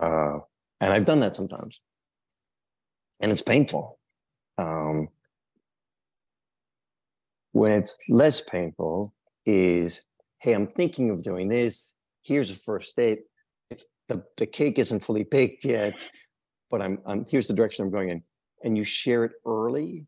Uh, 0.00 0.38
and 0.80 0.92
I've 0.92 1.06
done 1.06 1.20
that 1.20 1.36
sometimes. 1.36 1.80
And 3.20 3.30
it's 3.30 3.42
painful. 3.42 3.98
Um, 4.58 5.08
when 7.52 7.72
it's 7.72 7.98
less 8.08 8.40
painful 8.40 9.12
is, 9.44 10.02
hey, 10.38 10.52
I'm 10.52 10.66
thinking 10.66 11.10
of 11.10 11.22
doing 11.22 11.48
this. 11.48 11.94
Here's 12.22 12.48
the 12.48 12.60
first 12.60 12.90
step. 12.90 13.18
If 13.70 13.84
the, 14.08 14.24
the 14.36 14.46
cake 14.46 14.78
isn't 14.78 15.00
fully 15.00 15.24
baked 15.24 15.64
yet, 15.64 15.94
but 16.70 16.82
I'm, 16.82 16.98
I'm 17.06 17.26
here's 17.28 17.48
the 17.48 17.54
direction 17.54 17.84
I'm 17.84 17.90
going 17.90 18.10
in 18.10 18.22
and 18.64 18.76
you 18.76 18.84
share 18.84 19.24
it 19.24 19.32
early. 19.46 20.06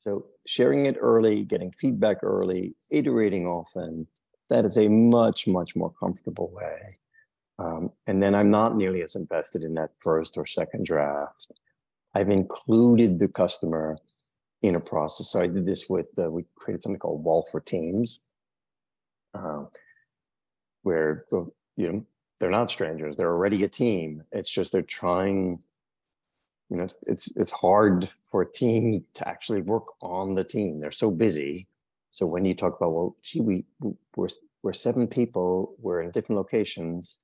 So 0.00 0.26
sharing 0.46 0.86
it 0.86 0.96
early, 1.00 1.44
getting 1.44 1.72
feedback 1.72 2.22
early, 2.22 2.74
iterating 2.90 3.46
often, 3.46 4.06
that 4.50 4.64
is 4.64 4.78
a 4.78 4.88
much, 4.88 5.48
much 5.48 5.74
more 5.74 5.92
comfortable 5.98 6.50
way. 6.52 6.78
Um, 7.58 7.90
and 8.06 8.22
then 8.22 8.34
I'm 8.34 8.50
not 8.50 8.76
nearly 8.76 9.02
as 9.02 9.16
invested 9.16 9.62
in 9.62 9.74
that 9.74 9.90
first 9.98 10.36
or 10.36 10.46
second 10.46 10.84
draft. 10.84 11.52
I've 12.14 12.30
included 12.30 13.18
the 13.18 13.28
customer 13.28 13.96
in 14.62 14.74
a 14.74 14.80
process. 14.80 15.30
So 15.30 15.40
I 15.40 15.46
did 15.46 15.66
this 15.66 15.88
with, 15.88 16.06
uh, 16.18 16.30
we 16.30 16.44
created 16.54 16.82
something 16.82 16.98
called 16.98 17.24
WOL 17.24 17.46
for 17.50 17.60
Teams, 17.60 18.20
uh, 19.34 19.64
where, 20.86 21.24
you 21.76 21.92
know, 21.92 22.06
they're 22.38 22.50
not 22.50 22.70
strangers. 22.70 23.16
They're 23.16 23.32
already 23.32 23.64
a 23.64 23.68
team. 23.68 24.22
It's 24.32 24.50
just 24.50 24.72
they're 24.72 24.82
trying 24.82 25.62
you 26.68 26.76
know 26.76 26.88
it's 27.06 27.28
it's 27.36 27.52
hard 27.52 28.10
for 28.24 28.42
a 28.42 28.52
team 28.52 29.04
to 29.14 29.28
actually 29.28 29.62
work 29.62 29.86
on 30.02 30.34
the 30.34 30.42
team 30.42 30.80
they're 30.80 30.90
so 30.90 31.12
busy 31.12 31.68
so 32.10 32.26
when 32.26 32.44
you 32.44 32.56
talk 32.56 32.74
about 32.76 32.92
well 32.92 33.16
gee 33.22 33.40
we 33.40 33.64
we're 34.16 34.28
we're 34.64 34.72
seven 34.72 35.06
people 35.06 35.76
we're 35.78 36.00
in 36.00 36.10
different 36.10 36.36
locations 36.36 37.18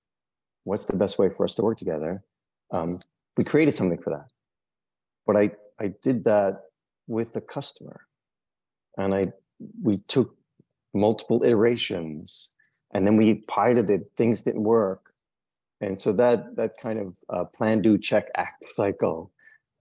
what's 0.62 0.84
the 0.84 0.96
best 0.96 1.18
way 1.18 1.28
for 1.28 1.42
us 1.42 1.56
to 1.56 1.62
work 1.62 1.76
together 1.76 2.22
um, 2.70 2.96
we 3.36 3.42
created 3.42 3.74
something 3.74 4.00
for 4.00 4.10
that 4.10 4.28
but 5.26 5.34
i 5.34 5.50
i 5.80 5.92
did 6.02 6.22
that 6.22 6.60
with 7.06 7.32
the 7.32 7.40
customer. 7.40 8.00
And 8.96 9.14
I 9.14 9.32
we 9.82 9.98
took 10.08 10.36
multiple 10.94 11.42
iterations 11.44 12.50
and 12.93 13.07
then 13.07 13.16
we 13.16 13.34
piloted 13.49 14.05
things 14.16 14.43
didn't 14.43 14.62
work. 14.62 15.12
And 15.80 16.01
so 16.01 16.12
that 16.12 16.57
that 16.57 16.76
kind 16.80 16.99
of 16.99 17.16
uh, 17.28 17.45
plan 17.45 17.82
do 17.82 17.99
check 17.99 18.28
act 18.36 18.64
cycle 18.76 19.32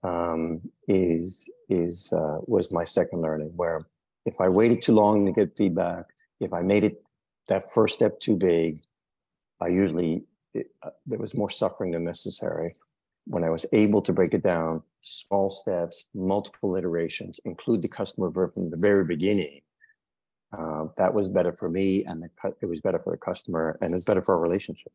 um, 0.02 0.60
is 0.88 1.48
is 1.68 2.12
uh, 2.12 2.38
was 2.46 2.72
my 2.72 2.84
second 2.84 3.22
learning 3.22 3.52
where 3.56 3.86
if 4.26 4.40
i 4.40 4.48
waited 4.48 4.82
too 4.82 4.92
long 4.92 5.24
to 5.24 5.32
get 5.32 5.56
feedback 5.56 6.06
if 6.40 6.52
i 6.52 6.60
made 6.60 6.84
it 6.84 7.02
that 7.48 7.72
first 7.72 7.94
step 7.94 8.18
too 8.20 8.36
big 8.36 8.78
i 9.60 9.68
usually 9.68 10.22
it, 10.54 10.66
uh, 10.82 10.90
there 11.06 11.18
was 11.18 11.36
more 11.36 11.48
suffering 11.48 11.92
than 11.92 12.04
necessary. 12.04 12.74
When 13.26 13.44
i 13.44 13.50
was 13.50 13.64
able 13.72 14.02
to 14.02 14.12
break 14.12 14.34
it 14.34 14.42
down 14.42 14.82
small 15.02 15.48
steps 15.50 16.04
multiple 16.14 16.76
iterations 16.76 17.38
include 17.44 17.82
the 17.82 17.88
customer 17.88 18.30
from 18.30 18.70
the 18.70 18.76
very 18.76 19.04
beginning 19.04 19.60
uh, 20.56 20.86
that 20.96 21.14
was 21.14 21.28
better 21.28 21.52
for 21.52 21.68
me 21.68 22.04
and 22.04 22.22
the, 22.22 22.30
it 22.60 22.66
was 22.66 22.80
better 22.80 22.98
for 22.98 23.12
the 23.12 23.16
customer 23.16 23.78
and 23.80 23.92
it's 23.94 24.04
better 24.04 24.22
for 24.22 24.36
our 24.36 24.42
relationship. 24.42 24.92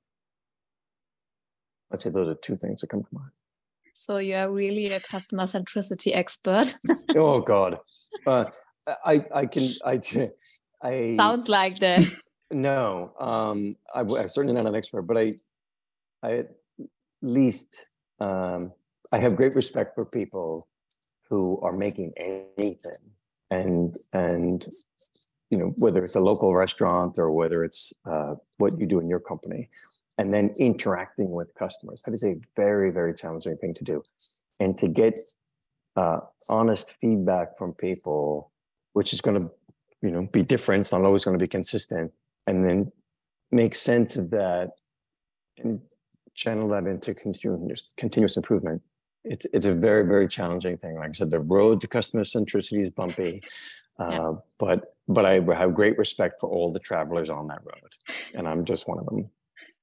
I'd 1.92 2.02
say 2.02 2.10
those 2.10 2.28
are 2.28 2.36
two 2.36 2.58
things 2.58 2.82
that 2.82 2.90
come 2.90 3.04
to 3.04 3.10
mind. 3.12 3.32
So 3.94 4.18
you 4.18 4.36
are 4.36 4.52
really 4.52 4.88
a 4.88 5.00
customer 5.00 5.44
centricity 5.44 6.12
expert. 6.14 6.74
oh 7.16 7.40
God, 7.40 7.80
uh, 8.28 8.46
I 9.04 9.26
I 9.34 9.46
can 9.48 9.70
I 9.84 10.00
I 10.84 11.16
sounds 11.18 11.50
like 11.50 11.80
that. 11.80 12.04
No, 12.52 13.12
um, 13.20 13.76
I, 13.94 14.02
am 14.02 14.28
certainly 14.28 14.54
not 14.54 14.68
an 14.68 14.76
expert, 14.76 15.02
but 15.02 15.18
I 15.18 15.36
I 16.24 16.32
at 16.34 16.52
least 17.22 17.88
um, 18.20 18.72
I 19.12 19.18
have 19.20 19.36
great 19.36 19.56
respect 19.56 19.96
for 19.96 20.06
people 20.06 20.68
who 21.30 21.60
are 21.62 21.74
making 21.74 22.14
anything 22.18 23.02
and 23.50 23.96
and 24.14 24.66
you 25.50 25.58
know, 25.58 25.74
whether 25.78 26.04
it's 26.04 26.16
a 26.16 26.20
local 26.20 26.54
restaurant 26.56 27.14
or 27.18 27.32
whether 27.32 27.64
it's 27.64 27.94
uh, 28.06 28.36
what 28.58 28.78
you 28.80 28.86
do 28.86 29.00
in 29.00 29.08
your 29.08 29.20
company, 29.20 29.70
and 30.18 30.34
then 30.34 30.52
interacting 30.60 31.32
with 31.32 31.54
customers. 31.56 32.02
That 32.06 32.14
is 32.14 32.24
a 32.24 32.36
very, 32.56 32.92
very 32.92 33.14
challenging 33.14 33.58
thing 33.58 33.74
to 33.76 33.84
do. 33.84 34.04
And 34.60 34.78
to 34.80 34.88
get 34.88 35.20
uh, 35.96 36.20
honest 36.50 36.98
feedback 37.00 37.58
from 37.58 37.74
people, 37.74 38.52
which 38.94 39.14
is 39.14 39.22
going 39.22 39.38
to, 39.40 39.54
you 40.02 40.12
know, 40.12 40.28
be 40.32 40.44
different, 40.44 40.82
it's 40.82 40.92
not 40.92 41.04
always 41.04 41.24
going 41.24 41.38
to 41.38 41.44
be 41.44 41.48
consistent, 41.48 42.12
and 42.46 42.68
then 42.68 42.92
make 43.52 43.76
sense 43.76 44.18
of 44.18 44.30
that 44.32 44.72
and 45.58 45.82
channel 46.34 46.68
that 46.68 46.86
into 46.86 47.14
continuous, 47.14 47.94
continuous 47.98 48.38
improvement. 48.38 48.82
It's, 49.24 49.46
it's 49.54 49.66
a 49.66 49.74
very, 49.74 50.06
very 50.06 50.28
challenging 50.28 50.78
thing. 50.78 50.96
Like 50.96 51.10
I 51.10 51.14
said, 51.14 51.32
the 51.32 51.40
road 51.40 51.82
to 51.82 51.88
customer 51.88 52.24
centricity 52.24 52.82
is 52.82 52.90
bumpy. 52.90 53.42
Yeah. 54.00 54.06
Uh, 54.06 54.34
but 54.58 54.96
but 55.08 55.26
I 55.26 55.40
have 55.56 55.74
great 55.74 55.98
respect 55.98 56.40
for 56.40 56.50
all 56.50 56.72
the 56.72 56.80
travelers 56.80 57.30
on 57.30 57.48
that 57.48 57.62
road, 57.64 57.96
and 58.36 58.48
I'm 58.48 58.66
just 58.66 58.88
one 58.88 59.00
of 59.00 59.06
them. 59.06 59.30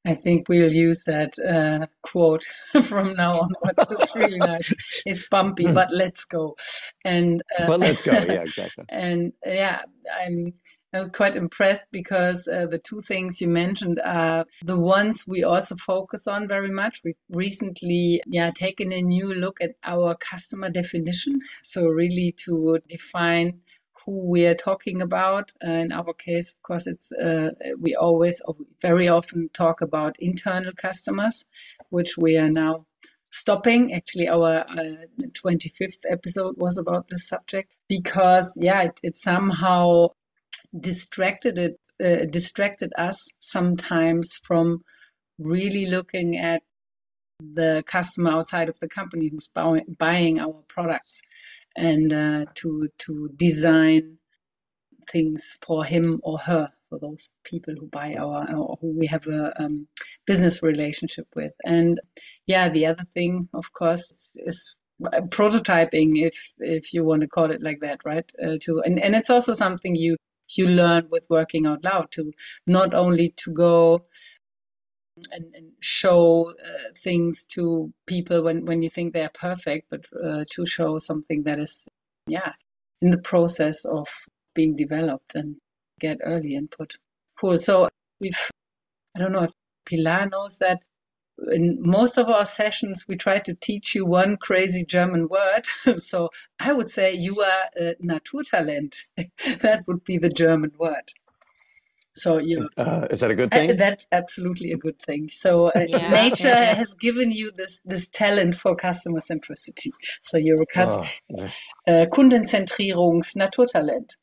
I 0.06 0.14
think 0.14 0.48
we'll 0.48 0.72
use 0.72 1.04
that 1.04 1.32
uh, 1.38 1.86
quote 2.02 2.44
from 2.82 3.14
now 3.14 3.32
on. 3.40 3.50
It's 3.78 4.14
really 4.14 4.38
nice. 4.38 4.72
It's 5.06 5.28
bumpy, 5.28 5.66
but 5.66 5.90
let's 5.92 6.24
go. 6.24 6.56
And 7.04 7.42
uh, 7.58 7.66
but 7.66 7.80
let's 7.80 8.02
go. 8.02 8.12
Yeah, 8.28 8.42
exactly. 8.42 8.84
and 8.88 9.32
yeah, 9.44 9.82
I'm. 10.20 10.52
I 10.92 10.98
was 10.98 11.08
quite 11.08 11.34
impressed 11.34 11.86
because 11.90 12.46
uh, 12.46 12.66
the 12.66 12.78
two 12.78 13.00
things 13.00 13.40
you 13.40 13.48
mentioned 13.48 14.00
are 14.04 14.44
the 14.64 14.78
ones 14.78 15.24
we 15.26 15.42
also 15.42 15.74
focus 15.74 16.28
on 16.28 16.46
very 16.46 16.70
much. 16.70 17.00
We've 17.04 17.16
recently, 17.30 18.22
yeah, 18.28 18.52
taken 18.52 18.92
a 18.92 19.02
new 19.02 19.34
look 19.34 19.60
at 19.60 19.72
our 19.82 20.14
customer 20.14 20.70
definition. 20.70 21.40
So 21.64 21.86
really 21.86 22.32
to 22.44 22.78
define 22.88 23.58
who 24.04 24.30
we 24.30 24.46
are 24.46 24.54
talking 24.54 25.00
about. 25.00 25.52
Uh, 25.64 25.70
in 25.70 25.92
our 25.92 26.12
case, 26.12 26.52
of 26.52 26.62
course, 26.62 26.86
it's 26.86 27.12
uh, 27.12 27.50
we 27.80 27.94
always 27.94 28.40
very 28.80 29.08
often 29.08 29.48
talk 29.52 29.80
about 29.80 30.16
internal 30.18 30.72
customers, 30.76 31.44
which 31.90 32.16
we 32.18 32.36
are 32.36 32.50
now 32.50 32.84
stopping. 33.30 33.92
Actually, 33.92 34.28
our 34.28 34.64
uh, 34.68 35.06
25th 35.32 36.04
episode 36.10 36.54
was 36.56 36.78
about 36.78 37.08
this 37.08 37.28
subject 37.28 37.72
because, 37.88 38.56
yeah, 38.60 38.82
it, 38.82 39.00
it 39.02 39.16
somehow 39.16 40.08
distracted 40.78 41.58
it 41.58 41.78
uh, 42.04 42.24
distracted 42.28 42.92
us 42.98 43.24
sometimes 43.38 44.34
from 44.42 44.82
really 45.38 45.86
looking 45.86 46.36
at 46.36 46.62
the 47.40 47.84
customer 47.86 48.30
outside 48.30 48.68
of 48.68 48.78
the 48.80 48.88
company 48.88 49.28
who's 49.28 49.48
buying 49.98 50.40
our 50.40 50.60
products 50.68 51.20
and 51.76 52.12
uh, 52.12 52.46
to 52.54 52.88
to 52.98 53.30
design 53.36 54.18
things 55.10 55.58
for 55.62 55.84
him 55.84 56.20
or 56.22 56.38
her 56.38 56.70
for 56.88 56.98
those 56.98 57.32
people 57.44 57.74
who 57.78 57.86
buy 57.88 58.14
our 58.14 58.46
or 58.56 58.78
who 58.80 58.98
we 58.98 59.06
have 59.06 59.26
a 59.26 59.52
um, 59.62 59.86
business 60.26 60.62
relationship 60.62 61.26
with. 61.34 61.52
And 61.64 62.00
yeah 62.46 62.68
the 62.68 62.86
other 62.86 63.04
thing 63.14 63.48
of 63.52 63.72
course 63.72 64.10
is, 64.10 64.36
is 64.46 64.76
prototyping 65.28 66.12
if 66.14 66.52
if 66.58 66.94
you 66.94 67.04
want 67.04 67.22
to 67.22 67.28
call 67.28 67.50
it 67.50 67.62
like 67.62 67.80
that 67.80 68.00
right? 68.04 68.30
Uh, 68.42 68.56
to 68.60 68.80
and, 68.84 69.02
and 69.02 69.14
it's 69.14 69.30
also 69.30 69.52
something 69.52 69.96
you 69.96 70.16
you 70.56 70.68
learn 70.68 71.08
with 71.10 71.26
working 71.30 71.66
out 71.66 71.82
loud 71.84 72.10
to 72.12 72.32
not 72.66 72.94
only 72.94 73.30
to 73.36 73.52
go 73.52 74.04
and, 75.32 75.54
and 75.54 75.72
show 75.80 76.54
uh, 76.64 76.92
things 76.96 77.44
to 77.44 77.92
people 78.06 78.42
when, 78.42 78.64
when 78.64 78.82
you 78.82 78.90
think 78.90 79.12
they're 79.12 79.30
perfect, 79.32 79.88
but 79.90 80.06
uh, 80.24 80.44
to 80.50 80.66
show 80.66 80.98
something 80.98 81.44
that 81.44 81.58
is, 81.58 81.86
yeah, 82.26 82.52
in 83.00 83.10
the 83.10 83.18
process 83.18 83.84
of 83.84 84.08
being 84.54 84.76
developed 84.76 85.34
and 85.34 85.56
get 86.00 86.18
early 86.24 86.54
input. 86.54 86.94
Cool. 87.38 87.58
So 87.58 87.88
we've, 88.20 88.50
I 89.16 89.20
don't 89.20 89.32
know 89.32 89.44
if 89.44 89.52
Pilar 89.86 90.28
knows 90.28 90.58
that 90.58 90.80
in 91.52 91.78
most 91.80 92.16
of 92.16 92.28
our 92.28 92.44
sessions, 92.44 93.06
we 93.08 93.16
try 93.16 93.38
to 93.38 93.54
teach 93.54 93.94
you 93.94 94.06
one 94.06 94.36
crazy 94.36 94.84
German 94.84 95.28
word. 95.28 95.66
so 96.00 96.30
I 96.60 96.72
would 96.72 96.90
say 96.90 97.12
you 97.12 97.40
are 97.40 97.64
a 97.76 97.94
Naturtalent. 98.02 98.96
that 99.60 99.84
would 99.86 100.04
be 100.04 100.18
the 100.18 100.30
German 100.30 100.72
word. 100.78 101.12
So 102.16 102.38
you 102.38 102.68
uh, 102.76 103.08
is 103.10 103.20
that 103.20 103.30
a 103.30 103.34
good 103.34 103.50
thing? 103.50 103.76
that's 103.76 104.06
absolutely 104.12 104.70
a 104.70 104.76
good 104.76 105.00
thing. 105.00 105.28
So 105.30 105.66
uh, 105.66 105.86
yeah. 105.88 106.10
nature 106.22 106.48
yeah. 106.48 106.74
has 106.74 106.94
given 106.94 107.32
you 107.32 107.50
this 107.50 107.80
this 107.84 108.08
talent 108.08 108.54
for 108.54 108.76
customer 108.76 109.20
centricity. 109.20 109.90
So 110.20 110.36
you're 110.36 110.62
a 110.62 110.66
cus- 110.66 110.96
oh, 110.98 111.06
yeah. 111.28 111.50
uh, 111.88 112.06
Kundenzentrierungs 112.06 113.36
Naturtalent. 113.36 114.16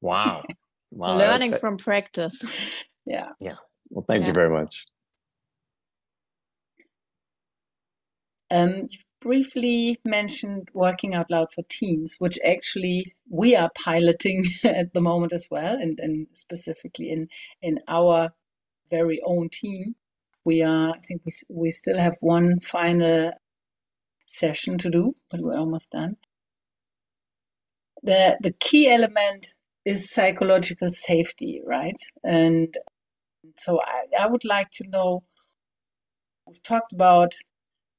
Wow. 0.00 0.42
wow. 0.90 1.18
Learning 1.18 1.52
from 1.52 1.76
practice. 1.76 2.42
Yeah. 3.06 3.30
Yeah. 3.40 3.56
Well, 3.90 4.04
thank 4.06 4.26
you 4.26 4.32
very 4.32 4.50
much. 4.50 4.86
Um, 8.50 8.88
you've 8.88 9.04
briefly 9.20 9.98
mentioned 10.04 10.68
working 10.72 11.14
out 11.14 11.30
loud 11.30 11.52
for 11.52 11.62
teams, 11.68 12.16
which 12.18 12.38
actually 12.44 13.06
we 13.28 13.54
are 13.54 13.70
piloting 13.74 14.44
at 14.64 14.92
the 14.94 15.00
moment 15.00 15.32
as 15.32 15.46
well, 15.50 15.74
and, 15.74 15.98
and 16.00 16.26
specifically 16.32 17.10
in 17.10 17.28
in 17.62 17.80
our 17.88 18.30
very 18.90 19.20
own 19.24 19.48
team. 19.48 19.94
We 20.44 20.62
are, 20.62 20.94
I 20.94 20.98
think 21.06 21.22
we 21.24 21.32
we 21.48 21.70
still 21.70 21.98
have 21.98 22.16
one 22.20 22.60
final 22.60 23.32
session 24.26 24.78
to 24.78 24.90
do, 24.90 25.14
but 25.30 25.40
we're 25.40 25.58
almost 25.58 25.90
done. 25.90 26.16
The 28.02 28.38
the 28.40 28.52
key 28.52 28.88
element 28.88 29.54
is 29.84 30.10
psychological 30.10 30.90
safety, 30.90 31.62
right? 31.64 32.00
And 32.24 32.76
so 33.56 33.80
I, 33.80 34.24
I 34.24 34.26
would 34.26 34.44
like 34.44 34.70
to 34.72 34.88
know. 34.88 35.24
We've 36.46 36.62
talked 36.62 36.92
about 36.92 37.34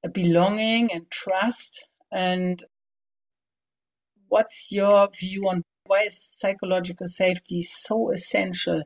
belonging 0.10 0.92
and 0.92 1.10
trust. 1.10 1.86
And 2.12 2.64
what's 4.28 4.72
your 4.72 5.10
view 5.10 5.48
on 5.48 5.64
why 5.86 6.04
is 6.04 6.22
psychological 6.22 7.08
safety 7.08 7.62
so 7.62 8.12
essential 8.12 8.84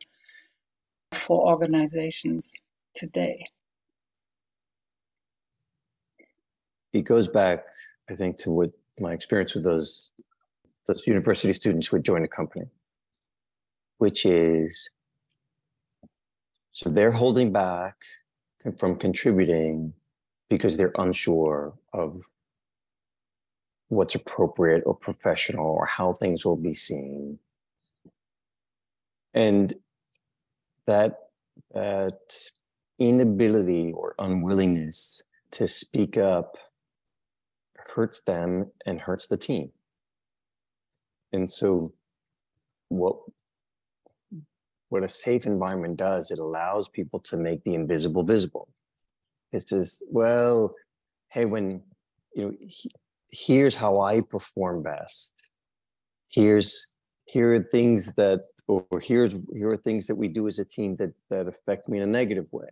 for 1.12 1.48
organizations 1.48 2.56
today? 2.94 3.46
It 6.94 7.04
goes 7.04 7.28
back, 7.28 7.66
I 8.10 8.16
think, 8.16 8.38
to 8.40 8.52
what 8.52 8.72
my 9.00 9.12
experience 9.12 9.54
with 9.54 9.66
those 9.66 10.12
those 10.88 11.06
university 11.08 11.52
students 11.54 11.88
who 11.88 11.98
would 11.98 12.06
join 12.06 12.24
a 12.24 12.28
company, 12.28 12.66
which 13.98 14.26
is 14.26 14.90
so 16.72 16.90
they're 16.90 17.12
holding 17.12 17.52
back 17.52 17.96
from 18.78 18.96
contributing 18.98 19.94
because 20.56 20.78
they're 20.78 20.94
unsure 20.98 21.74
of 21.92 22.24
what's 23.90 24.16
appropriate 24.16 24.84
or 24.86 24.96
professional 24.96 25.68
or 25.68 25.86
how 25.86 26.14
things 26.14 26.46
will 26.46 26.56
be 26.56 26.74
seen. 26.74 27.38
And 29.34 29.74
that 30.88 31.18
that 31.74 32.20
inability 33.00 33.92
or 33.92 34.16
unwillingness 34.18 35.22
to 35.52 35.68
speak 35.68 36.18
up 36.18 36.58
hurts 37.76 38.22
them 38.22 38.72
and 38.86 39.02
hurts 39.02 39.28
the 39.28 39.38
team. 39.38 39.72
And 41.34 41.52
so 41.52 41.94
what 42.88 43.18
what 44.88 45.04
a 45.04 45.10
safe 45.10 45.46
environment 45.46 45.98
does 45.98 46.32
it 46.32 46.40
allows 46.40 46.88
people 46.88 47.20
to 47.20 47.36
make 47.36 47.62
the 47.66 47.74
invisible 47.74 48.24
visible 48.24 48.70
it 49.52 49.68
says 49.68 50.02
well 50.10 50.74
hey 51.32 51.46
when 51.46 51.82
you 52.36 52.44
know 52.44 52.54
he, 52.60 52.92
here's 53.32 53.76
how 53.76 54.02
i 54.02 54.22
perform 54.22 54.84
best 54.84 55.34
here's 56.30 56.98
here 57.26 57.54
are 57.54 57.60
things 57.60 58.14
that 58.16 58.42
or 58.68 58.86
here's 59.02 59.34
here 59.54 59.70
are 59.70 59.78
things 59.78 60.08
that 60.08 60.16
we 60.16 60.28
do 60.28 60.48
as 60.48 60.60
a 60.60 60.66
team 60.66 60.96
that 60.96 61.14
that 61.30 61.48
affect 61.48 61.88
me 61.90 61.98
in 61.98 62.04
a 62.04 62.08
negative 62.08 62.48
way 62.52 62.68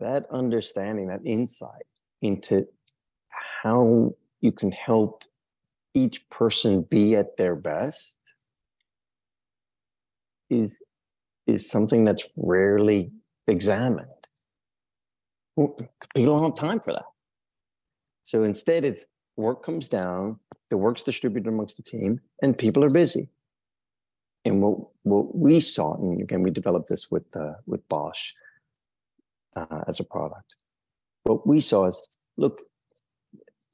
that 0.00 0.26
understanding 0.30 1.08
that 1.08 1.20
insight 1.24 1.86
into 2.22 2.66
how 3.62 4.14
you 4.40 4.52
can 4.52 4.72
help 4.72 5.24
each 5.94 6.28
person 6.28 6.82
be 6.82 7.16
at 7.16 7.36
their 7.36 7.56
best 7.56 8.18
is 10.50 10.82
is 11.46 11.68
something 11.70 12.04
that's 12.04 12.34
rarely 12.36 13.12
examined. 13.46 14.15
People 15.56 15.88
don't 16.14 16.42
have 16.42 16.54
time 16.54 16.80
for 16.80 16.92
that. 16.92 17.06
So 18.24 18.42
instead, 18.42 18.84
it's 18.84 19.06
work 19.36 19.62
comes 19.62 19.88
down, 19.88 20.38
the 20.70 20.76
work's 20.76 21.02
distributed 21.02 21.48
amongst 21.48 21.76
the 21.76 21.82
team, 21.82 22.20
and 22.42 22.56
people 22.56 22.84
are 22.84 22.90
busy. 22.90 23.28
And 24.44 24.62
what 24.62 24.78
what 25.02 25.34
we 25.34 25.60
saw, 25.60 25.94
and 25.94 26.20
again, 26.20 26.42
we 26.42 26.50
developed 26.50 26.88
this 26.88 27.10
with 27.10 27.24
uh, 27.36 27.54
with 27.66 27.88
Bosch 27.88 28.32
uh, 29.56 29.82
as 29.88 30.00
a 30.00 30.04
product. 30.04 30.54
What 31.24 31.46
we 31.46 31.60
saw 31.60 31.86
is, 31.86 32.10
look, 32.36 32.62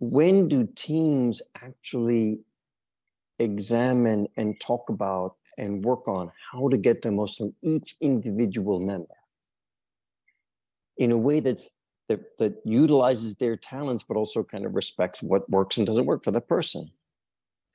when 0.01 0.49
do 0.49 0.69
teams 0.75 1.43
actually 1.63 2.41
examine 3.39 4.29
and 4.37 4.59
talk 4.61 4.89
about 4.89 5.37
and 5.59 5.85
work 5.85 6.09
on 6.09 6.31
how 6.53 6.69
to 6.69 6.77
get 6.77 7.03
the 7.03 7.11
most 7.13 7.39
from 7.39 7.55
each 7.63 7.97
individual 8.01 8.81
member 8.81 9.15
in 10.99 11.11
a 11.11 11.19
way 11.19 11.41
that's 11.41 11.73
that, 12.09 12.21
that 12.39 12.55
utilizes 12.65 13.37
their 13.37 13.57
talents 13.57 14.05
but 14.07 14.17
also 14.17 14.43
kind 14.43 14.67
of 14.67 14.75
respects 14.75 15.23
what 15.23 15.49
works 15.49 15.79
and 15.79 15.87
doesn't 15.87 16.07
work 16.07 16.25
for 16.25 16.31
the 16.31 16.41
person 16.41 16.87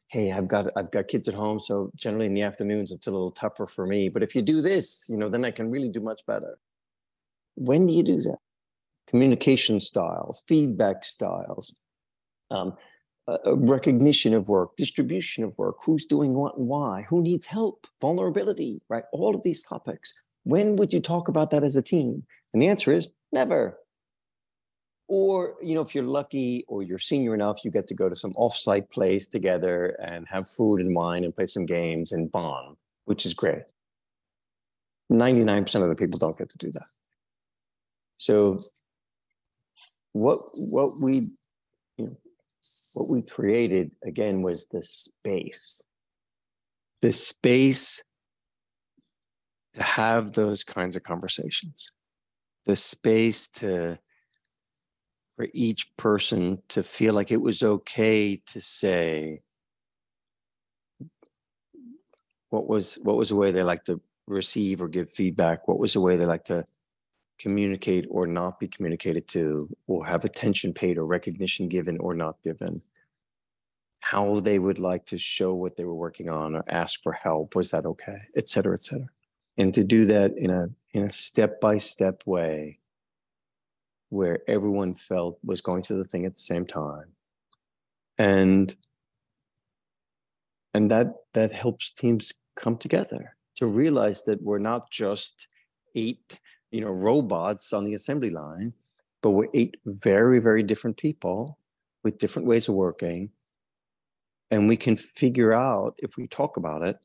hey 0.10 0.32
i've 0.32 0.48
got 0.48 0.68
i've 0.76 0.92
got 0.92 1.08
kids 1.08 1.28
at 1.28 1.34
home 1.34 1.60
so 1.60 1.92
generally 1.96 2.26
in 2.26 2.34
the 2.34 2.42
afternoons 2.42 2.92
it's 2.92 3.08
a 3.08 3.12
little 3.12 3.32
tougher 3.32 3.66
for 3.66 3.86
me 3.86 4.10
but 4.10 4.24
if 4.24 4.36
you 4.36 4.42
do 4.42 4.62
this 4.62 5.06
you 5.10 5.18
know 5.18 5.30
then 5.30 5.46
i 5.46 5.52
can 5.52 5.72
really 5.72 5.90
do 5.90 6.00
much 6.00 6.22
better 6.26 6.58
when 7.56 7.88
do 7.88 7.94
you 7.94 8.04
do 8.04 8.18
that 8.18 8.38
communication 9.08 9.80
style 9.80 10.40
feedback 10.48 11.04
styles 11.04 11.74
um, 12.52 12.74
uh, 13.28 13.58
recognition 13.58 14.34
of 14.34 14.48
work, 14.48 14.76
distribution 14.78 15.44
of 15.44 15.58
work, 15.58 15.76
who's 15.84 16.06
doing 16.06 16.34
what 16.34 16.58
and 16.58 16.68
why, 16.68 17.06
who 17.10 17.22
needs 17.22 17.46
help, 17.46 17.86
vulnerability, 18.00 18.82
right? 18.90 19.04
All 19.12 19.36
of 19.36 19.44
these 19.44 19.64
topics. 19.64 20.14
When 20.44 20.78
would 20.78 20.94
you 20.94 21.02
talk 21.02 21.28
about 21.28 21.52
that 21.52 21.64
as 21.64 21.76
a 21.76 21.82
team? 21.82 22.24
And 22.54 22.62
the 22.62 22.68
answer 22.68 22.94
is 22.94 23.12
never. 23.32 23.80
Or, 25.08 25.56
you 25.62 25.76
know, 25.76 25.82
if 25.82 25.96
you're 25.96 26.04
lucky 26.04 26.66
or 26.68 26.84
you're 26.84 26.98
senior 26.98 27.34
enough, 27.34 27.64
you 27.64 27.72
get 27.72 27.88
to 27.88 27.94
go 27.94 28.10
to 28.10 28.16
some 28.16 28.34
offsite 28.34 28.90
place 28.90 29.26
together 29.28 29.98
and 30.02 30.28
have 30.28 30.50
food 30.50 30.82
and 30.82 30.94
wine 30.94 31.24
and 31.24 31.36
play 31.36 31.46
some 31.46 31.66
games 31.66 32.12
and 32.12 32.32
bond, 32.32 32.78
which 33.06 33.26
is 33.26 33.34
great. 33.34 33.64
99% 35.12 35.82
of 35.82 35.90
the 35.90 35.96
people 35.96 36.20
don't 36.20 36.38
get 36.38 36.50
to 36.50 36.58
do 36.58 36.72
that. 36.72 36.88
So 38.18 38.60
what 40.18 40.40
what 40.54 40.94
we 41.02 41.22
you 41.98 42.06
know, 42.06 42.16
what 42.96 43.10
we 43.10 43.22
created 43.22 43.92
again 44.04 44.42
was 44.42 44.66
the 44.68 44.84
space 44.84 45.82
the 47.02 47.14
space 47.14 48.02
to 49.76 49.84
have 49.84 50.34
those 50.34 50.64
kinds 50.64 50.96
of 50.96 51.04
conversations 51.04 51.92
the 52.68 52.76
space 52.76 53.48
to 53.48 53.98
for 55.36 55.48
each 55.54 55.96
person 55.98 56.62
to 56.68 56.84
feel 56.84 57.14
like 57.14 57.32
it 57.32 57.42
was 57.42 57.64
okay 57.64 58.42
to 58.46 58.60
say 58.60 59.42
what 62.50 62.68
was 62.68 63.00
what 63.04 63.18
was 63.18 63.30
the 63.30 63.36
way 63.36 63.52
they 63.52 63.64
like 63.64 63.84
to 63.86 64.02
receive 64.28 64.82
or 64.82 64.88
give 64.88 65.10
feedback? 65.10 65.68
What 65.68 65.80
was 65.80 65.94
the 65.94 66.02
way 66.02 66.18
they 66.18 66.26
like 66.26 66.46
to 66.46 66.66
communicate 67.40 68.06
or 68.10 68.26
not 68.26 68.60
be 68.60 68.68
communicated 68.68 69.28
to, 69.30 69.70
or 69.86 70.06
have 70.06 70.26
attention 70.26 70.74
paid 70.74 70.98
or 70.98 71.06
recognition 71.06 71.68
given 71.68 71.98
or 72.00 72.14
not 72.14 72.42
given, 72.44 72.82
how 74.00 74.40
they 74.40 74.60
would 74.60 74.80
like 74.80 75.06
to 75.06 75.18
show 75.18 75.54
what 75.54 75.78
they 75.78 75.86
were 75.86 75.96
working 75.96 76.30
on 76.30 76.56
or 76.56 76.64
ask 76.68 77.02
for 77.04 77.14
help, 77.14 77.56
was 77.56 77.72
that 77.72 77.86
okay, 77.86 78.18
et 78.36 78.50
cetera, 78.50 78.74
et 78.74 78.82
cetera. 78.82 79.08
And 79.58 79.74
to 79.74 79.84
do 79.84 80.06
that 80.06 80.34
in 80.38 80.50
a 80.50 80.70
in 80.94 81.04
a 81.04 81.10
step-by-step 81.10 82.24
way 82.26 82.80
where 84.10 84.40
everyone 84.48 84.94
felt 84.94 85.38
was 85.44 85.62
going 85.62 85.84
to 85.84 85.96
the 85.96 86.06
thing 86.06 86.26
at 86.26 86.34
the 86.34 86.40
same 86.40 86.66
time. 86.66 87.14
And 88.18 88.76
and 90.74 90.90
that 90.92 91.14
that 91.34 91.52
helps 91.52 91.92
teams 91.92 92.34
come 92.56 92.78
together 92.78 93.36
to 93.56 93.68
realize 93.68 94.24
that 94.24 94.42
we're 94.42 94.60
not 94.60 94.92
just 94.92 95.48
eight 95.96 96.40
you 96.72 96.82
know, 96.82 96.90
robots 96.90 97.74
on 97.74 97.86
the 97.86 97.94
assembly 97.94 98.30
line, 98.30 98.74
but 99.22 99.32
we're 99.32 99.48
eight 99.54 99.78
very, 99.86 100.40
very 100.40 100.64
different 100.64 100.98
people 100.98 101.58
with 102.04 102.18
different 102.18 102.48
ways 102.48 102.68
of 102.68 102.76
working. 102.76 103.30
And 104.52 104.68
we 104.68 104.78
can 104.78 104.96
figure 104.96 105.54
out 105.54 105.96
if 105.98 106.18
we 106.18 106.28
talk 106.28 106.58
about 106.58 106.84
it, 106.84 106.98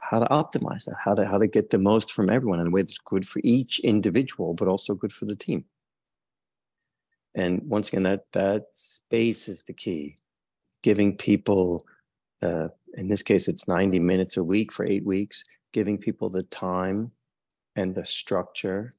how 0.00 0.18
to 0.18 0.26
optimize 0.26 0.84
that, 0.84 0.96
how 0.98 1.14
to 1.14 1.26
how 1.26 1.38
to 1.38 1.46
get 1.46 1.70
the 1.70 1.78
most 1.78 2.12
from 2.12 2.30
everyone 2.30 2.60
in 2.60 2.68
a 2.68 2.70
way 2.70 2.82
that's 2.82 2.98
good 2.98 3.26
for 3.26 3.40
each 3.44 3.78
individual, 3.80 4.54
but 4.54 4.68
also 4.68 4.94
good 4.94 5.12
for 5.12 5.24
the 5.24 5.36
team. 5.36 5.64
And 7.34 7.62
once 7.64 7.88
again, 7.88 8.04
that 8.04 8.32
that 8.32 8.66
space 8.72 9.48
is 9.48 9.64
the 9.64 9.74
key. 9.74 10.16
Giving 10.82 11.16
people, 11.16 11.84
uh, 12.42 12.68
in 12.94 13.08
this 13.08 13.22
case, 13.22 13.48
it's 13.48 13.68
90 13.68 13.98
minutes 13.98 14.36
a 14.36 14.44
week 14.44 14.72
for 14.72 14.86
eight 14.86 15.04
weeks, 15.04 15.44
giving 15.72 15.98
people 15.98 16.28
the 16.28 16.44
time 16.44 17.12
and 17.74 17.94
the 17.94 18.04
structure 18.04 18.92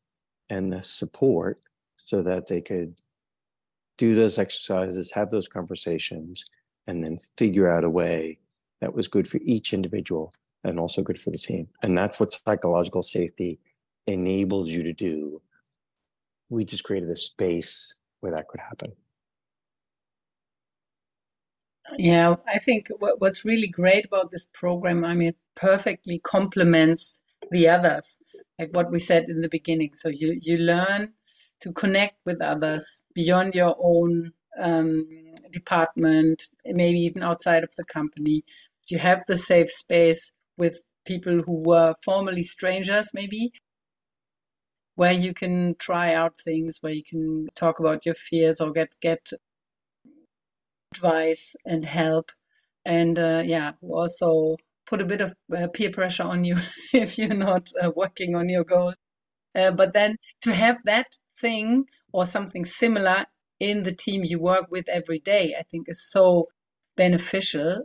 and 0.49 0.71
the 0.71 0.83
support 0.83 1.59
so 1.97 2.21
that 2.21 2.47
they 2.47 2.61
could 2.61 2.95
do 3.97 4.13
those 4.13 4.37
exercises, 4.37 5.11
have 5.11 5.31
those 5.31 5.47
conversations, 5.47 6.45
and 6.85 7.03
then 7.03 7.17
figure 7.37 7.69
out 7.69 7.83
a 7.83 7.89
way 7.89 8.37
that 8.81 8.93
was 8.93 9.07
good 9.07 9.27
for 9.27 9.39
each 9.43 9.73
individual 9.73 10.31
and 10.67 10.79
also 10.79 11.01
good 11.01 11.19
for 11.19 11.31
the 11.31 11.37
team. 11.37 11.67
And 11.81 11.97
that's 11.97 12.19
what 12.19 12.31
psychological 12.31 13.01
safety 13.01 13.59
enables 14.05 14.69
you 14.69 14.83
to 14.83 14.93
do. 14.93 15.41
We 16.49 16.65
just 16.65 16.83
created 16.83 17.09
a 17.09 17.15
space 17.15 17.97
where 18.19 18.33
that 18.33 18.47
could 18.47 18.61
happen. 18.61 18.93
Yeah, 21.97 22.35
I 22.47 22.59
think 22.59 22.89
what, 22.99 23.21
what's 23.21 23.45
really 23.45 23.67
great 23.67 24.05
about 24.05 24.31
this 24.31 24.47
program, 24.53 25.05
I 25.05 25.13
mean, 25.13 25.33
perfectly 25.55 26.19
complements 26.19 27.19
the 27.51 27.67
others 27.67 28.17
like 28.59 28.69
what 28.73 28.91
we 28.91 28.99
said 28.99 29.25
in 29.29 29.41
the 29.41 29.49
beginning 29.49 29.91
so 29.95 30.09
you 30.09 30.37
you 30.41 30.57
learn 30.57 31.11
to 31.59 31.71
connect 31.71 32.15
with 32.25 32.41
others 32.41 33.01
beyond 33.15 33.53
your 33.53 33.75
own 33.79 34.31
um, 34.59 35.07
department 35.51 36.47
maybe 36.65 36.99
even 36.99 37.23
outside 37.23 37.63
of 37.63 37.73
the 37.77 37.83
company 37.85 38.43
you 38.89 38.97
have 38.97 39.21
the 39.27 39.35
safe 39.35 39.71
space 39.71 40.31
with 40.57 40.83
people 41.05 41.41
who 41.45 41.63
were 41.63 41.95
formerly 42.03 42.43
strangers 42.43 43.11
maybe 43.13 43.51
where 44.95 45.13
you 45.13 45.33
can 45.33 45.75
try 45.79 46.13
out 46.13 46.39
things 46.43 46.79
where 46.81 46.93
you 46.93 47.03
can 47.03 47.47
talk 47.55 47.79
about 47.79 48.05
your 48.05 48.15
fears 48.15 48.59
or 48.59 48.71
get 48.71 48.89
get 49.01 49.31
advice 50.93 51.55
and 51.65 51.85
help 51.85 52.31
and 52.85 53.19
uh, 53.19 53.43
yeah 53.45 53.71
also 53.81 54.55
put 54.87 55.01
a 55.01 55.05
bit 55.05 55.21
of 55.21 55.33
uh, 55.55 55.67
peer 55.67 55.91
pressure 55.91 56.23
on 56.23 56.43
you 56.43 56.55
if 56.93 57.17
you're 57.17 57.33
not 57.33 57.69
uh, 57.83 57.91
working 57.95 58.35
on 58.35 58.49
your 58.49 58.63
goals. 58.63 58.95
Uh, 59.53 59.71
but 59.71 59.93
then 59.93 60.15
to 60.41 60.53
have 60.53 60.77
that 60.85 61.17
thing 61.39 61.85
or 62.13 62.25
something 62.25 62.63
similar 62.65 63.25
in 63.59 63.83
the 63.83 63.91
team 63.91 64.23
you 64.23 64.39
work 64.39 64.67
with 64.71 64.87
every 64.87 65.19
day, 65.19 65.55
I 65.59 65.63
think 65.63 65.87
is 65.89 66.09
so 66.09 66.45
beneficial. 66.95 67.83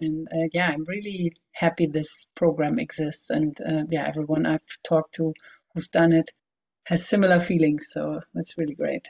And 0.00 0.28
uh, 0.32 0.48
yeah, 0.52 0.70
I'm 0.70 0.84
really 0.86 1.34
happy 1.52 1.86
this 1.86 2.26
program 2.34 2.78
exists. 2.78 3.30
And 3.30 3.58
uh, 3.60 3.84
yeah, 3.88 4.06
everyone 4.06 4.46
I've 4.46 4.78
talked 4.84 5.14
to 5.16 5.34
who's 5.74 5.88
done 5.88 6.12
it 6.12 6.30
has 6.84 7.06
similar 7.06 7.40
feelings. 7.40 7.88
So 7.90 8.20
that's 8.34 8.58
really 8.58 8.74
great. 8.74 9.08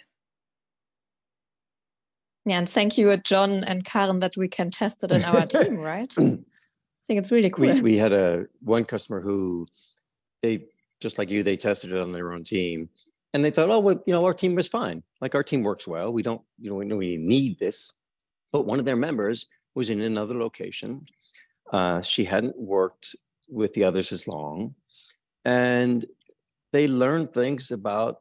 Yeah, 2.46 2.58
and 2.58 2.68
thank 2.68 2.96
you, 2.96 3.16
John 3.18 3.64
and 3.64 3.84
Karen, 3.84 4.20
that 4.20 4.36
we 4.36 4.48
can 4.48 4.70
test 4.70 5.04
it 5.04 5.12
in 5.12 5.24
our 5.24 5.46
team, 5.46 5.76
right? 5.76 6.12
I 6.18 6.22
think 7.06 7.18
it's 7.20 7.30
really 7.30 7.50
cool. 7.50 7.66
We, 7.66 7.80
we 7.82 7.96
had 7.96 8.12
a 8.12 8.46
one 8.60 8.84
customer 8.84 9.20
who 9.20 9.66
they 10.42 10.64
just 11.00 11.18
like 11.18 11.30
you, 11.30 11.42
they 11.42 11.56
tested 11.56 11.92
it 11.92 11.98
on 11.98 12.12
their 12.12 12.32
own 12.32 12.44
team, 12.44 12.88
and 13.34 13.44
they 13.44 13.50
thought, 13.50 13.70
oh, 13.70 13.80
well, 13.80 14.02
you 14.06 14.12
know, 14.12 14.24
our 14.24 14.34
team 14.34 14.54
was 14.54 14.68
fine. 14.68 15.02
Like 15.20 15.34
our 15.34 15.42
team 15.42 15.62
works 15.62 15.86
well. 15.86 16.12
We 16.12 16.22
don't, 16.22 16.40
you 16.58 16.70
know, 16.70 16.76
we 16.76 16.86
know 16.86 16.96
we 16.96 17.16
need 17.16 17.58
this. 17.58 17.92
But 18.52 18.66
one 18.66 18.78
of 18.78 18.84
their 18.84 18.96
members 18.96 19.46
was 19.74 19.90
in 19.90 20.00
another 20.00 20.34
location. 20.34 21.06
Uh, 21.72 22.02
she 22.02 22.24
hadn't 22.24 22.58
worked 22.58 23.14
with 23.48 23.72
the 23.74 23.84
others 23.84 24.12
as 24.12 24.26
long. 24.26 24.74
And 25.44 26.04
they 26.72 26.88
learned 26.88 27.32
things 27.32 27.70
about 27.70 28.20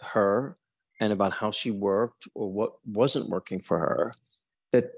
her 0.00 0.56
and 1.00 1.12
about 1.12 1.32
how 1.32 1.50
she 1.50 1.70
worked 1.70 2.28
or 2.34 2.52
what 2.52 2.72
wasn't 2.84 3.28
working 3.28 3.60
for 3.60 3.78
her 3.78 4.14
that 4.72 4.92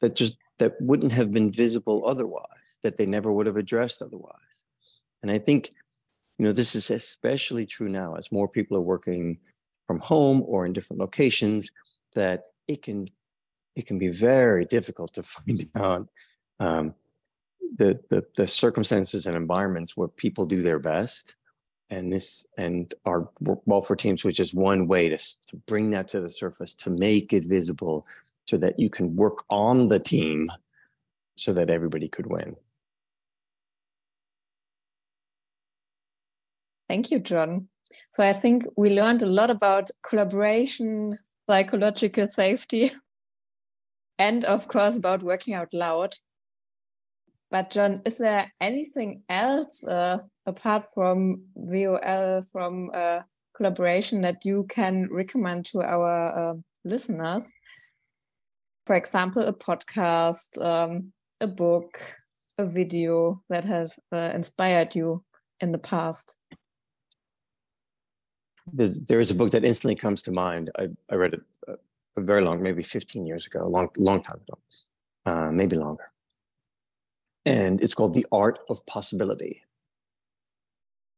that 0.00 0.14
just 0.14 0.38
that 0.58 0.80
wouldn't 0.80 1.12
have 1.12 1.32
been 1.32 1.50
visible 1.50 2.02
otherwise 2.06 2.78
that 2.82 2.96
they 2.96 3.06
never 3.06 3.32
would 3.32 3.46
have 3.46 3.56
addressed 3.56 4.02
otherwise 4.02 4.64
and 5.22 5.30
i 5.30 5.38
think 5.38 5.70
you 6.38 6.44
know 6.44 6.52
this 6.52 6.74
is 6.74 6.90
especially 6.90 7.66
true 7.66 7.88
now 7.88 8.14
as 8.14 8.32
more 8.32 8.48
people 8.48 8.76
are 8.76 8.80
working 8.80 9.38
from 9.84 9.98
home 9.98 10.42
or 10.46 10.66
in 10.66 10.72
different 10.72 11.00
locations 11.00 11.70
that 12.14 12.44
it 12.68 12.82
can 12.82 13.06
it 13.80 13.86
can 13.86 13.98
be 13.98 14.08
very 14.08 14.64
difficult 14.64 15.14
to 15.14 15.22
find 15.34 15.68
out 15.74 16.08
um, 16.60 16.94
the, 17.76 17.98
the 18.10 18.24
the 18.36 18.46
circumstances 18.46 19.26
and 19.26 19.36
environments 19.36 19.96
where 19.96 20.08
people 20.08 20.46
do 20.46 20.62
their 20.62 20.78
best. 20.78 21.36
And 21.92 22.12
this 22.12 22.46
and 22.56 22.94
our 23.04 23.28
WOL 23.40 23.82
for 23.82 23.96
teams 23.96 24.22
was 24.22 24.36
just 24.36 24.54
one 24.54 24.86
way 24.86 25.08
to, 25.08 25.18
to 25.48 25.56
bring 25.66 25.90
that 25.90 26.06
to 26.08 26.20
the 26.20 26.28
surface 26.28 26.72
to 26.74 26.90
make 26.90 27.32
it 27.32 27.44
visible 27.44 28.06
so 28.46 28.56
that 28.58 28.78
you 28.78 28.90
can 28.90 29.16
work 29.16 29.44
on 29.50 29.88
the 29.88 29.98
team 29.98 30.46
so 31.36 31.52
that 31.52 31.68
everybody 31.68 32.08
could 32.08 32.26
win. 32.26 32.54
Thank 36.88 37.10
you 37.10 37.18
john. 37.18 37.68
So 38.12 38.22
i 38.22 38.32
think 38.32 38.66
we 38.76 38.94
learned 39.00 39.22
a 39.22 39.26
lot 39.26 39.50
about 39.50 39.90
collaboration 40.08 41.18
psychological 41.48 42.28
safety 42.30 42.92
and 44.20 44.44
of 44.44 44.68
course 44.68 44.96
about 44.96 45.22
working 45.22 45.54
out 45.54 45.74
loud 45.74 46.14
but 47.50 47.70
John, 47.70 48.00
is 48.04 48.18
there 48.18 48.50
anything 48.60 49.22
else 49.28 49.82
uh, 49.82 50.18
apart 50.46 50.84
from 50.94 51.42
WOL, 51.54 52.42
from 52.42 52.90
uh, 52.94 53.20
collaboration 53.56 54.20
that 54.20 54.44
you 54.44 54.66
can 54.68 55.08
recommend 55.10 55.64
to 55.66 55.82
our 55.82 56.52
uh, 56.52 56.54
listeners? 56.84 57.42
For 58.86 58.94
example, 58.94 59.42
a 59.42 59.52
podcast, 59.52 60.64
um, 60.64 61.12
a 61.40 61.48
book, 61.48 62.00
a 62.56 62.66
video 62.66 63.42
that 63.48 63.64
has 63.64 63.98
uh, 64.12 64.30
inspired 64.32 64.94
you 64.94 65.24
in 65.60 65.72
the 65.72 65.78
past? 65.78 66.36
there 68.72 69.18
is 69.18 69.32
a 69.32 69.34
book 69.34 69.50
that 69.50 69.64
instantly 69.64 69.96
comes 69.96 70.22
to 70.22 70.30
mind. 70.30 70.70
I, 70.78 70.86
I 71.10 71.16
read 71.16 71.34
it 71.34 71.40
uh, 71.66 71.74
very 72.26 72.42
long, 72.42 72.62
maybe 72.62 72.82
15 72.82 73.26
years 73.26 73.46
ago, 73.46 73.64
a 73.64 73.68
long, 73.68 73.88
long 73.98 74.22
time 74.22 74.40
ago, 74.46 74.58
uh, 75.26 75.50
maybe 75.50 75.76
longer 75.76 76.06
and 77.46 77.82
it's 77.82 77.94
called 77.94 78.14
The 78.14 78.26
Art 78.32 78.58
of 78.68 78.84
Possibility. 78.86 79.62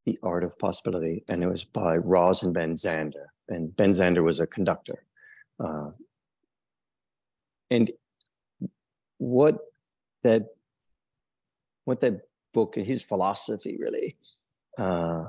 The 0.05 0.17
Art 0.23 0.43
of 0.43 0.57
Possibility, 0.57 1.23
and 1.29 1.43
it 1.43 1.47
was 1.47 1.63
by 1.63 1.95
Roz 1.95 2.43
and 2.43 2.53
Ben 2.53 2.75
Zander. 2.75 3.27
And 3.49 3.75
Ben 3.75 3.91
Zander 3.91 4.23
was 4.23 4.39
a 4.39 4.47
conductor. 4.47 5.05
Uh, 5.59 5.91
and 7.69 7.91
what 9.17 9.59
that 10.23 10.47
what 11.85 12.01
that 12.01 12.21
book 12.53 12.77
and 12.77 12.85
his 12.85 13.03
philosophy 13.03 13.77
really 13.79 14.17
uh, 14.77 15.25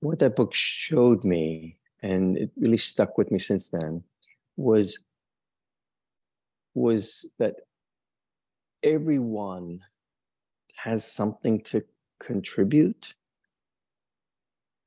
what 0.00 0.18
that 0.18 0.36
book 0.36 0.52
showed 0.52 1.24
me 1.24 1.76
and 2.02 2.36
it 2.36 2.50
really 2.56 2.76
stuck 2.76 3.16
with 3.16 3.30
me 3.30 3.38
since 3.38 3.68
then 3.68 4.02
was 4.56 4.98
was 6.74 7.30
that 7.38 7.56
everyone 8.82 9.80
has 10.76 11.04
something 11.04 11.60
to 11.60 11.84
contribute. 12.18 13.12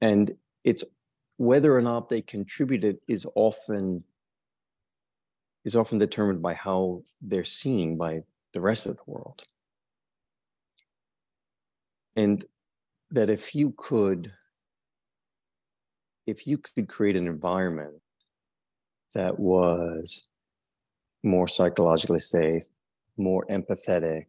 And 0.02 0.36
it's 0.64 0.84
whether 1.38 1.76
or 1.76 1.82
not 1.82 2.10
they 2.10 2.22
contribute 2.22 2.84
it 2.84 3.02
is 3.08 3.26
often 3.36 4.04
is 5.66 5.76
often 5.76 5.98
determined 5.98 6.42
by 6.42 6.54
how 6.54 7.02
they're 7.22 7.46
seen 7.46 7.98
by 7.98 8.22
the 8.52 8.60
rest 8.60 8.86
of 8.86 8.98
the 8.98 9.04
world. 9.08 9.44
And 12.16 12.44
that 13.12 13.30
if 13.30 13.56
you 13.56 13.74
could 13.78 14.32
if 16.26 16.48
you 16.48 16.58
could 16.58 16.88
create 16.88 17.16
an 17.16 17.28
environment 17.28 18.02
that 19.14 19.40
was 19.40 20.28
more 21.24 21.48
psychologically 21.48 22.20
safe, 22.20 22.66
more 23.18 23.46
empathetic, 23.50 24.26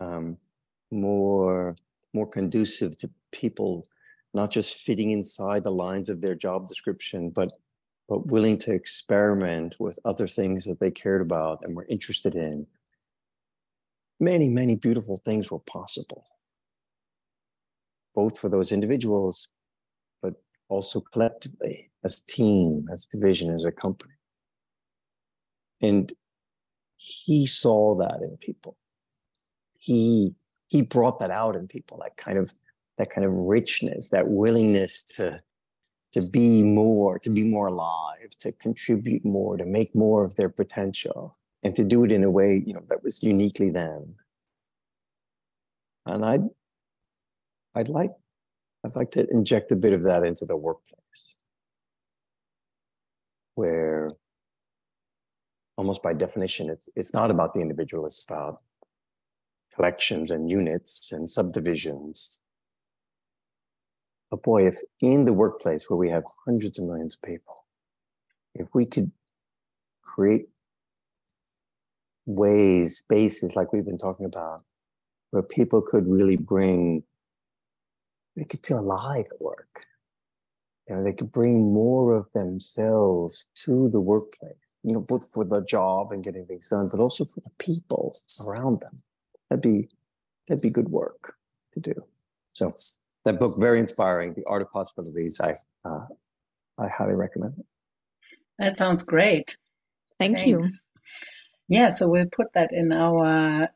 um, 0.00 0.36
more 0.90 1.76
more 2.14 2.26
conducive 2.26 2.96
to 2.98 3.10
people 3.30 3.84
not 4.32 4.50
just 4.50 4.78
fitting 4.78 5.10
inside 5.10 5.64
the 5.64 5.70
lines 5.70 6.08
of 6.08 6.20
their 6.20 6.34
job 6.34 6.66
description 6.66 7.30
but 7.30 7.50
but 8.08 8.26
willing 8.26 8.56
to 8.56 8.72
experiment 8.72 9.74
with 9.80 9.98
other 10.04 10.28
things 10.28 10.64
that 10.64 10.78
they 10.78 10.92
cared 10.92 11.20
about 11.20 11.58
and 11.64 11.74
were 11.74 11.86
interested 11.88 12.36
in. 12.36 12.66
Many 14.20 14.48
many 14.48 14.76
beautiful 14.76 15.16
things 15.16 15.50
were 15.50 15.58
possible. 15.60 16.24
Both 18.14 18.38
for 18.38 18.48
those 18.48 18.72
individuals 18.72 19.48
but 20.22 20.34
also 20.68 21.00
collectively 21.00 21.90
as 22.04 22.20
a 22.20 22.32
team 22.32 22.88
as 22.92 23.06
a 23.06 23.16
division 23.16 23.54
as 23.54 23.64
a 23.64 23.72
company. 23.72 24.14
And 25.82 26.12
he 26.96 27.46
saw 27.46 27.94
that 27.96 28.20
in 28.22 28.36
people. 28.38 28.76
He 29.78 30.34
he 30.68 30.82
brought 30.82 31.20
that 31.20 31.30
out 31.30 31.54
in 31.56 31.68
people 31.68 31.98
that 32.02 32.16
kind 32.16 32.38
of 32.38 32.52
that 32.98 33.10
kind 33.10 33.24
of 33.24 33.32
richness 33.32 34.08
that 34.10 34.28
willingness 34.28 35.02
to 35.02 35.40
to 36.12 36.30
be 36.30 36.62
more 36.62 37.18
to 37.18 37.30
be 37.30 37.42
more 37.42 37.66
alive 37.68 38.30
to 38.40 38.52
contribute 38.52 39.24
more 39.24 39.56
to 39.56 39.64
make 39.64 39.94
more 39.94 40.24
of 40.24 40.34
their 40.36 40.48
potential 40.48 41.36
and 41.62 41.76
to 41.76 41.84
do 41.84 42.04
it 42.04 42.10
in 42.10 42.24
a 42.24 42.30
way 42.30 42.62
you 42.66 42.72
know 42.72 42.82
that 42.88 43.04
was 43.04 43.22
uniquely 43.22 43.70
them. 43.70 44.14
And 46.06 46.24
i'd 46.24 46.44
i'd 47.74 47.88
like 47.88 48.12
i'd 48.84 48.96
like 48.96 49.10
to 49.12 49.28
inject 49.30 49.72
a 49.72 49.76
bit 49.76 49.92
of 49.92 50.02
that 50.04 50.24
into 50.24 50.44
the 50.44 50.56
workplace 50.56 51.34
where 53.54 54.10
almost 55.76 56.02
by 56.02 56.12
definition 56.12 56.70
it's 56.70 56.88
it's 56.96 57.12
not 57.12 57.30
about 57.30 57.52
the 57.52 57.60
individual 57.60 58.06
it's 58.06 58.24
about 58.24 58.60
collections 59.76 60.30
and 60.30 60.50
units 60.50 61.12
and 61.12 61.28
subdivisions. 61.28 62.40
But 64.30 64.42
boy, 64.42 64.66
if 64.66 64.78
in 65.00 65.24
the 65.24 65.32
workplace 65.32 65.88
where 65.88 65.98
we 65.98 66.10
have 66.10 66.24
hundreds 66.44 66.78
of 66.78 66.86
millions 66.86 67.14
of 67.14 67.22
people, 67.22 67.64
if 68.54 68.68
we 68.74 68.86
could 68.86 69.12
create 70.02 70.48
ways, 72.24 72.96
spaces 72.96 73.54
like 73.54 73.72
we've 73.72 73.84
been 73.84 73.98
talking 73.98 74.26
about, 74.26 74.62
where 75.30 75.42
people 75.42 75.80
could 75.80 76.08
really 76.08 76.36
bring, 76.36 77.04
they 78.34 78.44
could 78.44 78.64
feel 78.64 78.80
alive 78.80 79.26
at 79.30 79.40
work. 79.40 79.84
You 80.88 80.96
know, 80.96 81.04
they 81.04 81.12
could 81.12 81.30
bring 81.30 81.72
more 81.72 82.16
of 82.16 82.26
themselves 82.32 83.46
to 83.64 83.88
the 83.90 84.00
workplace, 84.00 84.65
you 84.86 84.92
know, 84.92 85.00
both 85.00 85.28
for 85.28 85.44
the 85.44 85.62
job 85.62 86.12
and 86.12 86.22
getting 86.22 86.46
things 86.46 86.68
done, 86.68 86.88
but 86.88 87.00
also 87.00 87.24
for 87.24 87.40
the 87.40 87.50
people 87.58 88.16
around 88.46 88.80
them 88.80 89.02
that'd 89.50 89.60
be 89.60 89.88
that'd 90.46 90.62
be 90.62 90.70
good 90.70 90.88
work 90.88 91.34
to 91.74 91.80
do. 91.80 91.94
So 92.54 92.72
that 93.24 93.40
book 93.40 93.52
very 93.58 93.80
inspiring. 93.80 94.34
The 94.34 94.44
Art 94.46 94.62
of 94.62 94.70
Possibilities. 94.70 95.40
I 95.40 95.54
uh, 95.84 96.06
I 96.78 96.86
highly 96.86 97.14
recommend 97.14 97.54
it. 97.58 97.66
That 98.60 98.78
sounds 98.78 99.02
great. 99.02 99.56
Thank 100.20 100.38
Thanks. 100.38 100.48
you. 100.48 100.64
Yeah, 101.68 101.88
so 101.88 102.08
we'll 102.08 102.26
put 102.30 102.52
that 102.54 102.70
in 102.72 102.92
our 102.92 103.68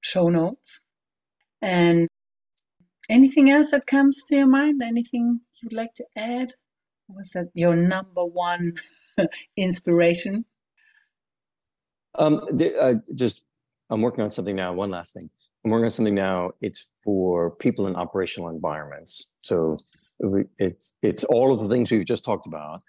show 0.00 0.28
notes. 0.28 0.80
And 1.60 2.08
anything 3.10 3.50
else 3.50 3.72
that 3.72 3.86
comes 3.86 4.22
to 4.28 4.36
your 4.36 4.46
mind? 4.46 4.80
Anything 4.80 5.40
you'd 5.60 5.72
like 5.72 5.94
to 5.94 6.06
add? 6.16 6.52
Was 7.08 7.30
that 7.30 7.48
your 7.54 7.74
number 7.74 8.24
one 8.24 8.74
inspiration? 9.56 10.44
Um, 12.14 12.42
the, 12.50 12.76
uh, 12.78 12.94
just 13.14 13.42
I'm 13.90 14.02
working 14.02 14.22
on 14.22 14.30
something 14.30 14.56
now. 14.56 14.72
One 14.72 14.90
last 14.90 15.14
thing. 15.14 15.30
I'm 15.64 15.70
working 15.70 15.84
on 15.84 15.90
something 15.90 16.14
now. 16.14 16.52
It's 16.60 16.90
for 17.04 17.50
people 17.50 17.86
in 17.86 17.96
operational 17.96 18.48
environments. 18.48 19.32
So 19.42 19.78
it's 20.58 20.94
it's 21.02 21.24
all 21.24 21.52
of 21.52 21.60
the 21.60 21.68
things 21.68 21.90
we've 21.90 22.04
just 22.04 22.24
talked 22.24 22.46
about, 22.46 22.82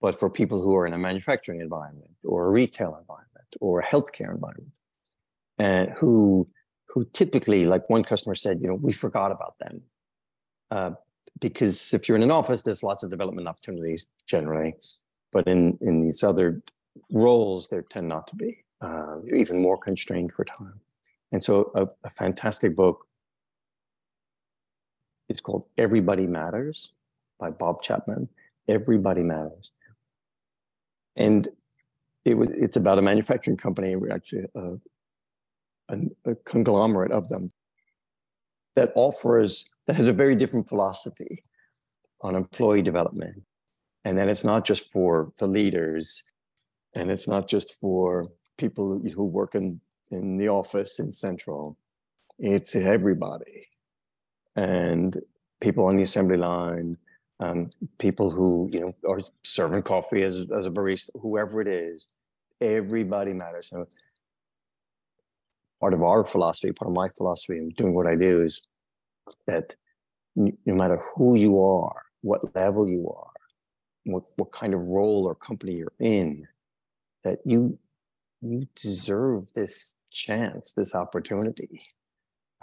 but 0.00 0.18
for 0.18 0.30
people 0.30 0.62
who 0.62 0.74
are 0.76 0.86
in 0.86 0.92
a 0.92 0.98
manufacturing 0.98 1.60
environment 1.60 2.10
or 2.24 2.46
a 2.46 2.50
retail 2.50 2.96
environment 3.00 3.48
or 3.60 3.80
a 3.80 3.86
healthcare 3.86 4.34
environment, 4.34 4.72
and 5.58 5.90
who 5.90 6.48
who 6.88 7.04
typically, 7.12 7.66
like 7.66 7.88
one 7.90 8.02
customer 8.02 8.34
said, 8.34 8.58
you 8.60 8.66
know, 8.66 8.74
we 8.74 8.92
forgot 8.92 9.30
about 9.30 9.54
them. 9.58 9.82
Uh, 10.70 10.90
because 11.40 11.92
if 11.92 12.08
you're 12.08 12.16
in 12.16 12.22
an 12.22 12.30
office, 12.30 12.62
there's 12.62 12.82
lots 12.82 13.02
of 13.02 13.10
development 13.10 13.46
opportunities 13.46 14.06
generally, 14.26 14.74
but 15.32 15.46
in 15.46 15.78
in 15.80 16.02
these 16.02 16.22
other 16.22 16.62
roles, 17.10 17.68
there 17.68 17.82
tend 17.82 18.08
not 18.08 18.26
to 18.28 18.36
be. 18.36 18.64
uh, 18.80 19.16
even 19.34 19.62
more 19.62 19.78
constrained 19.78 20.32
for 20.32 20.44
time. 20.44 20.80
And 21.32 21.42
so, 21.42 21.70
a, 21.74 21.86
a 22.04 22.10
fantastic 22.10 22.76
book 22.76 23.06
is 25.28 25.40
called 25.40 25.66
Everybody 25.78 26.26
Matters 26.26 26.92
by 27.38 27.50
Bob 27.50 27.82
Chapman. 27.82 28.28
Everybody 28.68 29.22
Matters. 29.22 29.70
And 31.16 31.48
it 32.24 32.36
was, 32.36 32.48
it's 32.52 32.76
about 32.76 32.98
a 32.98 33.02
manufacturing 33.02 33.56
company. 33.56 33.96
Actually 34.10 34.44
a, 34.54 34.74
a, 35.88 35.98
a 36.26 36.34
conglomerate 36.44 37.12
of 37.12 37.28
them 37.28 37.50
that 38.76 38.92
offers, 38.94 39.64
that 39.86 39.96
has 39.96 40.06
a 40.06 40.12
very 40.12 40.36
different 40.36 40.68
philosophy 40.68 41.42
on 42.20 42.34
employee 42.36 42.82
development. 42.82 43.42
And 44.06 44.16
then 44.16 44.28
it's 44.28 44.44
not 44.44 44.64
just 44.64 44.92
for 44.92 45.32
the 45.40 45.48
leaders 45.48 46.22
and 46.94 47.10
it's 47.10 47.26
not 47.26 47.48
just 47.48 47.74
for 47.80 48.30
people 48.56 49.00
who 49.00 49.24
work 49.24 49.56
in, 49.56 49.80
in 50.12 50.36
the 50.36 50.48
office 50.48 51.00
in 51.00 51.12
Central, 51.12 51.76
it's 52.38 52.76
everybody. 52.76 53.66
And 54.54 55.16
people 55.60 55.86
on 55.86 55.96
the 55.96 56.04
assembly 56.04 56.36
line, 56.36 56.96
um, 57.40 57.66
people 57.98 58.30
who 58.30 58.70
you 58.72 58.80
know 58.80 58.94
are 59.08 59.18
serving 59.42 59.82
coffee 59.82 60.22
as, 60.22 60.52
as 60.56 60.66
a 60.66 60.70
barista, 60.70 61.10
whoever 61.20 61.60
it 61.60 61.66
is, 61.66 62.08
everybody 62.60 63.34
matters. 63.34 63.70
So 63.70 63.88
part 65.80 65.94
of 65.94 66.04
our 66.04 66.24
philosophy, 66.24 66.72
part 66.72 66.90
of 66.92 66.94
my 66.94 67.08
philosophy 67.08 67.58
in 67.58 67.70
doing 67.70 67.92
what 67.92 68.06
I 68.06 68.14
do 68.14 68.40
is 68.40 68.62
that 69.48 69.74
no 70.36 70.52
matter 70.64 71.02
who 71.16 71.34
you 71.34 71.60
are, 71.60 72.02
what 72.20 72.54
level 72.54 72.88
you 72.88 73.10
are, 73.10 73.35
what, 74.06 74.24
what 74.36 74.52
kind 74.52 74.74
of 74.74 74.82
role 74.82 75.24
or 75.26 75.34
company 75.34 75.74
you're 75.74 75.92
in, 76.00 76.46
that 77.24 77.40
you 77.44 77.78
you 78.42 78.68
deserve 78.74 79.52
this 79.54 79.94
chance, 80.10 80.72
this 80.72 80.94
opportunity 80.94 81.82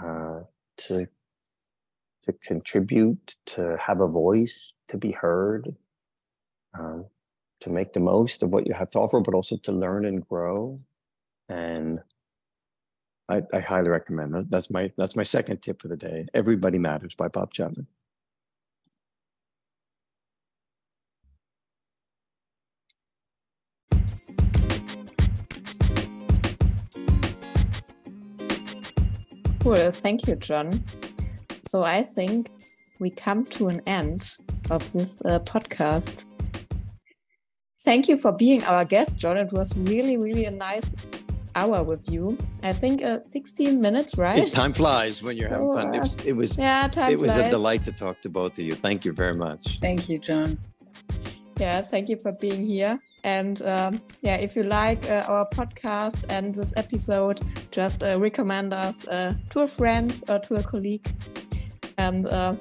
uh, 0.04 0.42
to 0.78 1.08
to 2.24 2.34
contribute, 2.46 3.36
to 3.46 3.78
have 3.78 4.00
a 4.00 4.08
voice, 4.08 4.74
to 4.88 4.98
be 4.98 5.12
heard, 5.12 5.76
um, 6.80 7.06
to 7.60 7.70
make 7.70 7.94
the 7.94 8.00
most 8.00 8.44
of 8.44 8.50
what 8.50 8.66
you 8.66 8.74
have 8.74 8.90
to 8.92 9.00
offer, 9.00 9.20
but 9.20 9.34
also 9.34 9.58
to 9.58 9.72
learn 9.72 10.06
and 10.06 10.28
grow. 10.28 10.80
And 11.50 12.00
I, 13.30 13.42
I 13.54 13.60
highly 13.60 13.90
recommend 13.90 14.34
that. 14.34 14.50
That's 14.50 14.70
my 14.70 14.92
that's 14.98 15.16
my 15.16 15.24
second 15.24 15.62
tip 15.62 15.82
for 15.82 15.90
the 15.90 15.98
day. 15.98 16.28
Everybody 16.34 16.80
Matters 16.80 17.16
by 17.16 17.28
Bob 17.28 17.54
Chapman. 17.54 17.88
Cool. 29.64 29.92
Thank 29.92 30.28
you, 30.28 30.36
John. 30.36 30.84
So 31.70 31.84
I 31.84 32.04
think 32.04 32.50
we 33.00 33.10
come 33.10 33.46
to 33.46 33.70
an 33.70 33.82
end 33.88 34.36
of 34.70 34.92
this 34.92 35.22
uh, 35.24 35.40
podcast. 35.40 36.26
Thank 37.82 38.10
you 38.10 38.18
for 38.18 38.34
being 38.34 38.62
our 38.66 38.84
guest, 38.84 39.18
John. 39.18 39.38
It 39.38 39.54
was 39.54 39.76
really, 39.78 40.18
really 40.18 40.44
a 40.44 40.52
nice 40.52 40.94
hour 41.56 41.82
with 41.82 42.12
you. 42.12 42.38
I 42.62 42.74
think 42.74 43.04
uh, 43.04 43.20
16 43.26 43.80
minutes, 43.80 44.18
right? 44.18 44.40
It, 44.40 44.48
time 44.48 44.74
flies 44.74 45.24
when 45.24 45.38
you're 45.38 45.48
so, 45.48 45.54
having 45.54 45.72
fun. 45.72 45.96
It 45.96 46.00
was, 46.00 46.16
it 46.26 46.34
was, 46.34 46.58
yeah, 46.58 46.90
time 46.90 47.14
it 47.14 47.20
was 47.20 47.32
flies. 47.34 47.48
a 47.48 47.50
delight 47.50 47.86
to 47.86 47.94
talk 47.94 48.20
to 48.22 48.30
both 48.30 48.60
of 48.60 48.66
you. 48.66 48.76
Thank 48.76 49.06
you 49.06 49.14
very 49.14 49.36
much. 49.36 49.80
Thank 49.80 50.10
you, 50.10 50.20
John. 50.20 50.60
Yeah, 51.58 51.84
thank 51.84 52.10
you 52.10 52.18
for 52.18 52.34
being 52.34 52.64
here. 52.64 53.00
And 53.24 53.62
um, 53.62 54.02
yeah, 54.22 54.36
if 54.36 54.56
you 54.56 54.64
like 54.64 55.10
uh, 55.10 55.26
our 55.28 55.48
podcast 55.50 56.26
and 56.30 56.54
this 56.54 56.74
episode, 56.76 57.42
just 57.72 58.04
uh, 58.04 58.20
recommend 58.20 58.74
us 58.74 59.08
uh, 59.08 59.34
to 59.52 59.62
a 59.62 59.68
friend 59.68 60.22
or 60.28 60.40
to 60.40 60.56
a 60.56 60.64
colleague. 60.64 61.08
And 61.98 62.28
uh, 62.28 62.56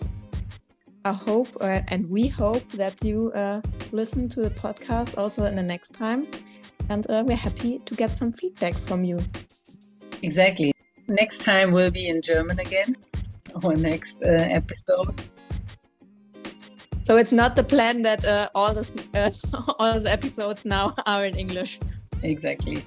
I 1.04 1.12
hope 1.12 1.48
uh, 1.60 1.80
and 1.88 2.08
we 2.08 2.28
hope 2.28 2.68
that 2.72 3.02
you 3.04 3.32
uh, 3.32 3.60
listen 3.90 4.28
to 4.28 4.40
the 4.42 4.50
podcast 4.50 5.18
also 5.18 5.46
in 5.46 5.56
the 5.56 5.62
next 5.62 5.94
time. 5.94 6.28
And 6.88 7.06
we're 7.08 7.36
happy 7.36 7.78
to 7.78 7.94
get 7.94 8.10
some 8.10 8.32
feedback 8.32 8.74
from 8.74 9.04
you. 9.04 9.18
Exactly. 10.22 10.74
Next 11.08 11.42
time 11.42 11.72
we'll 11.72 11.90
be 11.90 12.08
in 12.08 12.22
German 12.22 12.60
again, 12.60 12.96
our 13.64 13.74
next 13.74 14.20
episode. 14.22 15.22
So 17.04 17.16
it's 17.16 17.32
not 17.32 17.56
the 17.56 17.64
plan 17.64 18.02
that 18.02 18.24
uh, 18.24 18.48
all 18.54 18.72
the 18.74 18.84
uh, 19.14 19.30
all 19.78 19.98
the 20.00 20.12
episodes 20.12 20.64
now 20.64 20.94
are 21.06 21.24
in 21.24 21.36
English. 21.36 21.78
Exactly. 22.22 22.86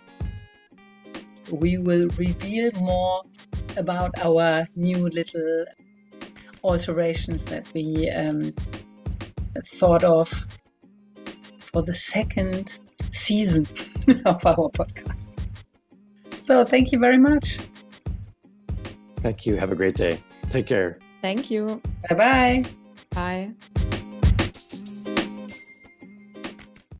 We 1.51 1.77
will 1.77 2.07
reveal 2.17 2.71
more 2.73 3.23
about 3.77 4.11
our 4.23 4.65
new 4.75 5.09
little 5.09 5.65
alterations 6.63 7.45
that 7.45 7.67
we 7.73 8.09
um, 8.09 8.53
thought 9.65 10.03
of 10.03 10.29
for 11.59 11.83
the 11.83 11.93
second 11.93 12.79
season 13.11 13.67
of 14.25 14.45
our 14.45 14.69
podcast. 14.71 15.37
So 16.37 16.63
thank 16.63 16.91
you 16.91 16.99
very 16.99 17.17
much. 17.17 17.59
Thank 19.17 19.45
you. 19.45 19.57
Have 19.57 19.71
a 19.71 19.75
great 19.75 19.95
day. 19.95 20.21
Take 20.49 20.67
care. 20.67 20.99
Thank 21.21 21.49
you. 21.49 21.81
Bye-bye. 22.09 22.65
Bye. 23.11 23.53